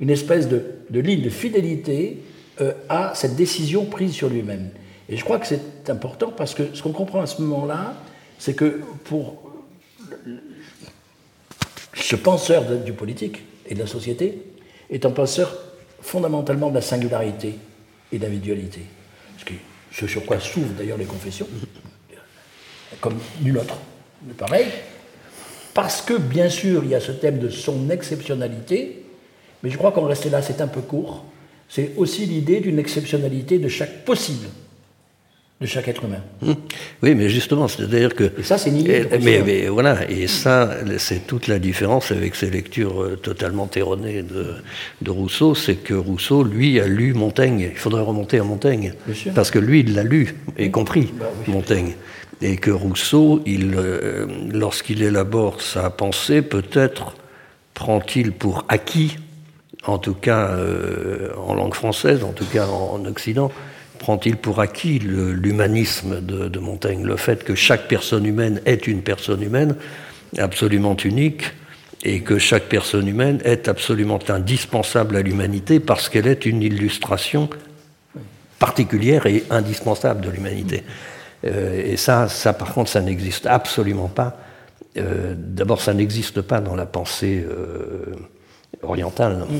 une 0.00 0.10
espèce 0.10 0.48
de, 0.48 0.64
ligne 0.90 1.22
de 1.22 1.30
fidélité 1.30 2.18
euh, 2.60 2.72
à 2.88 3.12
cette 3.14 3.36
décision 3.36 3.84
prise 3.84 4.12
sur 4.12 4.28
lui-même. 4.28 4.70
Et 5.08 5.16
je 5.16 5.24
crois 5.24 5.38
que 5.38 5.46
c'est 5.46 5.90
important 5.90 6.32
parce 6.34 6.54
que 6.54 6.74
ce 6.74 6.82
qu'on 6.82 6.92
comprend 6.92 7.20
à 7.20 7.26
ce 7.26 7.42
moment-là, 7.42 7.94
c'est 8.38 8.54
que 8.54 8.80
pour 9.04 9.42
ce 11.94 12.16
penseur 12.16 12.64
du 12.84 12.92
politique 12.92 13.42
et 13.66 13.74
de 13.74 13.80
la 13.80 13.86
société 13.86 14.42
est 14.90 15.04
un 15.04 15.10
penseur 15.10 15.56
fondamentalement 16.00 16.68
de 16.70 16.74
la 16.74 16.80
singularité 16.80 17.54
et 18.12 18.18
de 18.18 18.22
l'individualité. 18.22 18.82
Ce, 19.92 20.06
sur 20.06 20.24
quoi 20.26 20.40
s'ouvrent 20.40 20.74
d'ailleurs 20.74 20.98
les 20.98 21.04
confessions, 21.04 21.46
comme 23.00 23.18
nul 23.42 23.58
autre. 23.58 23.76
Pareil, 24.36 24.66
parce 25.72 26.02
que 26.02 26.14
bien 26.14 26.48
sûr 26.48 26.82
il 26.84 26.90
y 26.90 26.94
a 26.94 27.00
ce 27.00 27.12
thème 27.12 27.38
de 27.38 27.48
son 27.48 27.90
exceptionnalité, 27.90 29.03
mais 29.64 29.70
je 29.70 29.76
crois 29.76 29.90
qu'en 29.90 30.04
rester 30.04 30.30
là 30.30 30.42
c'est 30.42 30.60
un 30.60 30.68
peu 30.68 30.82
court. 30.82 31.24
C'est 31.68 31.92
aussi 31.96 32.26
l'idée 32.26 32.60
d'une 32.60 32.78
exceptionnalité 32.78 33.58
de 33.58 33.68
chaque 33.68 34.04
possible 34.04 34.46
de 35.60 35.66
chaque 35.66 35.88
être 35.88 36.04
humain. 36.04 36.20
Hum. 36.42 36.56
Oui, 37.02 37.14
mais 37.14 37.28
justement, 37.28 37.68
c'est-à-dire 37.68 38.14
que. 38.14 38.24
Et 38.38 38.42
ça, 38.42 38.58
c'est 38.58 38.70
nié. 38.70 39.06
Mais, 39.22 39.40
mais, 39.44 39.68
voilà, 39.68 40.10
et 40.10 40.26
ça, 40.26 40.70
c'est 40.98 41.26
toute 41.26 41.46
la 41.46 41.58
différence 41.58 42.10
avec 42.10 42.34
ces 42.34 42.50
lectures 42.50 43.02
euh, 43.02 43.16
totalement 43.16 43.70
erronées 43.74 44.22
de, 44.22 44.54
de 45.00 45.10
Rousseau, 45.10 45.54
c'est 45.54 45.76
que 45.76 45.94
Rousseau, 45.94 46.42
lui, 46.42 46.80
a 46.80 46.86
lu 46.86 47.14
Montaigne. 47.14 47.70
Il 47.72 47.78
faudrait 47.78 48.02
remonter 48.02 48.38
à 48.40 48.44
Montaigne. 48.44 48.94
Parce 49.34 49.50
que 49.50 49.58
lui, 49.58 49.80
il 49.80 49.94
l'a 49.94 50.02
lu 50.02 50.34
et 50.58 50.70
compris, 50.70 51.12
bah 51.18 51.30
Montaigne. 51.46 51.94
Et 52.42 52.56
que 52.56 52.72
Rousseau, 52.72 53.40
il, 53.46 53.74
euh, 53.76 54.26
lorsqu'il 54.52 55.02
élabore 55.02 55.62
sa 55.62 55.88
pensée, 55.88 56.42
peut-être 56.42 57.14
prend-il 57.74 58.32
pour 58.32 58.64
acquis, 58.68 59.16
en 59.86 59.98
tout 59.98 60.14
cas 60.14 60.48
euh, 60.48 61.30
en 61.36 61.54
langue 61.54 61.74
française, 61.74 62.24
en 62.24 62.32
tout 62.32 62.46
cas 62.46 62.66
en 62.66 63.04
Occident, 63.04 63.50
prend-il 63.98 64.36
pour 64.36 64.60
acquis 64.60 64.98
l'humanisme 64.98 66.20
de, 66.20 66.58
Montaigne, 66.58 67.04
le 67.04 67.16
fait 67.16 67.44
que 67.44 67.54
chaque 67.54 67.88
personne 67.88 68.26
humaine 68.26 68.60
est 68.66 68.86
une 68.86 69.02
personne 69.02 69.42
humaine 69.42 69.76
absolument 70.36 70.96
unique 70.96 71.44
et 72.02 72.20
que 72.20 72.38
chaque 72.38 72.64
personne 72.64 73.08
humaine 73.08 73.40
est 73.44 73.66
absolument 73.68 74.18
indispensable 74.28 75.16
à 75.16 75.22
l'humanité 75.22 75.80
parce 75.80 76.08
qu'elle 76.08 76.26
est 76.26 76.44
une 76.44 76.62
illustration 76.62 77.48
particulière 78.58 79.26
et 79.26 79.44
indispensable 79.50 80.20
de 80.20 80.30
l'humanité. 80.30 80.84
Euh, 81.46 81.92
et 81.92 81.96
ça, 81.96 82.28
ça, 82.28 82.52
par 82.52 82.74
contre, 82.74 82.90
ça 82.90 83.00
n'existe 83.00 83.46
absolument 83.46 84.08
pas. 84.08 84.36
Euh, 84.96 85.34
d'abord, 85.36 85.80
ça 85.80 85.94
n'existe 85.94 86.40
pas 86.40 86.60
dans 86.60 86.76
la 86.76 86.86
pensée 86.86 87.44
euh, 87.48 88.14
orientale. 88.84 89.46
Mmh. 89.48 89.54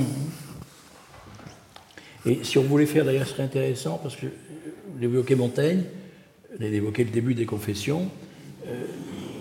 Et 2.26 2.40
si 2.42 2.58
on 2.58 2.62
voulait 2.62 2.86
faire, 2.86 3.04
d'ailleurs, 3.04 3.26
ce 3.26 3.32
serait 3.32 3.42
intéressant, 3.42 4.00
parce 4.02 4.16
que 4.16 4.26
vous 4.26 5.04
évoquez 5.04 5.34
Montaigne, 5.34 5.82
vous 6.56 6.64
avez 6.64 6.76
évoqué 6.76 7.04
le 7.04 7.10
début 7.10 7.34
des 7.34 7.46
confessions. 7.46 8.08
Euh, 8.66 8.84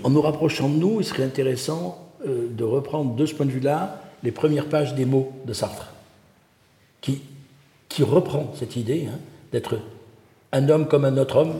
en 0.04 0.10
nous 0.10 0.22
rapprochant 0.22 0.67
de 0.69 0.76
nous, 0.76 1.00
il 1.00 1.06
serait 1.06 1.24
intéressant 1.24 2.12
euh, 2.28 2.48
de 2.50 2.63
reprendre 2.63 3.15
de 3.15 3.26
ce 3.26 3.34
point 3.34 3.46
de 3.46 3.52
vue-là 3.52 4.02
les 4.24 4.32
premières 4.32 4.67
pages 4.67 4.96
des 4.96 5.06
mots 5.06 5.32
de 5.46 5.54
Sartre, 5.54 5.93
qui, 7.02 7.22
qui 7.88 8.04
reprend 8.04 8.54
cette 8.56 8.76
idée 8.76 9.08
hein, 9.10 9.19
d'être 9.52 9.80
un 10.52 10.69
homme 10.69 10.88
comme 10.88 11.06
un 11.06 11.17
autre 11.17 11.38
homme, 11.38 11.54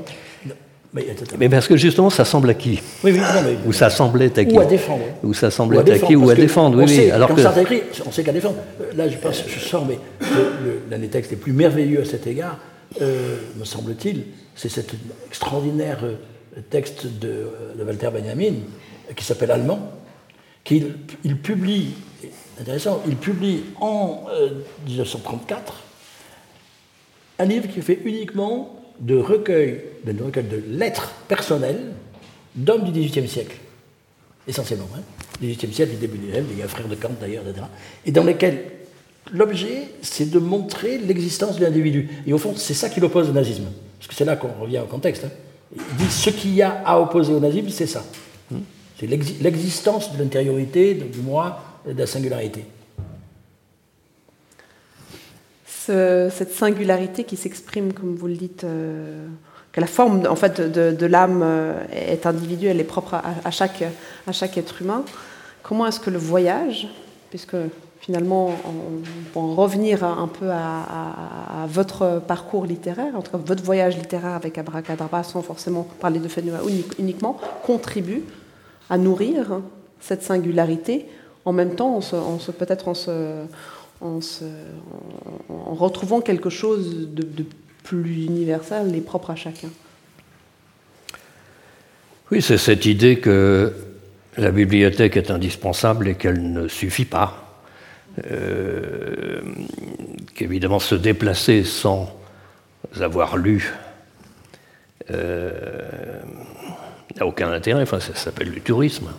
mais, 0.94 1.50
parce 1.50 1.68
que 1.68 1.76
justement, 1.76 2.12
ça 2.12 2.24
semble 2.24 2.52
acquis. 2.52 2.80
Oui, 3.04 3.12
oui, 3.12 3.18
non, 3.18 3.42
mais, 3.44 3.58
ou 3.66 3.74
ça 3.74 3.90
semblait 3.90 4.38
acquis. 4.38 4.56
Ou 4.56 4.60
à 4.60 4.66
défendre. 4.66 5.04
Ou 5.24 5.34
ça 5.34 5.50
semblait 5.50 5.92
acquis 5.92 6.16
ou 6.16 6.30
à 6.30 6.36
défendre, 6.36 6.78
oui, 6.78 6.86
oui. 6.88 7.10
Alors 7.10 7.38
ça 7.40 7.60
écrit, 7.60 7.82
on 8.06 8.12
sait 8.12 8.24
qu'à 8.24 8.32
défendre. 8.32 8.58
Euh, 8.80 8.92
là, 8.96 9.10
je, 9.10 9.18
pense, 9.18 9.44
je 9.48 9.60
sors, 9.60 9.88
mais 9.88 9.98
l'un 10.92 11.00
des 11.00 11.08
textes 11.08 11.32
les 11.32 11.38
plus 11.38 11.52
merveilleux 11.52 12.02
à 12.02 12.06
cet 12.06 12.28
égard, 12.28 12.60
euh, 13.02 13.38
me 13.58 13.66
semble-t-il, 13.66 14.26
c'est 14.56 14.70
cet 14.70 14.92
extraordinaire 15.26 16.02
euh, 16.04 16.62
texte 16.70 17.08
de, 17.08 17.48
Walter 17.84 18.10
Benjamin, 18.14 18.54
qui 19.16 19.26
s'appelle 19.26 19.50
Allemand, 19.50 19.92
qu'il 20.64 20.94
il 21.24 21.38
publie, 21.38 21.96
intéressant, 22.62 23.02
il 23.08 23.16
publie 23.16 23.64
en 23.82 24.26
1934 24.86 25.82
un 27.40 27.46
livre 27.46 27.68
qui 27.68 27.82
fait 27.82 28.00
uniquement 28.06 28.83
de 29.00 29.18
recueil, 29.18 29.82
de, 30.06 30.24
recueil 30.24 30.44
de 30.44 30.64
lettres 30.70 31.14
personnelles 31.28 31.94
d'hommes 32.56 32.84
du 32.84 32.92
XVIIIe 32.92 33.28
siècle, 33.28 33.58
essentiellement, 34.48 34.88
hein, 34.96 35.02
XVIIIe 35.42 35.74
siècle, 35.74 35.92
du 35.94 35.98
début 35.98 36.18
du 36.18 36.28
XIXe, 36.28 36.56
des 36.56 36.68
frères 36.68 36.88
de 36.88 36.96
Kant 36.96 37.12
d'ailleurs, 37.20 37.44
etc., 37.48 37.66
et 38.06 38.12
dans 38.12 38.24
lesquels 38.24 38.64
l'objet, 39.32 39.86
c'est 40.02 40.30
de 40.30 40.40
montrer 40.40 40.98
l'existence 40.98 41.58
de 41.58 41.64
l'individu. 41.64 42.10
Et 42.28 42.34
au 42.34 42.38
fond, 42.38 42.54
c'est 42.56 42.74
ça 42.74 42.90
qui 42.90 43.00
l'oppose 43.00 43.30
au 43.30 43.34
nazisme, 43.34 43.66
parce 43.98 44.08
que 44.08 44.16
c'est 44.16 44.26
là 44.26 44.36
qu'on 44.36 44.54
revient 44.62 44.80
au 44.80 44.88
contexte. 44.88 45.26
Hein. 45.26 45.32
Il 45.76 46.06
dit 46.06 46.12
ce 46.12 46.30
qu'il 46.30 46.54
y 46.54 46.62
a 46.62 46.84
à 46.86 47.00
opposer 47.00 47.34
au 47.34 47.40
nazisme, 47.40 47.70
c'est 47.70 47.88
ça. 47.88 48.06
C'est 49.00 49.08
l'existence 49.08 50.14
de 50.14 50.20
l'intériorité, 50.22 50.94
du 50.94 51.20
moi, 51.20 51.60
de 51.88 51.98
la 51.98 52.06
singularité 52.06 52.64
cette 55.86 56.52
singularité 56.52 57.24
qui 57.24 57.36
s'exprime, 57.36 57.94
comme 57.94 58.16
vous 58.16 58.28
le 58.28 58.36
dites, 58.36 58.64
euh, 58.64 59.28
que 59.72 59.82
la 59.82 59.88
forme 59.88 60.26
en 60.28 60.36
fait, 60.36 60.62
de, 60.62 61.06
l'âme 61.06 61.42
euh, 61.44 61.84
est 61.92 62.26
individuelle 62.26 62.80
et 62.80 62.84
propre 62.84 63.16
à, 63.16 63.52
chaque, 63.52 63.84
à 64.28 64.32
chaque 64.32 64.58
être 64.58 64.82
humain. 64.82 65.04
Comment 65.62 65.88
est-ce 65.88 66.00
que 66.00 66.10
le 66.10 66.18
voyage, 66.18 66.88
puisque 67.30 67.56
finalement, 68.00 68.52
on, 69.36 69.48
va 69.48 69.62
revenir 69.62 70.04
un 70.04 70.28
peu 70.28 70.50
à, 70.52 71.66
votre 71.68 72.22
parcours 72.28 72.66
littéraire, 72.66 73.16
en 73.16 73.22
tout 73.22 73.32
cas 73.32 73.38
votre 73.38 73.64
voyage 73.64 73.98
littéraire 73.98 74.34
avec 74.34 74.58
Abracadabra, 74.58 75.24
sans 75.24 75.42
forcément 75.42 75.88
parler 76.02 76.20
de 76.20 76.28
Fenua 76.28 76.60
uniquement, 77.00 77.40
contribue 77.66 78.24
à 78.90 78.98
nourrir 78.98 79.62
cette 80.02 80.22
singularité, 80.22 81.08
en 81.46 81.52
même 81.52 81.76
temps, 81.76 81.98
on 81.98 82.40
se, 82.40 82.52
peut-être 82.52 82.88
en 82.88 82.94
se, 82.94 83.46
en, 84.04 84.20
retrouvant 85.74 86.22
quelque 86.22 86.50
chose 86.50 87.10
de, 87.12 87.46
plus 87.84 88.26
universel 88.26 88.96
et 88.96 89.02
propre 89.02 89.32
à 89.32 89.36
chacun. 89.36 89.70
Oui, 92.32 92.42
c'est 92.42 92.58
cette 92.58 92.86
idée 92.86 93.20
que 93.20 93.74
la 94.38 94.52
bibliothèque 94.52 95.18
est 95.18 95.30
indispensable 95.30 96.08
et 96.08 96.16
qu'elle 96.16 96.52
ne 96.54 96.68
suffit 96.68 97.06
pas. 97.06 97.40
Euh, 98.32 99.42
qu'évidemment 100.36 100.80
se 100.80 100.94
déplacer 100.94 101.64
sans 101.64 102.16
avoir 103.02 103.38
lu 103.38 103.74
euh, 105.10 105.52
n'a 107.18 107.26
aucun 107.26 107.52
intérêt, 107.52 107.82
enfin 107.82 108.00
ça 108.00 108.14
s'appelle 108.16 108.52
du 108.52 108.62
tourisme 108.62 109.10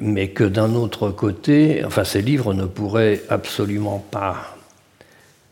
mais 0.00 0.28
que 0.28 0.44
d'un 0.44 0.74
autre 0.74 1.10
côté, 1.10 1.84
enfin 1.84 2.04
ces 2.04 2.22
livres 2.22 2.54
ne 2.54 2.64
pourraient 2.64 3.22
absolument 3.28 3.98
pas 3.98 4.56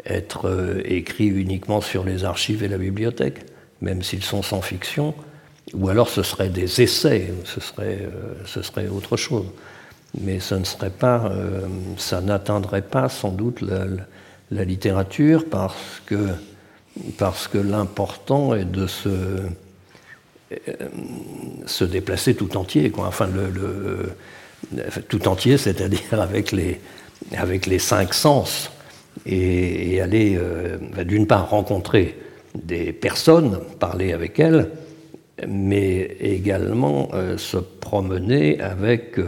être 0.06 0.48
euh, 0.48 0.82
écrits 0.84 1.26
uniquement 1.26 1.80
sur 1.80 2.04
les 2.04 2.24
archives 2.24 2.62
et 2.62 2.68
la 2.68 2.78
bibliothèque, 2.78 3.44
même 3.80 4.02
s'ils 4.02 4.22
sont 4.24 4.42
sans 4.42 4.62
fiction, 4.62 5.14
ou 5.74 5.88
alors 5.88 6.08
ce 6.08 6.22
seraient 6.22 6.48
des 6.48 6.80
essais, 6.80 7.32
ce 7.44 7.60
serait, 7.60 8.00
euh, 8.02 8.90
autre 8.90 9.16
chose. 9.16 9.46
Mais 10.20 10.40
ce 10.40 10.54
ne 10.54 10.64
serait 10.64 10.90
pas, 10.90 11.26
euh, 11.26 11.60
ça 11.96 12.20
n'atteindrait 12.20 12.82
pas 12.82 13.08
sans 13.08 13.30
doute 13.30 13.60
la, 13.60 13.84
la, 14.50 14.64
littérature 14.64 15.44
parce 15.48 16.02
que, 16.06 16.30
parce 17.16 17.46
que 17.46 17.58
l'important 17.58 18.54
est 18.54 18.64
de 18.64 18.88
se 18.88 19.42
se 21.66 21.84
déplacer 21.84 22.34
tout 22.34 22.56
entier, 22.56 22.90
quoi. 22.90 23.06
enfin 23.06 23.28
tout 25.08 25.28
entier, 25.28 25.58
c'est-à-dire 25.58 26.00
avec 26.20 26.52
les, 26.52 26.80
avec 27.36 27.66
les 27.66 27.78
cinq 27.78 28.14
sens, 28.14 28.70
et, 29.26 30.00
aller 30.00 30.38
d'une 31.04 31.26
part 31.26 31.50
rencontrer 31.50 32.16
des 32.54 32.92
personnes, 32.92 33.60
parler 33.78 34.12
avec 34.12 34.38
elles, 34.38 34.70
mais 35.46 36.16
également 36.20 37.10
se 37.36 37.56
promener 37.56 38.60
avec 38.60 39.18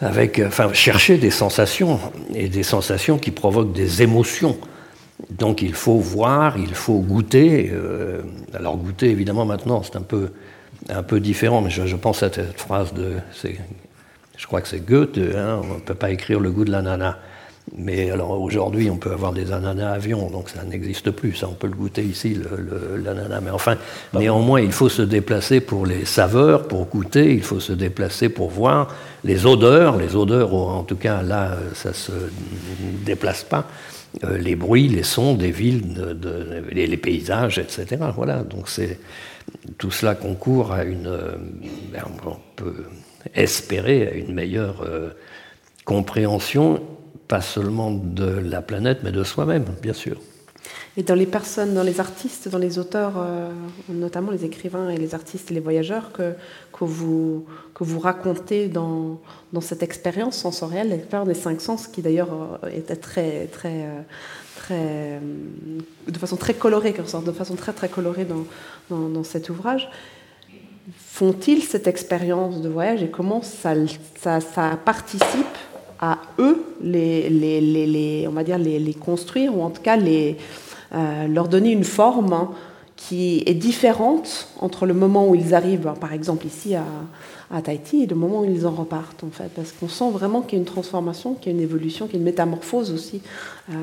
avec, 0.00 0.40
enfin, 0.44 0.72
chercher 0.72 1.16
des 1.16 1.30
sensations, 1.30 1.98
et 2.34 2.48
des 2.48 2.62
sensations 2.62 3.18
qui 3.18 3.30
provoquent 3.30 3.72
des 3.72 4.02
émotions. 4.02 4.58
Donc 5.30 5.62
il 5.62 5.74
faut 5.74 5.98
voir, 5.98 6.56
il 6.56 6.74
faut 6.74 7.00
goûter. 7.00 7.70
Euh, 7.72 8.22
alors 8.54 8.76
goûter, 8.76 9.10
évidemment, 9.10 9.44
maintenant, 9.44 9.82
c'est 9.82 9.96
un 9.96 10.02
peu, 10.02 10.30
un 10.88 11.02
peu 11.02 11.20
différent, 11.20 11.62
mais 11.62 11.70
je, 11.70 11.96
pense 11.96 12.22
à 12.22 12.32
cette 12.32 12.60
phrase 12.60 12.92
de... 12.94 13.14
Je 14.36 14.46
crois 14.46 14.60
que 14.60 14.68
c'est 14.68 14.84
Goethe, 14.84 15.18
hein, 15.18 15.60
on 15.64 15.74
ne 15.74 15.80
peut 15.80 15.94
pas 15.94 16.10
écrire 16.10 16.40
le 16.40 16.50
goût 16.50 16.64
de 16.64 16.70
l'ananas. 16.70 17.16
Mais 17.76 18.12
alors 18.12 18.40
aujourd'hui, 18.40 18.88
on 18.90 18.96
peut 18.96 19.10
avoir 19.10 19.32
des 19.32 19.50
ananas 19.50 19.90
avions, 19.90 20.30
donc 20.30 20.50
ça 20.50 20.62
n'existe 20.62 21.10
plus. 21.10 21.34
Ça, 21.34 21.48
on 21.48 21.54
peut 21.54 21.66
le 21.66 21.74
goûter 21.74 22.04
ici, 22.04 22.38
l'ananas. 23.02 23.40
Mais 23.40 23.50
enfin, 23.50 23.76
néanmoins, 24.14 24.60
il 24.60 24.70
faut 24.70 24.88
se 24.88 25.02
déplacer 25.02 25.60
pour 25.60 25.84
les 25.84 26.04
saveurs, 26.04 26.68
pour 26.68 26.84
goûter. 26.86 27.34
Il 27.34 27.42
faut 27.42 27.58
se 27.58 27.72
déplacer 27.72 28.28
pour 28.28 28.50
voir 28.50 28.94
les 29.24 29.46
odeurs. 29.46 29.96
Les 29.96 30.14
odeurs, 30.14 30.54
en 30.54 30.84
tout 30.84 30.94
cas, 30.94 31.22
là, 31.22 31.56
ça 31.74 31.92
se 31.92 32.12
déplace 33.04 33.42
pas. 33.42 33.66
Euh, 34.24 34.38
les 34.38 34.56
bruits, 34.56 34.88
les 34.88 35.02
sons 35.02 35.34
des 35.34 35.50
villes, 35.50 36.16
les, 36.72 36.96
paysages, 36.96 37.58
etc. 37.58 37.96
Voilà. 38.14 38.42
Donc 38.42 38.68
c'est 38.68 38.98
tout 39.78 39.90
cela 39.90 40.14
concourt 40.14 40.72
à 40.72 40.84
une, 40.84 41.06
euh, 41.06 41.36
on 42.24 42.36
peut 42.56 42.84
espérer 43.34 44.06
à 44.06 44.14
une 44.14 44.32
meilleure 44.32 44.82
euh, 44.82 45.10
compréhension 45.84 46.82
pas 47.28 47.40
seulement 47.40 47.90
de 47.90 48.26
la 48.26 48.62
planète, 48.62 49.00
mais 49.02 49.10
de 49.10 49.24
soi-même, 49.24 49.64
bien 49.82 49.92
sûr. 49.92 50.16
Et 50.96 51.02
dans 51.02 51.14
les 51.14 51.26
personnes, 51.26 51.74
dans 51.74 51.82
les 51.82 52.00
artistes, 52.00 52.48
dans 52.48 52.58
les 52.58 52.78
auteurs, 52.78 53.14
euh, 53.18 53.50
notamment 53.90 54.30
les 54.30 54.44
écrivains 54.46 54.88
et 54.88 54.96
les 54.96 55.14
artistes 55.14 55.50
et 55.50 55.54
les 55.54 55.60
voyageurs 55.60 56.10
que, 56.12 56.32
que, 56.72 56.84
vous, 56.84 57.44
que 57.74 57.84
vous 57.84 57.98
racontez 57.98 58.68
dans, 58.68 59.20
dans 59.52 59.60
cette 59.60 59.82
expérience 59.82 60.36
sensorielle, 60.36 60.88
l'expérience 60.88 61.28
des 61.28 61.34
cinq 61.34 61.60
sens, 61.60 61.86
qui 61.86 62.00
d'ailleurs 62.00 62.30
euh, 62.64 62.68
était 62.70 62.96
très, 62.96 63.46
très, 63.46 63.84
euh, 63.84 64.00
très, 64.56 65.20
de 66.10 66.18
façon 66.18 66.36
très 66.36 66.54
colorée, 66.54 66.92
de 66.92 67.32
façon 67.32 67.56
très 67.56 67.74
très 67.74 67.90
colorée 67.90 68.24
dans, 68.24 68.46
dans, 69.08 69.24
cet 69.24 69.50
ouvrage, 69.50 69.90
font-ils 70.96 71.62
cette 71.62 71.88
expérience 71.88 72.62
de 72.62 72.70
voyage 72.70 73.02
et 73.02 73.10
comment 73.10 73.42
ça, 73.42 73.74
ça 74.16 74.78
participe 74.82 75.46
à 76.00 76.18
eux 76.38 76.64
les, 76.82 77.28
les, 77.30 78.26
on 78.28 78.32
va 78.32 78.44
dire 78.44 78.58
les, 78.58 78.94
construire 78.94 79.56
ou 79.56 79.62
en 79.62 79.70
tout 79.70 79.82
cas 79.82 79.96
les, 79.96 80.36
euh, 80.94 81.26
leur 81.26 81.48
donner 81.48 81.72
une 81.72 81.84
forme 81.84 82.32
hein, 82.32 82.50
qui 82.96 83.42
est 83.46 83.54
différente 83.54 84.48
entre 84.60 84.86
le 84.86 84.94
moment 84.94 85.28
où 85.28 85.34
ils 85.34 85.54
arrivent, 85.54 85.92
par 86.00 86.12
exemple 86.12 86.46
ici 86.46 86.74
à, 86.74 86.84
Tahiti, 87.62 88.02
et 88.02 88.06
le 88.06 88.16
moment 88.16 88.40
où 88.40 88.44
ils 88.44 88.66
en 88.66 88.72
repartent 88.72 89.22
en 89.22 89.30
fait, 89.30 89.48
parce 89.54 89.70
qu'on 89.70 89.88
sent 89.88 90.10
vraiment 90.10 90.40
qu'il 90.40 90.54
y 90.54 90.56
a 90.56 90.58
une 90.58 90.64
transformation, 90.64 91.34
qu'il 91.34 91.52
y 91.52 91.54
a 91.54 91.58
une 91.58 91.62
évolution, 91.62 92.06
qu'il 92.06 92.14
y 92.14 92.16
a 92.16 92.20
une 92.20 92.24
métamorphose 92.24 92.90
aussi 92.90 93.22
euh, 93.70 93.74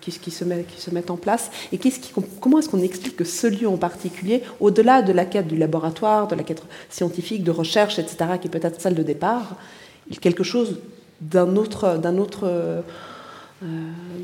qui, 0.00 0.10
qui, 0.12 0.30
se 0.30 0.44
met, 0.44 0.64
qui 0.64 0.80
se 0.80 0.90
met 0.90 1.10
en 1.10 1.16
place. 1.16 1.50
Et 1.70 1.76
qui, 1.76 1.92
comment 2.40 2.60
est-ce 2.60 2.70
qu'on 2.70 2.80
explique 2.80 3.16
que 3.16 3.24
ce 3.24 3.46
lieu 3.46 3.68
en 3.68 3.76
particulier, 3.76 4.42
au-delà 4.58 5.02
de 5.02 5.12
la 5.12 5.26
quête 5.26 5.48
du 5.48 5.58
laboratoire, 5.58 6.28
de 6.28 6.34
la 6.34 6.44
quête 6.44 6.62
scientifique, 6.88 7.44
de 7.44 7.50
recherche, 7.50 7.98
etc., 7.98 8.38
qui 8.40 8.48
peut 8.48 8.60
être 8.62 8.80
celle 8.80 8.94
de 8.94 9.02
départ, 9.02 9.56
quelque 10.22 10.42
chose 10.42 10.78
d'un 11.20 11.56
autre, 11.56 11.98
d'un 11.98 12.18
autre, 12.18 12.42
euh, 12.44 12.80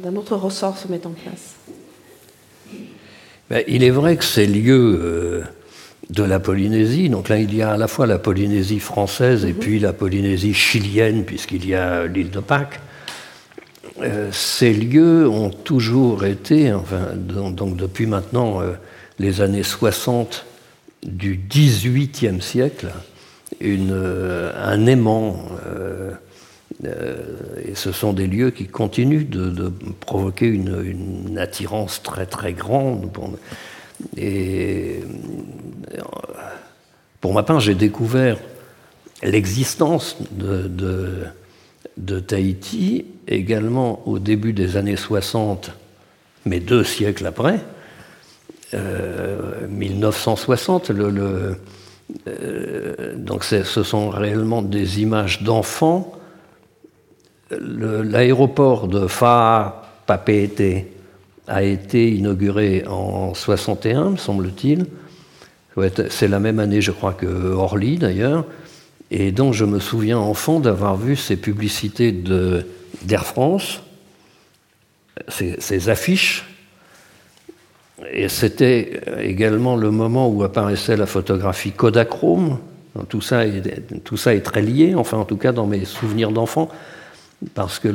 d'un 0.03 0.17
autre 0.17 0.37
ressort 0.37 0.79
se 0.79 0.89
met 0.89 1.07
en 1.07 1.11
place. 1.11 1.55
Ben, 3.51 3.63
il 3.69 3.85
est 3.85 3.91
vrai 3.91 4.17
que 4.17 4.25
ces 4.25 4.47
lieux 4.47 4.99
euh, 5.01 5.43
de 6.11 6.23
la 6.23 6.41
Polynésie, 6.41 7.09
donc 7.09 7.29
là 7.29 7.39
il 7.39 7.55
y 7.55 7.63
a 7.63 7.73
à 7.73 7.77
la 7.77 7.87
fois 7.87 8.07
la 8.07 8.19
Polynésie 8.19 8.81
française 8.81 9.45
et 9.45 9.53
mhm. 9.53 9.59
puis 9.59 9.79
la 9.79 9.93
Polynésie 9.93 10.55
chilienne, 10.55 11.25
puisqu'il 11.25 11.67
y 11.67 11.75
a 11.75 12.07
l'île 12.07 12.31
de 12.31 12.41
Pâques, 12.41 12.81
euh, 14.03 14.31
ces 14.33 14.73
lieux 14.73 15.29
ont 15.29 15.51
toujours 15.51 16.25
été, 16.25 16.73
enfin, 16.73 17.11
donc, 17.15 17.77
depuis 17.77 18.07
maintenant 18.07 18.61
les 19.19 19.41
années 19.41 19.63
60 19.63 20.45
du 21.05 21.41
XVIIIe 21.49 22.43
siècle, 22.43 22.89
une, 23.61 23.97
un 24.55 24.87
aimant 24.87 25.37
euh, 25.67 26.13
et 26.85 27.75
ce 27.75 27.93
sont 27.93 28.13
des 28.13 28.27
lieux 28.27 28.51
qui 28.51 28.67
continuent 28.67 29.29
de, 29.29 29.73
provoquer 30.01 30.47
une, 30.47 31.39
attirance 31.39 32.03
très 32.03 32.27
très 32.27 32.53
grande. 32.53 33.11
Et 34.17 35.01
euh, 35.95 36.01
pour 37.21 37.33
ma 37.33 37.43
part, 37.43 37.61
j'ai 37.61 37.75
découvert 37.75 38.37
l'existence 39.23 40.19
de, 40.31 41.29
Tahiti 42.21 43.07
également 43.27 44.07
au 44.07 44.19
début 44.19 44.53
des 44.53 44.77
années 44.77 44.97
60, 44.97 45.71
mais 46.45 46.61
deux 46.61 46.85
siècles 46.85 47.27
après. 47.27 47.61
1960, 49.71 50.91
euh, 50.91 51.55
donc 53.17 53.45
ce 53.45 53.83
sont 53.83 54.11
réellement 54.11 54.61
des 54.61 55.01
images 55.01 55.43
d'enfants 55.43 56.16
L'aéroport 57.51 58.89
de 58.89 59.07
Papeete 60.07 60.87
a 61.47 61.63
été 61.63 62.11
inauguré 62.11 62.85
en 62.89 63.35
61, 63.35 64.11
me 64.11 64.17
semble-t-il. 64.17 64.87
C'est 66.09 66.29
la 66.29 66.41
même 66.41 66.59
année, 66.59 66.81
je 66.81 66.91
crois, 66.91 67.13
que 67.13 67.27
Orly, 67.27 67.99
d'ailleurs. 67.99 68.45
Et 69.11 69.31
donc, 69.31 69.55
je 69.55 69.65
me 69.65 69.79
souviens 69.79 70.19
enfant 70.19 70.59
d'avoir 70.59 70.97
vu 70.97 71.15
ces 71.15 71.37
publicités 71.37 72.11
d'Air 72.11 73.25
France, 73.25 73.81
ces, 75.29 75.89
affiches. 75.89 76.47
Et 78.13 78.29
c'était 78.29 79.01
également 79.21 79.77
le 79.77 79.91
moment 79.93 80.29
où 80.29 80.43
apparaissait 80.43 80.97
la 80.97 81.07
photographie 81.07 81.71
Kodachrome. 81.71 82.59
Tout 83.09 83.21
ça 83.21 83.45
est 83.47 84.41
très 84.45 84.63
lié, 84.63 84.95
enfin, 84.97 85.19
en 85.19 85.25
tout 85.25 85.37
cas, 85.37 85.53
dans 85.53 85.67
mes 85.67 85.85
souvenirs 85.85 86.33
d'enfant 86.33 86.71
parce 87.55 87.79
que 87.79 87.89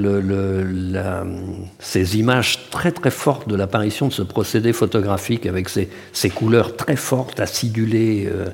ces 1.79 2.19
images 2.19 2.69
très 2.69 2.91
très 2.91 3.09
fortes 3.09 3.47
de 3.49 3.55
l'apparition 3.55 4.07
de 4.07 4.13
ce 4.13 4.21
procédé 4.21 4.71
photographique 4.71 5.47
avec 5.47 5.67
ces, 5.69 6.29
couleurs 6.29 6.75
très 6.75 6.95
fortes, 6.95 7.39
acidulées, 7.39 8.29
euh, 8.29 8.49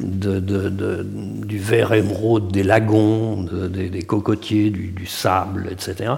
du 0.00 1.58
vert 1.58 1.92
émeraude 1.92 2.50
des 2.52 2.62
lagons, 2.62 3.42
des, 3.42 4.02
cocotiers, 4.02 4.70
du, 4.70 5.06
sable, 5.06 5.68
etc. 5.70 6.14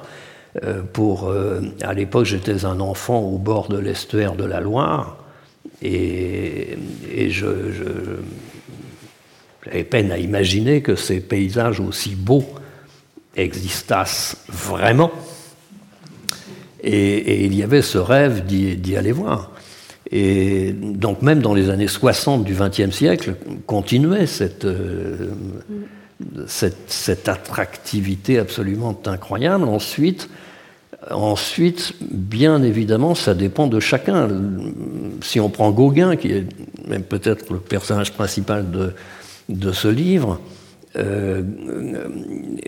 Euh, 0.62 0.82
pour, 0.82 1.28
euh, 1.28 1.60
à 1.82 1.92
l'époque, 1.92 2.26
j'étais 2.26 2.64
un 2.64 2.78
enfant 2.78 3.20
au 3.20 3.38
bord 3.38 3.68
de 3.68 3.78
l'estuaire 3.78 4.36
de 4.36 4.44
la 4.44 4.60
Loire 4.60 5.16
et, 5.80 6.78
j'avais 9.64 9.84
peine 9.84 10.12
à 10.12 10.18
imaginer 10.18 10.80
que 10.80 10.94
ces 10.94 11.20
paysages 11.20 11.80
aussi 11.80 12.14
beaux 12.14 12.44
existassent 13.36 14.36
vraiment. 14.48 15.10
Et, 16.82 17.44
il 17.44 17.54
y 17.54 17.62
avait 17.62 17.82
ce 17.82 17.98
rêve 17.98 18.44
d'y 18.44 18.96
aller 18.96 19.12
voir. 19.12 19.52
Et 20.12 20.72
donc 20.72 21.22
même 21.22 21.40
dans 21.40 21.54
les 21.54 21.70
années 21.70 21.88
60 21.88 22.44
du 22.44 22.54
XXe 22.54 22.90
siècle, 22.90 23.34
continuait 23.66 24.26
cette, 24.26 24.66
euh, 24.66 25.30
cette, 26.46 26.90
cette, 26.90 27.28
attractivité 27.28 28.38
absolument 28.38 29.00
incroyable. 29.06 29.64
Ensuite, 29.64 30.28
ensuite, 31.10 31.94
bien 32.02 32.62
évidemment, 32.62 33.14
ça 33.14 33.32
dépend 33.32 33.68
de 33.68 33.80
chacun. 33.80 34.28
Si 35.22 35.40
on 35.40 35.48
prend 35.48 35.70
Gauguin, 35.70 36.16
qui 36.16 36.28
est 36.28 36.46
peut-être 37.08 37.50
le 37.50 37.58
personnage 37.58 38.12
principal 38.12 38.70
de, 38.70 38.92
de 39.48 39.72
ce 39.72 39.88
livre, 39.88 40.40
euh, 40.96 41.42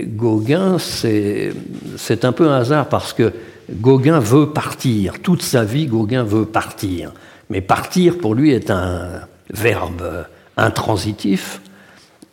Gauguin, 0.00 0.78
c'est 0.78 2.24
un 2.24 2.32
peu 2.32 2.48
un 2.48 2.56
hasard 2.56 2.88
parce 2.88 3.12
que 3.12 3.32
Gauguin 3.70 4.18
veut 4.18 4.50
partir. 4.50 5.20
Toute 5.20 5.42
sa 5.42 5.64
vie, 5.64 5.86
Gauguin 5.86 6.24
veut 6.24 6.46
partir. 6.46 7.12
Mais 7.50 7.60
partir, 7.60 8.18
pour 8.18 8.34
lui, 8.34 8.52
est 8.52 8.70
un 8.70 9.20
verbe 9.52 10.26
intransitif. 10.56 11.60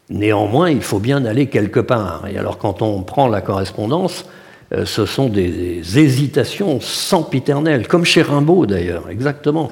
Néanmoins, 0.10 0.70
il 0.70 0.82
faut 0.82 1.00
bien 1.00 1.26
aller 1.26 1.48
quelque 1.48 1.80
part. 1.80 2.28
Et 2.28 2.38
alors, 2.38 2.58
quand 2.58 2.82
on 2.82 3.02
prend 3.02 3.28
la 3.28 3.42
correspondance, 3.42 4.26
euh, 4.74 4.86
ce 4.86 5.06
sont 5.06 5.28
des 5.28 6.00
hésitations 6.00 6.80
sempiternelles, 6.80 7.88
comme 7.88 8.06
chez 8.06 8.22
Rimbaud 8.22 8.66
d'ailleurs, 8.66 9.10
exactement. 9.10 9.72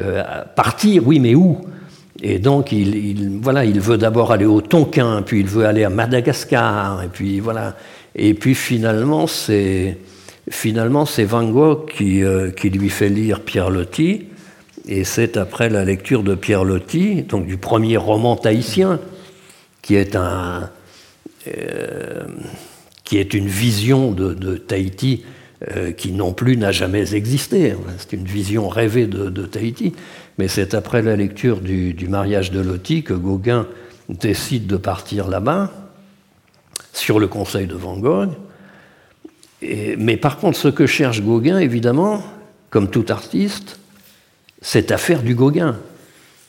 Euh, 0.00 0.22
partir, 0.56 1.06
oui, 1.06 1.20
mais 1.20 1.34
où? 1.34 1.58
Et 2.20 2.38
donc, 2.38 2.72
il, 2.72 3.40
voilà, 3.40 3.64
il 3.64 3.80
veut 3.80 3.96
d'abord 3.96 4.32
aller 4.32 4.44
au 4.44 4.60
Tonkin, 4.60 5.22
puis 5.22 5.40
il 5.40 5.46
veut 5.46 5.64
aller 5.64 5.84
à 5.84 5.90
Madagascar, 5.90 7.02
et 7.02 7.08
puis 7.08 7.40
voilà. 7.40 7.76
Et 8.14 8.34
puis 8.34 8.54
finalement, 8.54 9.26
c'est 9.26 9.98
finalement 10.50 11.06
c'est 11.06 11.24
Van 11.24 11.44
Gogh 11.44 11.88
qui, 11.90 12.22
euh, 12.22 12.50
qui, 12.50 12.68
lui 12.68 12.90
fait 12.90 13.08
lire 13.08 13.40
Pierre 13.40 13.70
Loti, 13.70 14.26
et 14.86 15.04
c'est 15.04 15.36
après 15.36 15.70
la 15.70 15.84
lecture 15.84 16.22
de 16.22 16.34
Pierre 16.34 16.64
Loti, 16.64 17.22
donc 17.22 17.46
du 17.46 17.56
premier 17.56 17.96
roman 17.96 18.36
tahitien, 18.36 19.00
qui 19.80 19.94
est 19.94 20.14
un 20.14 20.70
euh, 21.48 22.24
qui 23.04 23.18
est 23.18 23.34
une 23.34 23.48
vision 23.48 24.12
de, 24.12 24.32
de 24.32 24.56
Tahiti 24.56 25.24
euh, 25.70 25.92
qui 25.92 26.12
non 26.12 26.32
plus 26.32 26.56
n'a 26.56 26.72
jamais 26.72 27.14
existé. 27.14 27.74
C'est 27.98 28.14
une 28.14 28.24
vision 28.24 28.68
rêvée 28.68 29.06
de, 29.06 29.46
Tahiti. 29.46 29.92
Mais 30.38 30.48
c'est 30.48 30.74
après 30.74 31.02
la 31.02 31.16
lecture 31.16 31.60
du, 31.60 31.94
mariage 32.08 32.50
de 32.50 32.60
Loti 32.60 33.02
que 33.02 33.14
Gauguin 33.14 33.66
décide 34.08 34.66
de 34.66 34.76
partir 34.76 35.28
là-bas, 35.28 35.70
sur 36.92 37.18
le 37.18 37.26
conseil 37.26 37.66
de 37.66 37.74
Van 37.74 37.98
Gogh. 37.98 38.30
mais 39.62 40.16
par 40.16 40.38
contre, 40.38 40.58
ce 40.58 40.68
que 40.68 40.86
cherche 40.86 41.22
Gauguin, 41.22 41.58
évidemment, 41.58 42.22
comme 42.70 42.90
tout 42.90 43.06
artiste, 43.08 43.78
c'est 44.60 44.90
à 44.90 44.98
faire 44.98 45.22
du 45.22 45.34
Gauguin. 45.34 45.78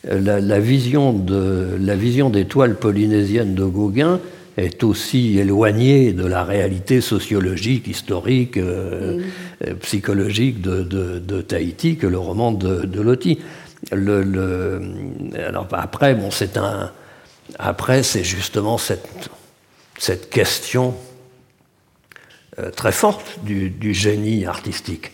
La, 0.03 0.41
la, 0.41 0.59
vision 0.59 1.13
de, 1.13 1.77
la 1.79 1.95
vision 1.95 2.29
des 2.29 2.45
toiles 2.45 2.75
polynésiennes 2.75 3.55
de 3.55 3.63
Gauguin, 3.63 4.19
est 4.57 4.84
aussi 4.84 5.39
éloigné 5.39 6.13
de 6.13 6.25
la 6.25 6.43
réalité 6.43 7.01
sociologique, 7.01 7.88
historique, 7.88 8.57
euh, 8.57 9.21
euh, 9.65 9.73
psychologique 9.81 10.61
de, 10.61 11.41
Tahiti 11.41 11.97
que 11.97 12.07
le 12.07 12.19
roman 12.19 12.51
de, 12.51 13.01
Loti. 13.01 13.39
Alors 13.91 15.67
après, 15.71 16.15
bon, 16.15 16.31
c'est. 16.31 16.59
Après, 17.59 18.03
c'est 18.03 18.23
justement 18.23 18.77
cette, 18.77 20.29
question 20.29 20.95
euh, 22.57 22.71
très 22.71 22.93
forte 22.93 23.39
du, 23.43 23.93
génie 23.93 24.45
artistique. 24.45 25.11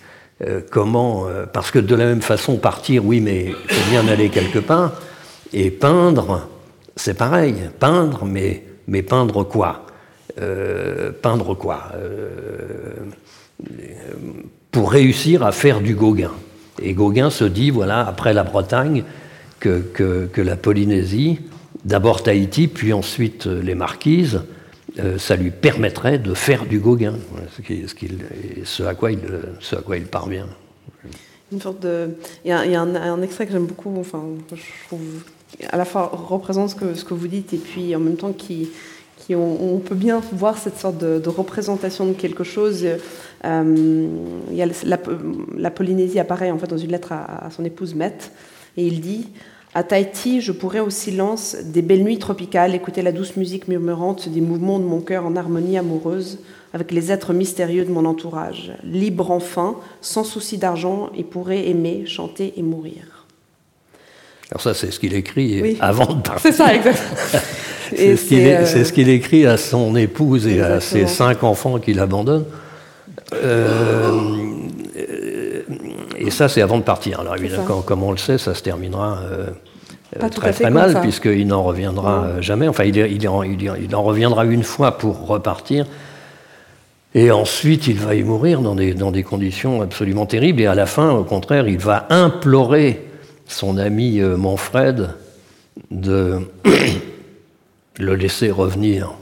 comment, 0.71 1.27
parce 1.51 1.71
que 1.71 1.79
de 1.79 1.95
la 1.95 2.05
même 2.05 2.21
façon, 2.21 2.57
partir, 2.57 3.03
oui, 3.05 3.19
mais 3.19 3.51
faut 3.67 3.89
bien 3.89 4.07
aller 4.07 4.29
quelque 4.29 4.59
part, 4.59 4.93
et 5.51 5.71
peindre, 5.71 6.47
c'est 6.95 7.15
pareil. 7.15 7.55
Peindre, 7.79 8.25
mais 8.25 8.63
mais 8.89 9.03
peindre 9.03 9.43
quoi? 9.43 9.85
Euh, 10.41 11.11
Peindre 11.11 11.55
quoi? 11.55 11.91
Euh, 11.95 12.95
Pour 14.71 14.91
réussir 14.91 15.43
à 15.43 15.51
faire 15.51 15.79
du 15.79 15.95
Gauguin. 15.95 16.31
Et 16.81 16.93
Gauguin 16.93 17.29
se 17.29 17.45
dit, 17.45 17.69
voilà, 17.69 18.07
après 18.07 18.33
la 18.33 18.43
Bretagne, 18.43 19.03
que, 19.59 19.79
que, 20.31 20.41
la 20.41 20.55
Polynésie, 20.55 21.39
d'abord 21.83 22.23
Tahiti, 22.23 22.67
puis 22.67 22.93
ensuite 22.93 23.45
les 23.45 23.75
Marquises, 23.75 24.41
euh, 24.99 25.17
ça 25.17 25.35
lui 25.35 25.51
permettrait 25.51 26.17
de 26.17 26.33
faire 26.33 26.65
du 26.65 26.79
Gauguin, 26.79 27.15
ce, 28.65 28.83
à 28.83 28.95
quoi 28.95 29.11
il, 29.11 29.19
ce 29.59 29.75
à 29.75 29.81
quoi 29.81 29.97
il 29.97 30.05
parvient. 30.05 30.47
Une 31.51 31.61
sorte 31.61 31.81
de... 31.81 32.09
Il 32.45 32.49
y 32.49 32.51
a, 32.53 32.81
un, 32.81 33.21
extrait 33.21 33.45
que 33.45 33.51
j'aime 33.51 33.65
beaucoup, 33.65 33.93
enfin, 33.99 34.23
je 34.53 34.87
trouve 34.87 35.23
à 35.71 35.77
la 35.77 35.85
fois 35.85 36.11
représente 36.13 36.69
ce 36.69 36.75
que, 36.75 36.93
ce 36.93 37.03
que 37.03 37.13
vous 37.13 37.27
dites 37.27 37.53
et 37.53 37.57
puis 37.57 37.95
en 37.95 37.99
même 37.99 38.17
temps 38.17 38.31
qui, 38.31 38.69
qui 39.29 39.35
on, 39.35 39.77
peut 39.77 39.93
bien 39.93 40.23
voir 40.33 40.57
cette 40.57 40.79
sorte 40.79 40.97
de, 40.97 41.29
représentation 41.29 42.07
de 42.07 42.13
quelque 42.13 42.43
chose. 42.43 42.83
Euh, 43.45 44.07
il 44.49 44.55
y 44.55 44.63
a 44.63 44.67
la, 45.55 45.69
Polynésie 45.69 46.19
apparaît 46.19 46.49
en 46.49 46.57
fait 46.57 46.65
dans 46.65 46.79
une 46.79 46.89
lettre 46.89 47.11
à, 47.11 47.47
son 47.55 47.63
épouse 47.63 47.93
Met 47.93 48.17
et 48.75 48.87
il 48.87 49.01
dit 49.01 49.27
à 49.75 49.83
Tahiti, 49.83 50.41
je 50.41 50.51
pourrais 50.51 50.79
au 50.79 50.89
silence 50.89 51.55
des 51.63 51.83
belles 51.83 52.03
nuits 52.03 52.17
tropicales 52.17 52.73
écouter 52.73 53.03
la 53.03 53.11
douce 53.11 53.35
musique 53.35 53.67
murmurante 53.67 54.29
des 54.29 54.41
mouvements 54.41 54.79
de 54.79 54.85
mon 54.85 54.99
cœur 54.99 55.27
en 55.27 55.35
harmonie 55.35 55.77
amoureuse 55.77 56.39
avec 56.73 56.91
les 56.91 57.11
êtres 57.11 57.31
mystérieux 57.31 57.85
de 57.85 57.91
mon 57.91 58.05
entourage, 58.05 58.73
libre 58.83 59.29
enfin, 59.29 59.75
sans 60.01 60.23
souci 60.23 60.57
d'argent, 60.57 61.11
et 61.15 61.23
pourrait 61.23 61.67
aimer, 61.67 62.05
chanter 62.07 62.53
et 62.57 62.63
mourir. 62.63 63.27
Alors 64.49 64.61
ça, 64.61 64.73
c'est 64.73 64.89
ce 64.89 64.99
qu'il 64.99 65.13
écrit 65.13 65.77
avant 65.79 66.13
de 66.13 66.21
partir. 66.21 66.41
C'est 66.41 66.51
ça, 66.51 66.73
exactement. 66.73 67.41
c'est 67.95 68.83
ce 68.83 68.93
qu'il 68.93 69.09
écrit 69.09 69.45
à 69.45 69.57
son 69.57 69.95
épouse 69.95 70.47
et 70.47 70.61
à 70.61 70.79
ses 70.79 71.07
cinq 71.07 71.43
enfants 71.43 71.79
qu'il 71.79 71.99
abandonne. 71.99 72.45
Euh, 73.33 74.11
et 76.17 76.31
ça, 76.31 76.49
c'est 76.49 76.61
avant 76.61 76.77
de 76.77 76.83
partir. 76.83 77.19
Alors 77.19 77.35
évidemment, 77.35 77.81
comme 77.81 78.03
on 78.03 78.11
le 78.11 78.17
sait, 78.17 78.37
ça 78.37 78.53
se 78.53 78.63
terminera 78.63 79.19
euh, 79.23 80.29
très 80.29 80.53
très 80.53 80.71
mal, 80.71 80.99
puisqu'il 81.01 81.47
n'en 81.47 81.63
reviendra 81.63 82.41
jamais. 82.41 82.67
Enfin, 82.67 82.83
il, 82.85 82.97
il, 82.97 83.27
en, 83.27 83.43
il, 83.43 83.95
en, 83.95 84.03
reviendra 84.03 84.45
une 84.45 84.63
fois 84.63 84.97
pour 84.97 85.27
repartir. 85.27 85.85
Et 87.15 87.31
ensuite, 87.31 87.87
il 87.87 87.97
va 87.97 88.13
y 88.13 88.21
mourir 88.23 88.61
dans 88.61 88.75
des, 88.75 88.93
dans 88.93 89.11
des 89.11 89.23
conditions 89.23 89.81
absolument 89.81 90.27
terribles. 90.27 90.61
Et 90.61 90.67
à 90.67 90.75
la 90.75 90.85
fin, 90.85 91.11
au 91.11 91.23
contraire, 91.23 91.67
il 91.67 91.79
va 91.79 92.05
implorer 92.09 93.03
son 93.47 93.77
ami 93.77 94.19
euh, 94.19 94.37
Manfred 94.37 95.09
de 95.89 96.39
le 97.99 98.15
laisser 98.15 98.49
revenir 98.49 99.13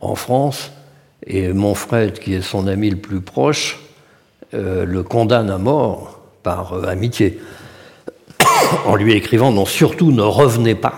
en 0.00 0.14
France. 0.14 0.70
Et 1.26 1.52
Manfred, 1.52 2.18
qui 2.18 2.34
est 2.34 2.42
son 2.42 2.66
ami 2.66 2.90
le 2.90 2.96
plus 2.96 3.20
proche, 3.20 3.80
euh, 4.54 4.84
le 4.84 5.02
condamne 5.02 5.50
à 5.50 5.58
mort 5.58 6.20
par 6.42 6.74
euh, 6.74 6.86
amitié, 6.86 7.40
en 8.86 8.94
lui 8.94 9.14
écrivant 9.14 9.50
non, 9.50 9.66
surtout 9.66 10.12
ne 10.12 10.22
revenez 10.22 10.74
pas. 10.74 10.94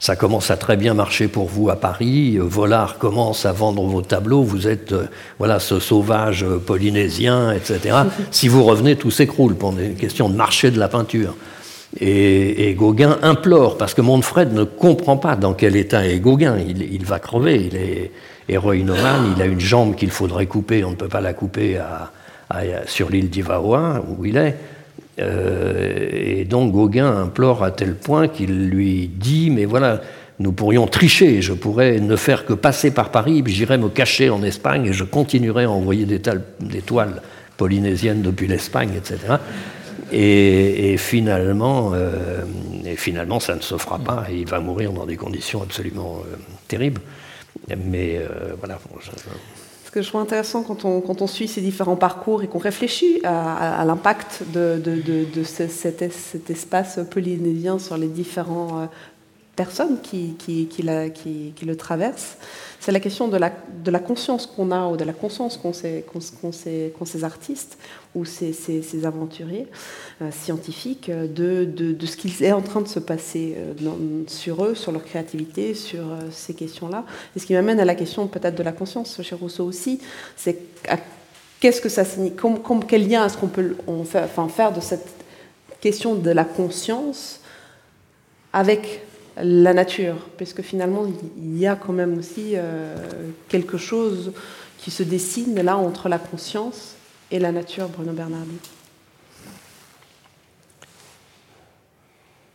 Ça 0.00 0.16
commence 0.16 0.50
à 0.50 0.56
très 0.58 0.76
bien 0.76 0.92
marcher 0.92 1.28
pour 1.28 1.46
vous 1.46 1.70
à 1.70 1.76
Paris. 1.76 2.36
Volard 2.38 2.98
commence 2.98 3.46
à 3.46 3.52
vendre 3.52 3.84
vos 3.84 4.02
tableaux. 4.02 4.42
Vous 4.42 4.68
êtes 4.68 4.92
euh, 4.92 5.06
voilà 5.38 5.60
ce 5.60 5.78
sauvage 5.78 6.44
polynésien, 6.66 7.52
etc. 7.52 7.96
si 8.30 8.48
vous 8.48 8.64
revenez, 8.64 8.96
tout 8.96 9.10
s'écroule 9.10 9.54
pour 9.54 9.72
des 9.72 9.90
questions 9.90 10.28
de 10.28 10.36
marché 10.36 10.70
de 10.70 10.78
la 10.78 10.88
peinture. 10.88 11.34
Et, 12.00 12.74
Gauguin 12.74 13.18
implore, 13.22 13.78
parce 13.78 13.94
que 13.94 14.00
Montfred 14.00 14.52
ne 14.52 14.64
comprend 14.64 15.16
pas 15.16 15.36
dans 15.36 15.54
quel 15.54 15.76
état 15.76 16.06
est 16.06 16.18
Gauguin. 16.18 16.56
Il, 16.58 17.04
va 17.04 17.18
crever, 17.18 17.68
il 17.70 17.76
est 17.76 18.10
héroïnomane, 18.48 19.32
il 19.36 19.40
a 19.40 19.46
une 19.46 19.60
jambe 19.60 19.94
qu'il 19.94 20.10
faudrait 20.10 20.46
couper, 20.46 20.84
on 20.84 20.90
ne 20.90 20.96
peut 20.96 21.08
pas 21.08 21.20
la 21.20 21.32
couper 21.32 21.78
sur 22.86 23.10
l'île 23.10 23.30
d'Ivaoa, 23.30 24.04
où 24.08 24.24
il 24.24 24.36
est. 24.36 24.56
Euh, 25.20 26.08
et 26.12 26.44
donc 26.44 26.72
Gauguin 26.72 27.06
implore 27.06 27.62
à 27.62 27.70
tel 27.70 27.94
point 27.94 28.28
qu'il 28.28 28.68
lui 28.68 29.08
dit, 29.08 29.50
mais 29.50 29.64
voilà, 29.64 30.00
nous 30.40 30.52
pourrions 30.52 30.86
tricher, 30.86 31.40
je 31.40 31.52
pourrais 31.52 32.00
ne 32.00 32.16
faire 32.16 32.44
que 32.44 32.52
passer 32.52 32.90
par 32.90 33.10
Paris, 33.10 33.42
j'irai 33.46 33.78
me 33.78 33.88
cacher 33.88 34.30
en 34.30 34.42
Espagne 34.42 34.86
et 34.86 34.92
je 34.92 35.04
continuerai 35.04 35.64
à 35.64 35.70
envoyer 35.70 36.04
des, 36.04 36.20
toiles 36.20 37.22
polynésiennes 37.56 38.22
depuis 38.22 38.48
l'Espagne, 38.48 38.90
etc. 38.96 39.34
Et, 40.16 40.96
finalement, 40.96 41.90
euh, 41.94 42.44
finalement, 42.96 43.40
ça 43.40 43.56
ne 43.56 43.60
se 43.60 43.74
pas. 43.74 44.26
Et 44.30 44.36
il 44.36 44.46
va 44.48 44.60
mourir 44.60 44.92
dans 44.92 45.06
des 45.06 45.16
conditions 45.16 45.62
absolument 45.62 46.20
euh, 46.20 46.36
terribles. 46.68 47.00
Mais 47.76 48.20
voilà. 48.58 48.78
Que 49.94 50.02
je 50.02 50.08
trouve 50.08 50.22
intéressant 50.22 50.64
quand 50.64 50.84
on, 50.84 51.26
suit 51.28 51.46
ces 51.46 51.60
différents 51.60 51.94
parcours 51.94 52.42
et 52.42 52.48
qu'on 52.48 52.58
réfléchit 52.58 53.20
à, 53.22 53.84
l'impact 53.86 54.42
de, 54.52 55.44
cet, 55.44 56.50
espace 56.50 56.98
polynésien 57.08 57.78
sur 57.78 57.96
les 57.96 58.08
différents 58.08 58.80
euh, 58.80 58.86
personnes 59.54 60.00
qui, 60.02 60.36
le 60.82 61.74
traversent, 61.76 62.38
c'est 62.80 62.90
la 62.90 62.98
question 62.98 63.28
de 63.28 63.36
la, 63.36 63.50
conscience 64.00 64.48
qu'on 64.48 64.72
a 64.72 64.88
ou 64.88 64.96
de 64.96 65.04
la 65.04 65.12
conscience 65.12 65.56
qu'ont 65.56 65.72
ces, 65.72 67.24
artistes 67.24 67.78
ou 68.14 68.24
ces, 68.24 68.54
aventuriers 69.04 69.66
euh, 70.22 70.30
scientifiques 70.30 71.10
de, 71.10 71.64
de, 71.64 72.06
ce 72.06 72.16
qu'il 72.16 72.42
est 72.42 72.52
en 72.52 72.62
train 72.62 72.80
de 72.80 72.88
se 72.88 72.98
passer 72.98 73.56
euh, 73.56 74.22
sur 74.26 74.64
eux, 74.64 74.74
sur 74.74 74.92
leur 74.92 75.04
créativité, 75.04 75.74
sur 75.74 76.00
euh, 76.00 76.20
ces 76.30 76.54
questions-là. 76.54 77.04
Et 77.34 77.38
ce 77.38 77.46
qui 77.46 77.54
m'amène 77.54 77.80
à 77.80 77.84
la 77.84 77.94
question 77.94 78.26
peut-être 78.26 78.56
de 78.56 78.62
la 78.62 78.72
conscience 78.72 79.20
chez 79.22 79.34
Rousseau 79.34 79.64
aussi, 79.64 80.00
c'est 80.36 80.58
qu'est-ce 81.60 81.80
que 81.80 81.88
ça 81.88 82.04
signifie, 82.04 82.36
quel 82.88 83.08
lien 83.08 83.26
est-ce 83.26 83.36
qu'on 83.36 83.48
peut 83.48 83.76
on 83.86 84.04
faire 84.04 84.72
de 84.72 84.80
cette 84.80 85.08
question 85.80 86.14
de 86.14 86.30
la 86.30 86.44
conscience 86.44 87.40
avec 88.52 89.02
la 89.36 89.74
nature, 89.74 90.16
puisque 90.36 90.62
finalement, 90.62 91.06
il 91.36 91.58
y 91.58 91.66
a 91.66 91.74
quand 91.74 91.92
même 91.92 92.18
aussi 92.18 92.52
euh, 92.54 92.94
quelque 93.48 93.76
chose 93.76 94.32
qui 94.78 94.90
se 94.90 95.02
dessine 95.02 95.60
là 95.60 95.76
entre 95.76 96.08
la 96.08 96.18
conscience 96.18 96.94
et 97.30 97.38
la 97.38 97.52
nature, 97.52 97.88
Bruno 97.88 98.12
Bernardi. 98.12 98.58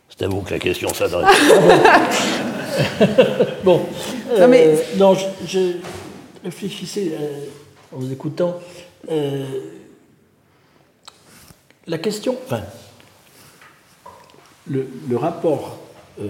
C'est 0.08 0.22
à 0.24 0.28
vous 0.28 0.42
que 0.42 0.50
la 0.50 0.58
question 0.58 0.92
s'adresse. 0.92 1.34
bon, 3.64 3.86
non, 4.38 4.48
mais... 4.48 4.66
Euh, 4.66 4.76
non, 4.96 5.16
je, 5.46 5.76
réfléchissais 6.44 7.12
euh, 7.12 7.46
en 7.92 7.98
vous 7.98 8.12
écoutant. 8.12 8.60
la 11.86 11.98
question, 11.98 12.36
enfin, 12.44 12.62
le, 14.66 14.86
rapport 15.16 15.78
de 16.18 16.28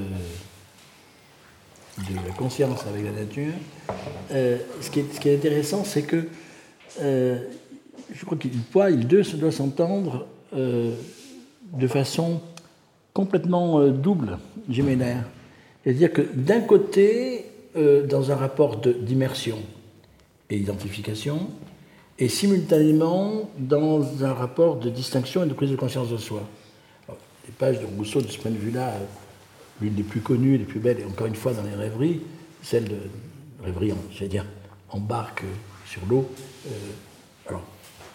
la 2.26 2.32
conscience 2.36 2.86
avec 2.86 3.04
la 3.04 3.12
nature, 3.12 3.54
ce, 4.30 4.90
qui 4.90 5.28
est, 5.28 5.34
intéressant, 5.34 5.84
c'est 5.84 6.02
que 6.02 6.28
je 8.12 8.24
crois 8.24 8.38
qu'il 8.38 8.52
il 8.52 9.06
deux 9.06 9.22
doit 9.34 9.52
s'entendre 9.52 10.26
de 10.52 11.86
façon 11.86 12.40
complètement 13.12 13.88
double, 13.88 14.38
géménaire. 14.68 15.24
C'est-à-dire 15.84 16.12
que 16.12 16.22
d'un 16.34 16.60
côté, 16.60 17.46
dans 17.74 18.32
un 18.32 18.36
rapport 18.36 18.78
d'immersion 18.78 19.58
et 20.48 20.58
d'identification, 20.58 21.48
et 22.20 22.28
simultanément 22.28 23.50
dans 23.58 24.24
un 24.24 24.34
rapport 24.34 24.76
de 24.76 24.90
distinction 24.90 25.42
et 25.42 25.46
de 25.46 25.54
prise 25.54 25.70
de 25.70 25.76
conscience 25.76 26.10
de 26.10 26.18
soi. 26.18 26.42
les 27.08 27.52
pages 27.58 27.80
de 27.80 27.86
Rousseau, 27.86 28.20
de 28.20 28.28
ce 28.28 28.38
point 28.38 28.50
de 28.50 28.58
vue-là, 28.58 28.92
l'une 29.80 29.94
des 29.94 30.02
plus 30.02 30.20
connues, 30.20 30.58
les 30.58 30.64
plus 30.64 30.80
belles, 30.80 31.00
et 31.00 31.04
encore 31.04 31.26
une 31.26 31.34
fois 31.34 31.54
dans 31.54 31.62
les 31.62 31.74
rêveries, 31.74 32.20
celle 32.62 32.84
de 32.84 32.98
rêverie, 33.64 33.92
j'allais 34.12 34.28
dire, 34.28 34.44
en 34.90 35.00
barque 35.00 35.44
sur 35.86 36.02
l'eau, 36.06 36.30
euh, 36.66 36.70
alors 37.48 37.62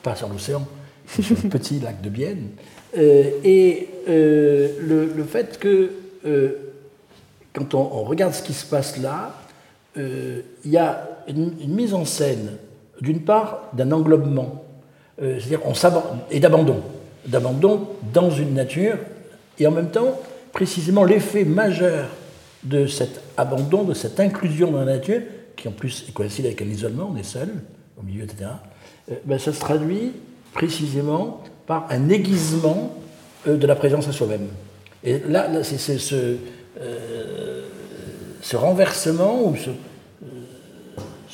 pas 0.05 0.15
sur 0.15 0.29
l'océan, 0.29 0.65
sur 1.07 1.37
un 1.43 1.49
petit 1.49 1.79
lac 1.79 2.01
de 2.01 2.09
Bienne, 2.09 2.49
euh, 2.97 3.31
et 3.43 3.89
euh, 4.07 5.09
le, 5.15 5.23
fait 5.23 5.59
que 5.59 5.91
quand 7.53 7.73
on, 7.73 8.03
regarde 8.03 8.33
ce 8.33 8.41
qui 8.41 8.53
se 8.53 8.65
passe 8.65 8.97
là, 8.97 9.35
il 9.97 10.71
y 10.71 10.77
a 10.77 11.07
une 11.27 11.73
mise 11.75 11.93
en 11.93 12.05
scène 12.05 12.57
d'une 13.01 13.21
part, 13.21 13.69
d'un 13.73 13.91
englobement, 13.91 14.63
euh, 15.21 15.39
c'est-à-dire 15.39 15.61
et 16.31 16.39
d'abandon, 16.39 16.81
d'abandon 17.25 17.87
dans 18.13 18.29
une 18.29 18.53
nature, 18.53 18.97
et 19.59 19.67
en 19.67 19.71
même 19.71 19.89
temps, 19.89 20.19
précisément 20.51 21.03
l'effet 21.03 21.43
majeur 21.43 22.07
de 22.63 22.87
cet 22.87 23.21
abandon, 23.37 23.83
de 23.83 23.93
cette 23.93 24.19
inclusion 24.19 24.71
dans 24.71 24.79
la 24.79 24.95
nature, 24.97 25.21
qui 25.55 25.67
en 25.67 25.71
plus 25.71 26.05
coïncide 26.13 26.45
avec 26.45 26.61
un 26.61 26.65
isolement, 26.65 27.11
on 27.13 27.17
est 27.17 27.23
seul, 27.23 27.49
au 27.97 28.03
milieu, 28.03 28.23
etc., 28.23 28.45
euh, 28.45 28.74
ben, 29.25 29.39
ça 29.39 29.53
se 29.53 29.59
traduit 29.59 30.13
précisément 30.53 31.43
par 31.67 31.87
un 31.89 32.09
aiguisement 32.09 32.95
euh, 33.47 33.57
de 33.57 33.67
la 33.67 33.75
présence 33.75 34.07
à 34.07 34.11
soi-même. 34.11 34.47
Et 35.03 35.19
là, 35.27 35.63
c'est 35.63 35.77
ce, 35.77 36.37
ce, 38.41 38.55
renversement 38.55 39.43
ou 39.47 39.55
ce, 39.55 39.71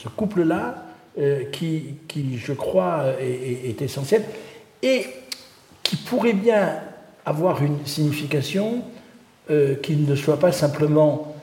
couple-là 0.10 0.84
euh, 1.18 1.46
qui, 1.52 1.96
je 2.38 2.54
crois, 2.54 3.06
est, 3.22 3.82
essentiel 3.82 4.24
et 4.84 5.06
qui 5.84 5.96
pourrait 5.96 6.34
bien 6.34 6.80
avoir 7.26 7.64
une 7.64 7.86
signification 7.86 8.82
euh, 9.50 9.76
qui 9.76 9.96
ne 9.96 10.16
soit 10.16 10.40
pas 10.40 10.52
simplement 10.52 11.36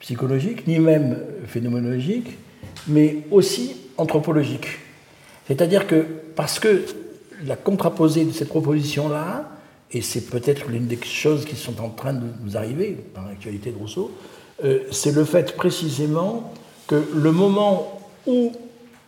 psychologique, 0.00 0.66
ni 0.66 0.78
même 0.78 1.18
phénoménologique, 1.46 2.36
mais 2.88 3.18
aussi 3.30 3.76
anthropologique. 3.96 4.66
C'est-à-dire 5.46 5.86
que, 5.86 6.06
parce 6.36 6.58
que 6.58 6.84
la 7.44 7.56
contraposée 7.56 8.24
de 8.24 8.32
cette 8.32 8.48
proposition-là, 8.48 9.50
et 9.90 10.00
c'est 10.00 10.30
peut-être 10.30 10.68
l'une 10.68 10.86
des 10.86 10.98
choses 11.02 11.44
qui 11.44 11.56
sont 11.56 11.80
en 11.80 11.90
train 11.90 12.14
de 12.14 12.26
nous 12.42 12.56
arriver 12.56 12.96
dans 13.14 13.22
l'actualité 13.22 13.70
de 13.70 13.78
Rousseau, 13.78 14.10
euh, 14.64 14.80
c'est 14.90 15.12
le 15.12 15.24
fait 15.24 15.56
précisément 15.56 16.52
que 16.86 17.02
le 17.14 17.32
moment 17.32 18.00
où 18.26 18.52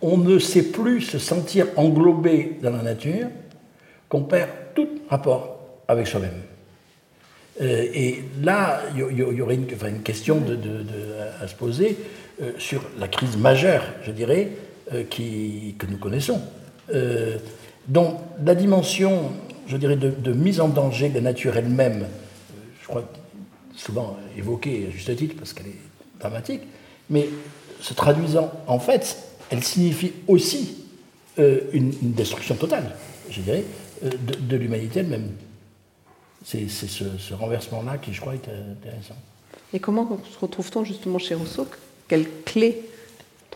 on 0.02 0.18
ne 0.18 0.38
sait 0.38 0.64
plus 0.64 1.00
se 1.00 1.18
sentir 1.18 1.66
englobé 1.76 2.58
dans 2.62 2.70
la 2.70 2.82
nature, 2.82 3.28
qu'on 4.08 4.22
perd 4.22 4.50
tout 4.74 4.88
rapport 5.08 5.58
avec 5.88 6.06
soi-même. 6.06 6.42
Euh, 7.60 7.86
et 7.94 8.24
là, 8.42 8.82
il 8.94 9.16
y, 9.16 9.40
aurait 9.40 9.54
une, 9.54 10.02
question 10.02 10.42
à 11.40 11.46
se 11.46 11.54
poser 11.54 11.96
euh, 12.42 12.52
sur 12.58 12.82
la 12.98 13.08
crise 13.08 13.36
majeure, 13.36 13.84
je 14.04 14.10
dirais, 14.10 14.50
euh, 14.94 15.04
que 15.04 15.86
nous 15.86 15.98
connaissons. 15.98 16.40
donc 17.88 18.18
la 18.44 18.54
dimension, 18.54 19.30
je 19.66 19.76
dirais, 19.76 19.96
de, 19.96 20.32
mise 20.32 20.60
en 20.60 20.68
danger 20.68 21.08
de 21.08 21.16
la 21.16 21.20
nature 21.20 21.56
elle-même, 21.56 22.06
je 22.82 22.86
crois 22.86 23.04
souvent 23.76 24.16
évoquée 24.36 24.86
à 24.88 24.90
juste 24.90 25.14
titre 25.16 25.36
parce 25.36 25.52
qu'elle 25.52 25.68
est 25.68 25.80
dramatique, 26.20 26.62
mais 27.10 27.28
se 27.80 27.94
traduisant 27.94 28.52
en 28.66 28.78
fait 28.78 29.16
elle 29.50 29.62
signifie 29.62 30.12
aussi 30.26 30.84
euh, 31.38 31.60
une, 31.72 31.90
destruction 32.12 32.54
totale, 32.54 32.94
je 33.28 33.40
dirais, 33.40 33.64
euh, 34.04 34.10
de, 34.48 34.56
l'humanité 34.56 35.00
elle-même. 35.00 35.32
C'est 36.44 36.68
ce, 36.68 37.34
renversement-là 37.34 37.98
qui, 37.98 38.12
je 38.12 38.20
crois, 38.20 38.34
est 38.34 38.48
intéressant. 38.48 39.16
Et 39.72 39.80
comment 39.80 40.20
se 40.30 40.38
retrouve-t-on 40.38 40.84
justement 40.84 41.18
chez 41.18 41.34
Rousseau? 41.34 41.66
Quelle 42.06 42.26
clé 42.44 42.82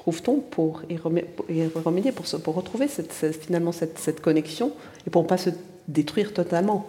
trouve-t-on 0.09 0.37
pour 0.37 0.83
y 0.89 0.97
remédier, 0.97 2.13
pour, 2.13 2.25
pour 2.41 2.55
retrouver 2.55 2.89
cette, 2.89 3.13
finalement 3.13 3.73
cette, 3.73 4.21
connexion 4.21 4.73
et 5.07 5.11
pour 5.11 5.23
ne 5.23 5.29
pas 5.29 5.37
se 5.37 5.51
détruire 5.87 6.33
totalement? 6.33 6.87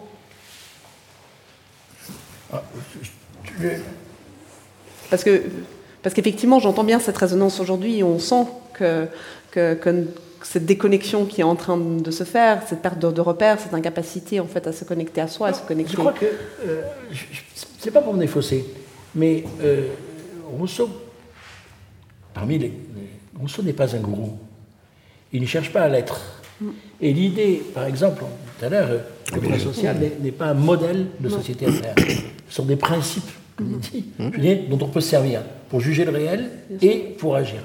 Ah, 2.50 2.62
Parce 5.10 5.22
que 5.22 5.42
parce 6.02 6.14
qu'effectivement, 6.14 6.60
j'entends 6.60 6.84
bien 6.84 6.98
cette 6.98 7.18
résonance 7.18 7.60
aujourd'hui 7.60 7.98
et 7.98 8.02
on 8.02 8.18
sent 8.18 8.46
que, 8.72 9.06
cette 10.42 10.64
déconnexion 10.64 11.26
qui 11.26 11.42
est 11.42 11.44
en 11.44 11.56
train 11.56 11.76
de 11.76 12.10
se 12.10 12.24
faire, 12.24 12.62
cette 12.66 12.80
perte 12.80 12.98
de, 12.98 13.20
repères, 13.20 13.60
cette 13.60 13.74
incapacité 13.74 14.40
en 14.40 14.46
fait 14.46 14.66
à 14.66 14.72
se 14.72 14.86
connecter 14.86 15.20
à 15.20 15.28
soi, 15.28 15.48
à 15.48 15.52
se 15.52 15.60
connecter. 15.60 15.92
Je 15.92 15.98
crois 15.98 16.14
que 16.14 16.24
euh, 16.66 16.80
c'est 17.78 17.90
pas 17.90 18.00
pour 18.00 18.14
me 18.14 18.20
défausser, 18.20 18.64
mais 19.14 19.44
euh, 19.62 19.88
Rousseau, 20.58 20.88
parmi 22.34 22.58
les, 22.58 22.72
Rousseau 23.38 23.62
n'est 23.62 23.72
pas 23.72 23.94
un 23.94 24.00
gourou. 24.00 24.36
Il 25.32 25.40
ne 25.40 25.46
cherche 25.46 25.72
pas 25.72 25.82
à 25.82 25.88
l'être. 25.88 26.20
Mm. 26.60 26.68
Et 27.00 27.12
l'idée, 27.12 27.62
par 27.72 27.84
exemple, 27.86 28.22
tout 28.58 28.64
à 28.64 28.68
l'heure, 28.68 28.88
euh, 28.90 28.98
le 29.34 29.40
plan 29.40 29.58
social 29.58 29.96
n'est 30.20 30.32
pas 30.32 30.46
un 30.46 30.54
modèle 30.54 31.06
de 31.18 31.28
société 31.28 31.66
à 31.66 31.72
faire. 31.72 31.94
Ce 32.48 32.54
sont 32.54 32.64
des 32.64 32.76
principes, 32.76 33.30
mm. 33.58 34.68
dont 34.68 34.78
on 34.82 34.88
peut 34.88 35.00
se 35.00 35.08
servir 35.08 35.42
pour 35.70 35.80
juger 35.80 36.04
le 36.04 36.10
réel 36.10 36.50
et 36.82 37.14
pour 37.18 37.36
agir. 37.36 37.60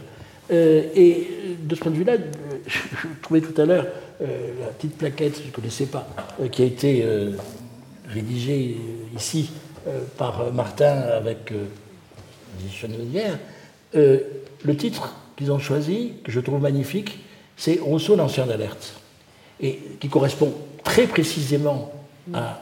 Euh, 0.52 0.84
et 0.96 1.28
de 1.60 1.76
ce 1.76 1.80
point 1.80 1.92
de 1.92 1.98
vue-là, 1.98 2.14
euh, 2.14 2.18
je, 2.68 3.08
trouvais 3.22 3.42
tout 3.42 3.60
à 3.60 3.66
l'heure 3.66 3.88
euh, 4.22 4.52
la 4.62 4.68
petite 4.68 4.98
plaquette, 4.98 5.42
je 5.42 5.48
ne 5.48 5.52
connaissais 5.52 5.88
pas, 5.88 6.08
qui 6.52 6.62
a 6.62 6.66
été 6.66 7.06
rédigée 8.08 8.78
ici 9.16 9.52
par 10.18 10.54
Martin 10.54 10.94
avec 10.94 11.52
Chenelière. 13.96 14.22
le 14.64 14.76
titre 14.76 15.16
qu'ils 15.36 15.52
ont 15.52 15.60
choisi, 15.60 16.14
que 16.24 16.32
je 16.32 16.40
trouve 16.40 16.62
magnifique, 16.62 17.20
c'est 17.58 17.80
Rousseau, 17.82 18.16
l'ancien 18.16 18.46
d'alerte, 18.46 18.96
et 19.62 19.80
qui 20.00 20.10
correspond 20.10 20.54
très 20.84 21.08
précisément 21.08 21.94
à 22.34 22.60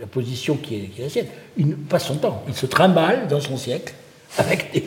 la 0.00 0.06
position 0.06 0.56
qui 0.56 0.76
est, 0.76 0.90
la 0.98 1.08
sienne. 1.08 1.26
Il 1.56 1.76
passe 1.76 2.06
son 2.06 2.16
temps, 2.16 2.42
il 2.48 2.54
se 2.54 2.66
trimballe 2.66 3.28
dans 3.28 3.40
son 3.40 3.56
siècle 3.56 3.94
avec 4.38 4.82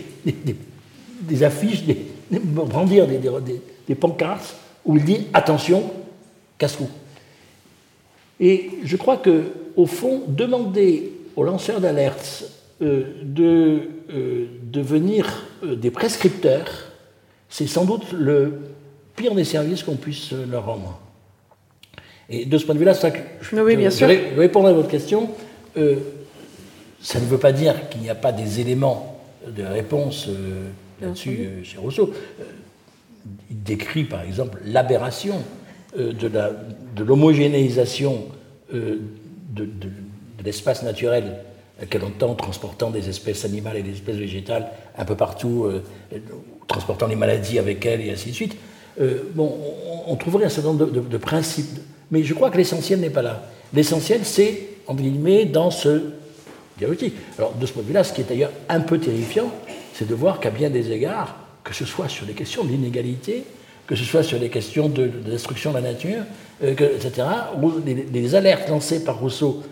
des 1.22 1.44
affiches, 1.44 1.84
des, 1.84 1.98
brandir 2.32 3.08
des, 3.08 3.96
pancartes 3.96 4.56
où 4.86 4.98
il 4.98 5.04
dit 5.04 5.28
attention, 5.34 5.92
casse-cou. 6.58 6.90
Et 8.40 8.72
je 8.84 8.98
crois 8.98 9.18
que, 9.18 9.44
au 9.76 9.86
fond, 9.86 10.24
demander 10.28 11.14
aux 11.36 11.44
lanceurs 11.44 11.80
d'alerte 11.80 12.44
euh, 12.44 12.55
de 12.82 13.82
euh, 14.12 14.46
devenir 14.64 15.44
euh, 15.64 15.76
des 15.76 15.92
prescripteurs, 15.92 16.92
c'est 17.50 17.68
sans 17.68 17.86
doute 17.86 18.12
le 18.12 18.60
pire 19.16 19.34
des 19.34 19.46
services 19.46 19.84
qu'on 19.84 19.96
puisse 19.96 20.32
leur 20.32 20.66
rendre. 20.66 21.00
Et 22.30 22.46
de 22.46 22.58
ce 22.58 22.66
point 22.66 22.74
de 22.74 22.80
vue-là, 22.80 22.94
ça 22.94 23.12
je, 23.42 23.56
oui, 23.62 23.78
bien 23.78 23.92
sûr. 23.92 24.08
répondre 24.08 24.68
à 24.68 24.74
votre 24.74 24.90
question. 24.90 25.30
ça 25.76 27.20
ne 27.20 27.26
veut 27.26 27.38
pas 27.38 27.54
dire 27.54 27.88
qu'il 27.90 28.02
n'y 28.02 28.10
a 28.10 28.16
pas 28.16 28.32
des 28.32 28.60
éléments 28.60 29.22
de 29.48 29.64
réponse 29.64 30.28
là-dessus 31.02 31.40
euh, 31.42 31.64
chez 31.64 31.78
Rousseau. 31.78 32.14
Euh, 32.40 32.44
il 33.50 33.64
décrit 33.64 34.04
par 34.04 34.22
exemple 34.22 34.60
l'aberration 34.66 35.42
euh, 35.98 36.14
de 36.14 37.04
l'homogénéisation 37.04 38.26
de, 38.72 39.00
de, 39.54 39.70
l'espace 40.44 40.84
naturel 40.84 41.38
qu'elle 41.90 42.04
entend 42.04 42.36
transportant 42.36 42.90
des 42.90 43.10
espèces 43.10 43.44
animales 43.46 43.78
et 43.78 43.84
des 43.84 43.92
espèces 43.92 44.16
végétales 44.16 44.70
un 44.98 45.06
peu 45.06 45.16
partout, 45.16 45.70
transportant 46.68 47.08
les 47.08 47.16
maladies 47.18 47.60
avec 47.60 47.86
elle 47.86 48.02
et 48.02 48.12
ainsi 48.12 48.30
de 48.30 48.36
suite. 48.36 48.56
bon, 49.34 49.58
on, 50.08 50.16
trouverait 50.16 50.46
un 50.46 50.50
certain 50.50 50.70
nombre 50.70 50.86
de, 50.86 51.18
principes, 51.18 51.80
mais 52.12 52.24
je 52.24 52.34
crois 52.34 52.50
que 52.50 52.58
l'essentiel 52.58 53.00
n'est 53.02 53.10
pas 53.10 53.22
là. 53.22 53.44
L'essentiel, 53.74 54.22
c'est, 54.24 54.68
entre 54.88 55.02
guillemets, 55.02 55.46
dans 55.46 55.70
ce 55.70 56.14
dialogue. 56.78 57.12
Alors, 57.38 57.54
de 57.54 57.66
ce 57.66 57.74
point 57.74 57.84
de 57.84 57.88
vue-là, 57.88 58.04
ce 58.04 58.14
qui 58.14 58.22
est 58.22 58.30
d'ailleurs 58.30 58.52
un 58.70 58.80
peu 58.80 58.98
terrifiant, 58.98 59.52
c'est 59.94 60.08
de 60.08 60.16
voir 60.16 60.40
qu'à 60.40 60.50
bien 60.50 60.70
des 60.70 60.92
égards, 60.92 61.36
que 61.64 61.74
ce 61.74 61.86
soit 61.86 62.10
sur 62.10 62.26
les 62.26 62.34
questions 62.34 62.64
de 62.64 62.70
l'inégalité, 62.70 63.44
que 63.88 63.96
ce 63.96 64.04
soit 64.04 64.24
sur 64.24 64.40
les 64.40 64.50
questions 64.50 64.90
de, 64.90 65.08
destruction 65.08 65.72
de 65.72 65.76
la 65.76 65.82
nature, 65.82 66.24
euh, 66.64 66.72
etc., 66.72 67.28
les, 67.86 68.36
alertes 68.36 68.70
lancées 68.70 69.04
par 69.04 69.20
Rousseau 69.20 69.64
euh, 69.64 69.68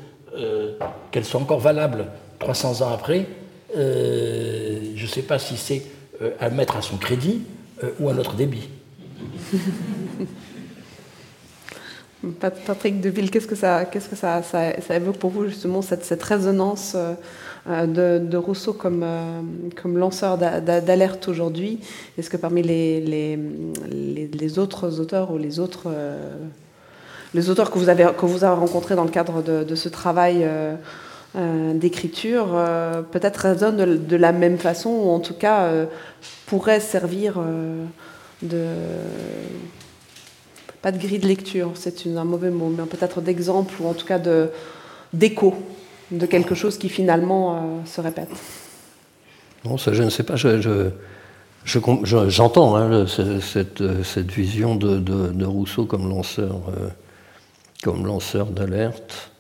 qu'elles 1.11 1.25
sont 1.25 1.41
encore 1.41 1.59
valables 1.59 2.07
300 2.39 2.81
ans 2.81 2.93
après, 2.93 3.27
euh, 3.75 4.79
je 4.95 5.03
ne 5.03 5.07
sais 5.07 5.21
pas 5.21 5.39
si 5.39 5.57
c'est 5.57 5.83
euh, 6.21 6.31
à 6.39 6.49
mettre 6.49 6.77
à 6.77 6.81
son 6.81 6.97
crédit 6.97 7.41
ou 7.99 8.07
à 8.09 8.13
notre 8.13 8.33
débit. 8.35 8.69
Patrick 12.39 13.01
Deville, 13.01 13.29
qu'est-ce 13.29 13.47
que, 13.47 13.55
ça, 13.55 13.83
qu'est-ce 13.83 14.07
que 14.07 14.15
ça, 14.15 14.41
évoque 14.95 15.17
pour 15.17 15.29
vous 15.31 15.47
justement 15.47 15.81
cette, 15.81 16.23
résonance 16.23 16.95
de, 17.67 18.37
Rousseau 18.37 18.71
comme, 18.71 19.03
lanceur 19.85 20.37
d'alerte 20.37 21.27
aujourd'hui? 21.27 21.81
Est-ce 22.17 22.29
que 22.29 22.37
parmi 22.37 22.61
les, 22.61 23.37
autres 24.57 25.01
auteurs 25.01 25.31
ou 25.31 25.37
les 25.37 25.59
autres 25.59 25.89
les 27.33 27.49
auteurs 27.49 27.71
que 27.71 27.79
vous 27.79 27.89
avez, 27.89 28.05
rencontrés 28.05 28.95
dans 28.95 29.03
le 29.03 29.09
cadre 29.09 29.41
de, 29.41 29.75
ce 29.75 29.89
travail 29.89 30.41
euh, 30.43 30.75
euh, 31.35 31.73
d'écriture 31.73 32.49
euh, 32.53 33.01
peut-être 33.01 33.37
résonnent 33.37 34.05
de, 34.05 34.15
la 34.15 34.31
même 34.31 34.57
façon, 34.57 34.89
ou 34.89 35.09
en 35.09 35.19
tout 35.19 35.33
cas 35.33 35.69
pourraient 36.45 36.79
servir 36.79 37.39
de... 38.41 38.65
pas 40.81 40.91
de 40.91 40.97
grille 40.97 41.19
de 41.19 41.27
lecture, 41.27 41.71
c'est 41.75 42.05
un 42.07 42.23
mauvais 42.23 42.51
mot, 42.51 42.71
mais 42.75 42.83
peut-être 42.85 43.21
d'exemple, 43.21 43.73
ou 43.79 43.87
en 43.87 43.93
tout 43.93 44.05
cas 44.05 44.19
d'écho 45.11 45.55
de, 46.11 46.25
quelque 46.25 46.55
chose 46.55 46.77
qui 46.77 46.89
finalement 46.89 47.81
se 47.85 47.99
répète. 48.01 48.29
Non, 49.65 49.77
je 49.77 50.03
ne 50.03 50.09
sais 50.09 50.23
pas, 50.23 50.35
je... 50.35 50.89
J'entends 51.65 53.07
cette, 53.07 54.31
vision 54.31 54.75
de, 54.75 54.99
de, 54.99 55.45
Rousseau 55.45 55.85
comme 55.85 56.09
lanceur 56.09 56.59
comme 57.83 58.05
lanceur 58.07 58.47
d'alerte. 58.47 59.31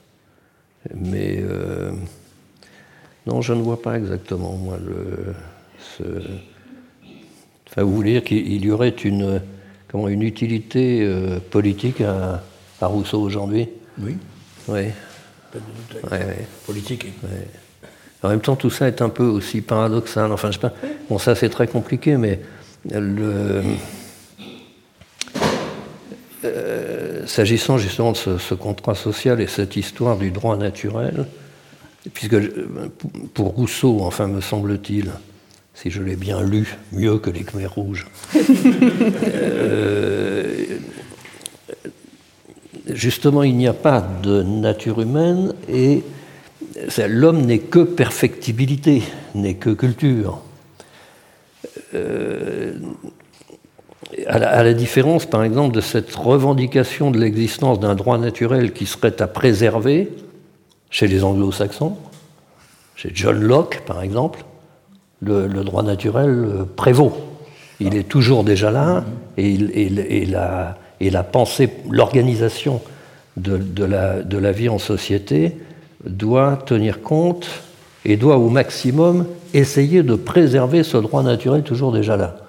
Mais 0.93 1.39
euh, 1.39 1.91
non, 3.25 3.41
je 3.41 3.53
ne 3.53 3.61
vois 3.61 3.81
pas 3.81 3.97
exactement, 3.97 4.51
moi, 4.57 4.77
le, 4.85 5.33
ce... 5.79 6.03
Enfin, 7.69 7.83
vous 7.83 7.95
voulez 7.95 8.11
dire 8.13 8.23
qu'il 8.23 8.63
y 8.63 8.69
aurait 8.69 8.89
une, 8.89 9.41
comment, 9.87 10.09
une 10.09 10.21
utilité 10.21 11.01
euh, 11.01 11.39
politique 11.39 12.01
à, 12.01 12.43
Rousseau 12.81 13.21
aujourd'hui? 13.21 13.69
Oui. 13.97 14.17
Oui. 14.67 14.87
Politique. 16.65 17.07
En 18.21 18.27
même 18.27 18.41
temps, 18.41 18.57
tout 18.57 18.69
ça 18.69 18.89
est 18.89 19.01
un 19.01 19.07
peu 19.07 19.23
aussi 19.23 19.61
paradoxal. 19.61 20.33
Enfin, 20.33 20.49
je 20.49 20.55
sais 20.55 20.59
pas. 20.59 20.73
Bon, 21.09 21.17
ça, 21.17 21.33
c'est 21.33 21.49
très 21.49 21.67
compliqué, 21.67 22.17
mais 22.17 22.41
le. 22.91 23.61
Euh, 26.45 27.25
s'agissant 27.25 27.77
justement 27.77 28.11
de 28.11 28.17
ce, 28.17 28.53
contrat 28.53 28.95
social 28.95 29.39
et 29.39 29.47
cette 29.47 29.77
histoire 29.77 30.17
du 30.17 30.29
droit 30.29 30.57
naturel, 30.57 31.25
puisque 32.13 32.33
euh, 32.33 32.91
pour 33.33 33.49
Rousseau, 33.49 33.99
enfin 34.01 34.27
me 34.27 34.41
semble-t-il, 34.41 35.11
si 35.73 35.89
je 35.89 36.01
l'ai 36.01 36.17
bien 36.17 36.41
lu, 36.41 36.75
mieux 36.91 37.17
que 37.17 37.29
les 37.29 37.43
Khmers 37.43 37.73
rouges, 37.73 38.07
euh, 39.25 40.65
justement 42.89 43.43
il 43.43 43.55
n'y 43.55 43.67
a 43.67 43.73
pas 43.73 44.05
de 44.21 44.43
nature 44.43 44.99
humaine 44.99 45.53
et 45.69 46.03
l'homme 47.07 47.45
n'est 47.45 47.59
que 47.59 47.79
perfectibilité, 47.79 49.01
n'est 49.33 49.55
que 49.55 49.69
culture 49.69 50.41
à 54.27 54.63
la, 54.63 54.73
différence, 54.73 55.25
par 55.25 55.43
exemple, 55.43 55.75
de 55.75 55.81
cette 55.81 56.13
revendication 56.15 57.11
de 57.11 57.19
l'existence 57.19 57.79
d'un 57.79 57.95
droit 57.95 58.17
naturel 58.17 58.73
qui 58.73 58.85
serait 58.85 59.21
à 59.21 59.27
préserver 59.27 60.11
chez 60.89 61.07
les 61.07 61.23
anglo-saxons, 61.23 61.97
chez 62.95 63.11
John 63.13 63.41
Locke, 63.41 63.81
par 63.85 64.01
exemple, 64.01 64.43
le, 65.21 65.47
droit 65.47 65.83
naturel 65.83 66.29
euh, 66.29 66.63
prévaut. 66.75 67.13
Il 67.79 67.95
est 67.95 68.07
toujours 68.07 68.43
déjà 68.43 68.71
là, 68.71 69.03
et, 69.37 69.57
la, 70.25 71.23
pensée, 71.23 71.69
l'organisation 71.89 72.81
de, 73.37 73.83
la, 73.83 74.21
de 74.21 74.37
la 74.37 74.51
vie 74.51 74.69
en 74.69 74.79
société 74.79 75.57
doit 76.05 76.57
tenir 76.65 77.01
compte 77.01 77.47
et 78.05 78.17
doit 78.17 78.37
au 78.37 78.49
maximum 78.49 79.25
essayer 79.53 80.03
de 80.03 80.15
préserver 80.15 80.83
ce 80.83 80.97
droit 80.97 81.23
naturel 81.23 81.63
toujours 81.63 81.91
déjà 81.91 82.17
là. 82.17 82.42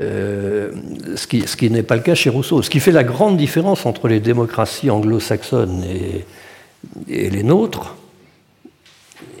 Euh, 0.00 0.70
ce 1.16 1.26
qui, 1.26 1.46
ce 1.46 1.56
qui 1.56 1.70
n'est 1.70 1.82
pas 1.82 1.96
le 1.96 2.02
cas 2.02 2.14
chez 2.14 2.30
Rousseau. 2.30 2.62
Ce 2.62 2.70
qui 2.70 2.80
fait 2.80 2.92
la 2.92 3.04
grande 3.04 3.36
différence 3.36 3.84
entre 3.84 4.08
les 4.08 4.20
démocraties 4.20 4.88
anglo-saxonnes 4.88 5.84
et, 5.84 6.24
et, 7.08 7.28
les 7.28 7.42
nôtres, 7.42 7.96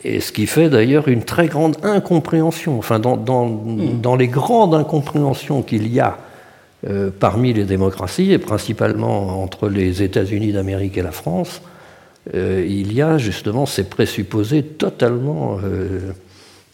et 0.04 0.20
ce 0.20 0.30
qui 0.30 0.46
fait 0.46 0.68
d'ailleurs 0.68 1.08
une 1.08 1.22
très 1.22 1.46
grande 1.46 1.76
incompréhension, 1.82 2.78
enfin 2.78 2.98
dans, 2.98 3.16
dans, 3.16 3.46
hmm. 3.46 4.00
dans 4.02 4.14
les 4.14 4.28
grandes 4.28 4.74
incompréhensions 4.74 5.62
qu'il 5.62 5.90
y 5.90 6.00
a 6.00 6.18
euh, 6.86 7.10
parmi 7.18 7.54
les 7.54 7.64
démocraties, 7.64 8.32
et 8.32 8.38
principalement 8.38 9.42
entre 9.42 9.70
les 9.70 10.02
États-Unis 10.02 10.52
d'Amérique 10.52 10.98
et 10.98 11.02
la 11.02 11.12
France, 11.12 11.62
euh, 12.34 12.66
il 12.68 12.92
y 12.92 13.00
a 13.00 13.16
justement 13.16 13.64
ces 13.64 13.84
présupposés 13.84 14.62
totalement 14.62 15.58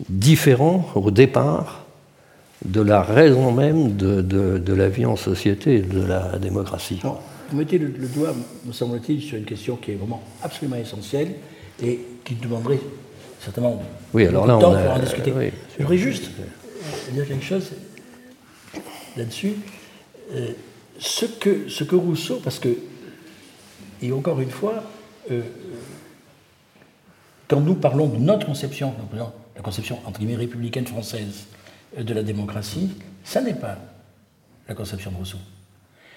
différents 0.09 0.89
au 0.97 1.13
départ 1.13 1.88
de 2.65 2.81
la 2.81 3.03
raison 3.03 3.53
même 3.53 3.97
de, 3.97 4.73
la 4.73 4.89
vie 4.89 5.07
en 5.07 5.17
société 5.17 5.77
et 5.77 5.83
de 5.83 6.05
la 6.05 6.39
démocratie. 6.39 7.01
vous 7.03 7.57
mettez 7.57 7.79
le, 7.79 7.89
doigt, 7.89 8.35
me 8.65 8.73
semble-t-il, 8.73 9.23
sur 9.23 9.39
une 9.39 9.45
question 9.45 9.77
qui 9.77 9.93
est 9.93 9.95
vraiment 9.95 10.23
absolument 10.43 10.77
essentielle 10.77 11.35
et 11.83 12.01
qui 12.25 12.35
demanderait 12.35 12.81
certainement 13.41 13.81
oui, 14.13 14.27
alors 14.27 14.47
là, 14.47 14.59
temps 14.59 14.73
on 14.73 14.83
pour 14.83 14.93
en 14.93 14.99
discuter. 14.99 15.33
Je 15.77 15.83
voudrais 15.83 15.99
juste 15.99 16.31
dire 17.13 17.27
quelque 17.27 17.45
chose 17.45 17.71
là-dessus. 19.17 19.55
Euh, 20.35 20.53
ce, 20.99 21.27
que, 21.27 21.69
ce 21.69 21.85
que 21.85 21.97
Rousseau, 21.97 22.41
parce 22.43 22.59
que, 22.59 22.77
et 24.03 24.13
encore 24.13 24.41
une 24.41 24.51
fois, 24.51 24.83
euh, 25.31 25.43
quand 27.47 27.61
nous 27.61 27.75
parlons 27.75 28.09
de 28.09 28.17
notre 28.17 28.47
conception, 28.47 28.95
la 29.57 29.63
conception 29.63 29.99
entre 30.07 30.19
guillemets 30.19 30.37
républicaine 30.37 30.87
française, 30.87 31.47
de 31.97 32.15
la 32.15 32.23
démocratie, 32.23 32.91
ça 33.25 33.41
n'est 33.41 33.55
pas 33.55 33.79
la 34.69 34.75
conception 34.75 35.11
de 35.11 35.17
Rousseau. 35.17 35.39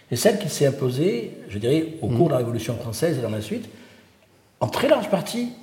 C'est 0.09 0.17
celle 0.17 0.39
qui 0.39 0.49
s'est 0.49 0.65
imposée, 0.65 1.32
je 1.47 1.57
dirais, 1.57 1.93
au 2.01 2.07
cours 2.07 2.28
de 2.28 2.32
la 2.32 2.39
Révolution 2.39 2.76
française 2.76 3.17
et 3.17 3.22
dans 3.22 3.30
la 3.30 3.41
suite, 3.41 3.69
en 4.59 4.67
très 4.67 4.89
large 4.89 5.09
partie 5.09 5.53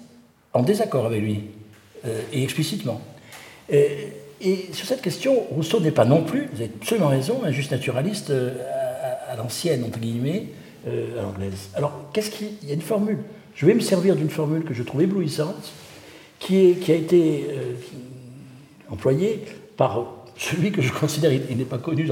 en 0.55 0.63
désaccord 0.63 1.07
avec 1.07 1.21
lui, 1.21 1.43
euh, 2.07 2.21
et 2.33 2.43
explicitement. 2.43 3.01
Et, 3.71 4.13
sur 4.73 4.87
cette 4.87 5.03
question, 5.03 5.41
Rousseau 5.51 5.81
n'est 5.81 5.91
pas 5.91 6.05
non 6.05 6.23
plus, 6.23 6.49
vous 6.53 6.63
avez 6.63 6.71
absolument 6.81 7.09
raison, 7.09 7.43
un 7.45 7.51
juste 7.51 7.73
naturaliste 7.73 8.31
euh, 8.31 8.55
à, 9.29 9.37
l'ancienne, 9.37 9.85
entre 9.85 9.99
guillemets, 9.99 10.47
euh, 10.87 11.19
à 11.19 11.23
l'anglaise. 11.23 11.69
Alors, 11.75 11.93
qu'est-ce 12.13 12.31
qu'il 12.31 12.53
y 12.63 12.71
a 12.71 12.75
une 12.75 12.81
formule 12.81 13.19
Je 13.55 13.67
vais 13.67 13.75
me 13.75 13.81
servir 13.81 14.17
d'une 14.17 14.31
formule 14.31 14.65
que 14.65 14.75
je 14.75 14.83
trouve 14.83 15.03
éblouissante, 15.03 15.73
qui 16.39 16.77
a 16.89 16.95
été 16.95 17.47
employée 18.89 19.45
par 19.79 20.05
celui 20.37 20.73
que 20.73 20.83
je 20.83 20.93
considère, 20.93 21.33
il, 21.33 21.57
n'est 21.57 21.65
pas 21.65 21.79
connu 21.79 22.07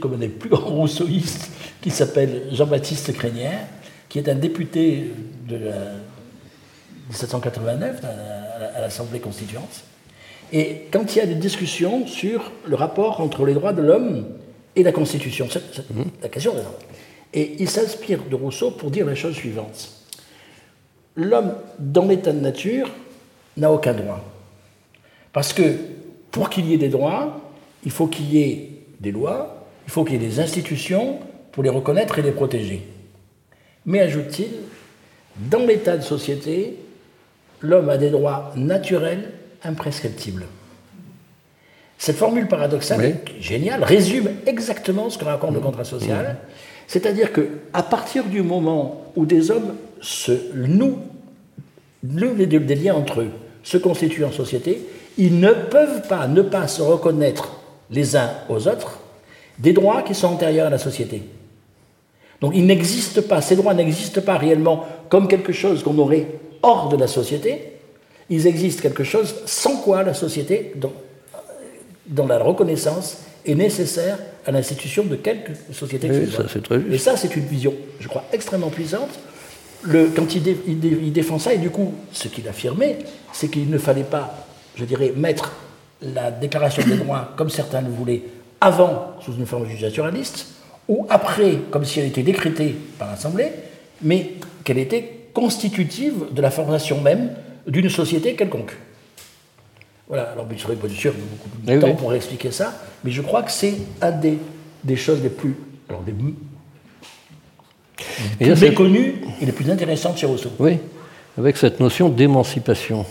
comme 0.00 0.14
un 0.14 0.18
des 0.18 0.28
plus 0.28 0.50
grands 0.50 0.74
rousseauistes, 0.74 1.50
qui 1.80 1.90
s'appelle 1.90 2.48
Jean-Baptiste 2.52 3.14
Crénière, 3.14 3.66
qui 4.08 4.18
est 4.18 4.28
un 4.28 4.34
député 4.34 5.10
de 5.48 5.56
1789 7.08 8.02
à 8.74 8.80
l'Assemblée 8.80 9.20
constituante. 9.20 9.84
Et 10.52 10.88
quand 10.90 11.14
il 11.14 11.18
y 11.18 11.20
a 11.20 11.26
des 11.26 11.36
discussions 11.36 12.06
sur 12.06 12.52
le 12.66 12.74
rapport 12.74 13.20
entre 13.20 13.46
les 13.46 13.54
droits 13.54 13.72
de 13.72 13.82
l'homme 13.82 14.26
et 14.76 14.82
la 14.82 14.92
Constitution, 14.92 15.46
c'est 15.50 15.62
la 16.22 16.28
question 16.28 16.54
Et 17.32 17.56
il 17.60 17.68
s'inspire 17.68 18.24
de 18.28 18.34
Rousseau 18.34 18.72
pour 18.72 18.90
dire 18.90 19.06
la 19.06 19.14
chose 19.14 19.34
suivante. 19.34 19.90
L'homme, 21.16 21.54
dans 21.78 22.06
l'état 22.06 22.32
de 22.32 22.40
nature, 22.40 22.90
n'a 23.56 23.70
aucun 23.70 23.94
droit. 23.94 24.24
Parce 25.32 25.52
que 25.52 25.93
pour 26.34 26.50
qu'il 26.50 26.66
y 26.66 26.74
ait 26.74 26.78
des 26.78 26.88
droits, 26.88 27.40
il 27.84 27.92
faut 27.92 28.08
qu'il 28.08 28.28
y 28.34 28.42
ait 28.42 28.70
des 28.98 29.12
lois, 29.12 29.68
il 29.86 29.92
faut 29.92 30.02
qu'il 30.02 30.20
y 30.20 30.24
ait 30.24 30.28
des 30.28 30.40
institutions 30.40 31.20
pour 31.52 31.62
les 31.62 31.70
reconnaître 31.70 32.18
et 32.18 32.22
les 32.22 32.32
protéger. 32.32 32.82
Mais, 33.86 34.00
ajoute-t-il, 34.00 34.48
dans 35.48 35.64
l'état 35.64 35.96
de 35.96 36.02
société, 36.02 36.74
l'homme 37.60 37.88
a 37.88 37.98
des 37.98 38.10
droits 38.10 38.52
naturels 38.56 39.30
imprescriptibles. 39.62 40.46
Cette 41.98 42.16
formule 42.16 42.48
paradoxale, 42.48 43.18
géniale, 43.38 43.84
résume 43.84 44.30
exactement 44.44 45.10
ce 45.10 45.18
que 45.18 45.26
raconte 45.26 45.54
le 45.54 45.60
contrat 45.60 45.84
social. 45.84 46.38
C'est-à-dire 46.88 47.32
que 47.32 47.48
à 47.72 47.84
partir 47.84 48.24
du 48.24 48.42
moment 48.42 49.12
où 49.14 49.24
des 49.24 49.52
hommes 49.52 49.76
se 50.00 50.52
nouent, 50.52 50.98
des 52.02 52.74
liens 52.74 52.96
entre 52.96 53.20
eux, 53.20 53.30
se 53.62 53.76
constituent 53.78 54.24
en 54.24 54.32
société, 54.32 54.84
ils 55.18 55.38
ne 55.38 55.52
peuvent 55.52 56.06
pas 56.08 56.26
ne 56.26 56.42
pas 56.42 56.68
se 56.68 56.82
reconnaître 56.82 57.52
les 57.90 58.16
uns 58.16 58.30
aux 58.48 58.66
autres 58.68 58.98
des 59.58 59.72
droits 59.72 60.02
qui 60.02 60.14
sont 60.14 60.28
antérieurs 60.28 60.66
à 60.66 60.70
la 60.70 60.78
société. 60.78 61.22
Donc 62.40 62.52
il 62.56 62.66
n'existe 62.66 63.20
pas, 63.22 63.40
ces 63.40 63.56
droits 63.56 63.74
n'existent 63.74 64.20
pas 64.20 64.36
réellement 64.36 64.84
comme 65.08 65.28
quelque 65.28 65.52
chose 65.52 65.82
qu'on 65.82 65.96
aurait 65.98 66.26
hors 66.62 66.88
de 66.88 66.96
la 66.96 67.06
société, 67.06 67.74
ils 68.30 68.46
existent 68.46 68.82
quelque 68.82 69.04
chose 69.04 69.34
sans 69.46 69.76
quoi 69.76 70.02
la 70.02 70.14
société, 70.14 70.72
dans, 70.76 70.92
dans 72.06 72.26
la 72.26 72.38
reconnaissance, 72.38 73.18
est 73.46 73.54
nécessaire 73.54 74.18
à 74.46 74.50
l'institution 74.50 75.04
de 75.04 75.16
quelque 75.16 75.52
société 75.72 76.08
que 76.08 76.26
ce 76.26 76.30
soit. 76.30 76.76
Et 76.90 76.98
ça, 76.98 77.16
c'est 77.16 77.34
une 77.36 77.44
vision, 77.44 77.74
je 78.00 78.08
crois, 78.08 78.24
extrêmement 78.32 78.70
puissante. 78.70 79.10
Le, 79.82 80.08
quand 80.14 80.34
il, 80.34 80.56
il, 80.66 81.12
défend 81.12 81.38
ça, 81.38 81.52
et 81.52 81.58
du 81.58 81.68
coup, 81.68 81.92
ce 82.10 82.28
qu'il 82.28 82.48
affirmait, 82.48 82.98
c'est 83.32 83.48
qu'il 83.48 83.68
ne 83.68 83.76
fallait 83.76 84.02
pas, 84.02 84.43
je 84.76 84.84
dirais, 84.84 85.12
mettre 85.16 85.52
la 86.02 86.30
déclaration 86.30 86.82
des 86.86 86.96
droits, 86.96 87.32
comme 87.36 87.50
certains 87.50 87.80
le 87.80 87.88
voulaient, 87.88 88.22
avant, 88.60 89.12
sous 89.20 89.34
une 89.34 89.46
forme 89.46 89.66
naturaliste, 89.80 90.46
ou 90.88 91.06
après, 91.08 91.58
comme 91.70 91.84
si 91.84 92.00
elle 92.00 92.06
était 92.06 92.22
décrétée 92.22 92.74
par 92.98 93.08
l'Assemblée, 93.08 93.50
mais 94.02 94.32
qu'elle 94.64 94.78
était 94.78 95.28
constitutive 95.32 96.26
de 96.32 96.42
la 96.42 96.50
formation 96.50 97.00
même 97.00 97.30
d'une 97.66 97.88
société 97.88 98.34
quelconque. 98.34 98.76
Voilà, 100.08 100.24
alors 100.24 100.46
il 100.50 100.58
serait 100.58 100.76
pas 100.76 100.88
sûr 100.88 101.14
beaucoup 101.14 101.48
de 101.62 101.72
eh 101.72 101.78
temps 101.78 101.94
pour 101.94 102.12
expliquer 102.12 102.50
ça, 102.50 102.74
mais 103.02 103.10
je 103.10 103.22
crois 103.22 103.42
que 103.42 103.50
c'est 103.50 103.74
une 104.02 104.20
des, 104.20 104.38
des, 104.84 104.96
choses 104.96 105.22
les 105.22 105.30
plus, 105.30 105.56
alors 105.88 106.02
des, 106.02 106.12
plus 106.12 106.34
méconnues 108.60 109.14
et 109.40 109.46
les 109.46 109.52
plus 109.52 109.70
intéressantes 109.70 110.18
chez 110.18 110.26
Rousseau. 110.26 110.50
Oui, 110.58 110.78
avec 111.38 111.56
cette 111.56 111.80
notion 111.80 112.10
d'émancipation. 112.10 113.06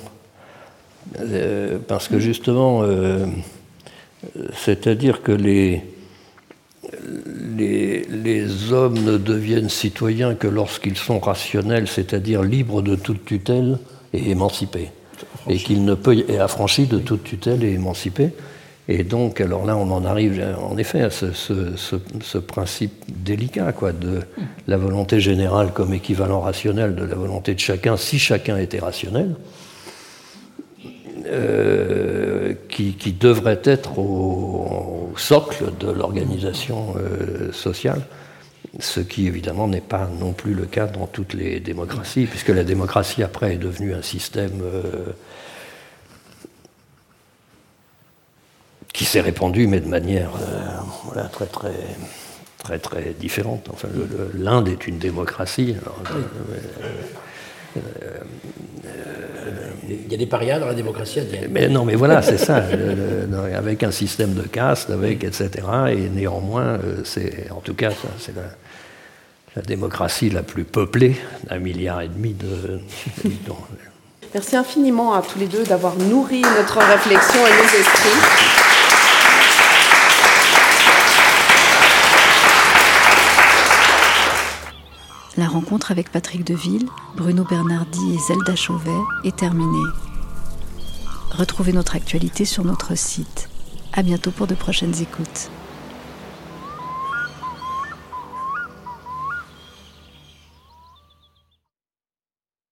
Euh, 1.20 1.78
parce 1.88 2.08
que 2.08 2.20
justement, 2.20 2.82
euh, 2.84 3.26
c'est-à-dire 4.54 5.22
que 5.22 5.32
les, 5.32 5.84
les, 7.58 8.72
hommes 8.72 9.04
ne 9.04 9.18
deviennent 9.18 9.70
citoyens 9.70 10.36
que 10.36 10.48
lorsqu'ils 10.48 10.98
sont 10.98 11.20
rationnels, 11.20 11.88
c'est-à-dire 11.88 12.42
libres 12.42 12.82
de 12.82 12.96
toute 12.96 13.26
tutelle 13.26 13.80
et 14.14 14.32
émancipés. 14.32 14.90
Et 15.48 15.58
qu'il 15.58 15.86
ne 15.86 15.94
peut 15.94 16.18
être 16.18 16.40
affranchi 16.40 16.86
de 16.86 17.00
toute 17.00 17.24
tutelle 17.24 17.64
et 17.64 17.74
émancipé. 17.74 18.32
Et 18.90 19.04
donc, 19.04 19.40
alors 19.40 19.66
là, 19.66 19.78
on 19.78 19.90
en 19.92 20.04
arrive 20.04 20.44
en 20.60 20.78
effet 20.78 21.02
à 21.02 21.10
ce, 21.10 21.32
ce, 21.32 22.38
principe 22.38 22.92
délicat, 23.08 23.72
quoi, 23.72 23.94
de 23.94 24.20
la 24.68 24.78
volonté 24.78 25.22
générale 25.22 25.72
comme 25.74 25.94
équivalent 25.94 26.42
rationnel 26.42 26.94
de 26.96 27.06
la 27.06 27.16
volonté 27.16 27.54
de 27.54 27.60
chacun, 27.60 27.96
si 27.96 28.20
chacun 28.20 28.58
était 28.58 28.80
rationnel. 28.80 29.36
Euh, 31.26 32.54
qui, 32.70 33.14
devrait 33.14 33.62
être 33.66 34.00
au, 34.00 35.14
socle 35.16 35.66
de 35.80 35.92
l'organisation 35.92 36.96
euh, 36.98 37.52
sociale, 37.52 38.02
ce 38.80 39.00
qui 39.00 39.28
évidemment 39.28 39.68
n'est 39.68 39.80
pas 39.80 40.10
non 40.20 40.34
plus 40.34 40.54
le 40.54 40.66
cas 40.66 40.88
dans 40.88 41.06
toutes 41.06 41.34
les 41.34 41.60
démocraties, 41.60 42.26
puisque 42.26 42.50
la 42.50 42.64
démocratie 42.64 43.22
après 43.22 43.54
est 43.54 43.58
devenue 43.58 43.94
un 43.94 44.02
système 44.02 44.62
euh, 44.64 45.14
qui 48.92 49.06
s'est 49.06 49.22
répandu, 49.22 49.68
mais 49.68 49.80
de 49.80 49.88
manière 49.88 50.32
très 51.32 51.46
très 51.46 51.76
très 52.58 52.80
très 52.80 53.14
différente. 53.20 53.70
Enfin, 53.72 53.88
l'Inde 54.34 54.68
est 54.68 54.88
une 54.88 54.98
démocratie. 54.98 55.76
Il 59.90 60.12
y 60.12 60.16
a 60.16 60.18
des 60.18 60.26
parias 60.26 60.60
dans 60.60 60.68
la 60.68 60.74
démocratie 60.74 61.20
indienne. 61.20 61.50
Mais 61.52 61.68
non, 61.68 61.86
mais 61.86 61.96
voilà, 61.96 62.22
c'est 62.22 62.38
ça, 62.38 62.64
avec 63.56 63.84
un 63.84 63.92
système 63.92 64.34
de 64.34 64.44
caste, 64.44 64.90
avec 64.90 65.24
etc. 65.24 65.50
Et 65.92 66.10
néanmoins, 66.10 66.80
euh, 66.84 67.02
c'est 67.04 67.52
en 67.52 67.60
tout 67.62 67.74
cas, 67.74 67.92
c'est 68.20 68.34
la, 68.36 69.62
démocratie 69.62 70.30
la 70.30 70.42
plus 70.42 70.64
peuplée, 70.64 71.16
d'un 71.50 71.60
milliard 71.60 72.02
et 72.02 72.08
demi 72.08 72.34
d'habitants. 72.34 73.60
Merci 74.34 74.56
infiniment 74.56 75.14
à 75.14 75.22
tous 75.22 75.38
les 75.38 75.48
deux 75.48 75.64
d'avoir 75.64 75.96
nourri 75.96 76.42
notre 76.42 76.80
réflexion 76.80 77.40
et 77.46 77.52
nos 77.52 77.80
esprits. 77.80 78.63
La 85.36 85.48
rencontre 85.48 85.90
avec 85.92 86.12
Patrick 86.12 86.46
Deville, 86.46 86.86
Bruno 87.16 87.44
Bernardi 87.44 88.14
et 88.14 88.20
Zelda 88.20 88.56
Chauvet 88.56 88.92
est 89.24 89.36
terminée. 89.36 89.90
Retrouvez 91.32 91.74
notre 91.74 91.96
actualité 91.96 92.46
sur 92.46 92.64
notre 92.64 92.96
site. 92.96 93.50
À 93.94 94.04
bientôt 94.04 94.30
pour 94.30 94.46
de 94.46 94.54
prochaines 94.54 94.94
écoutes. 95.02 95.50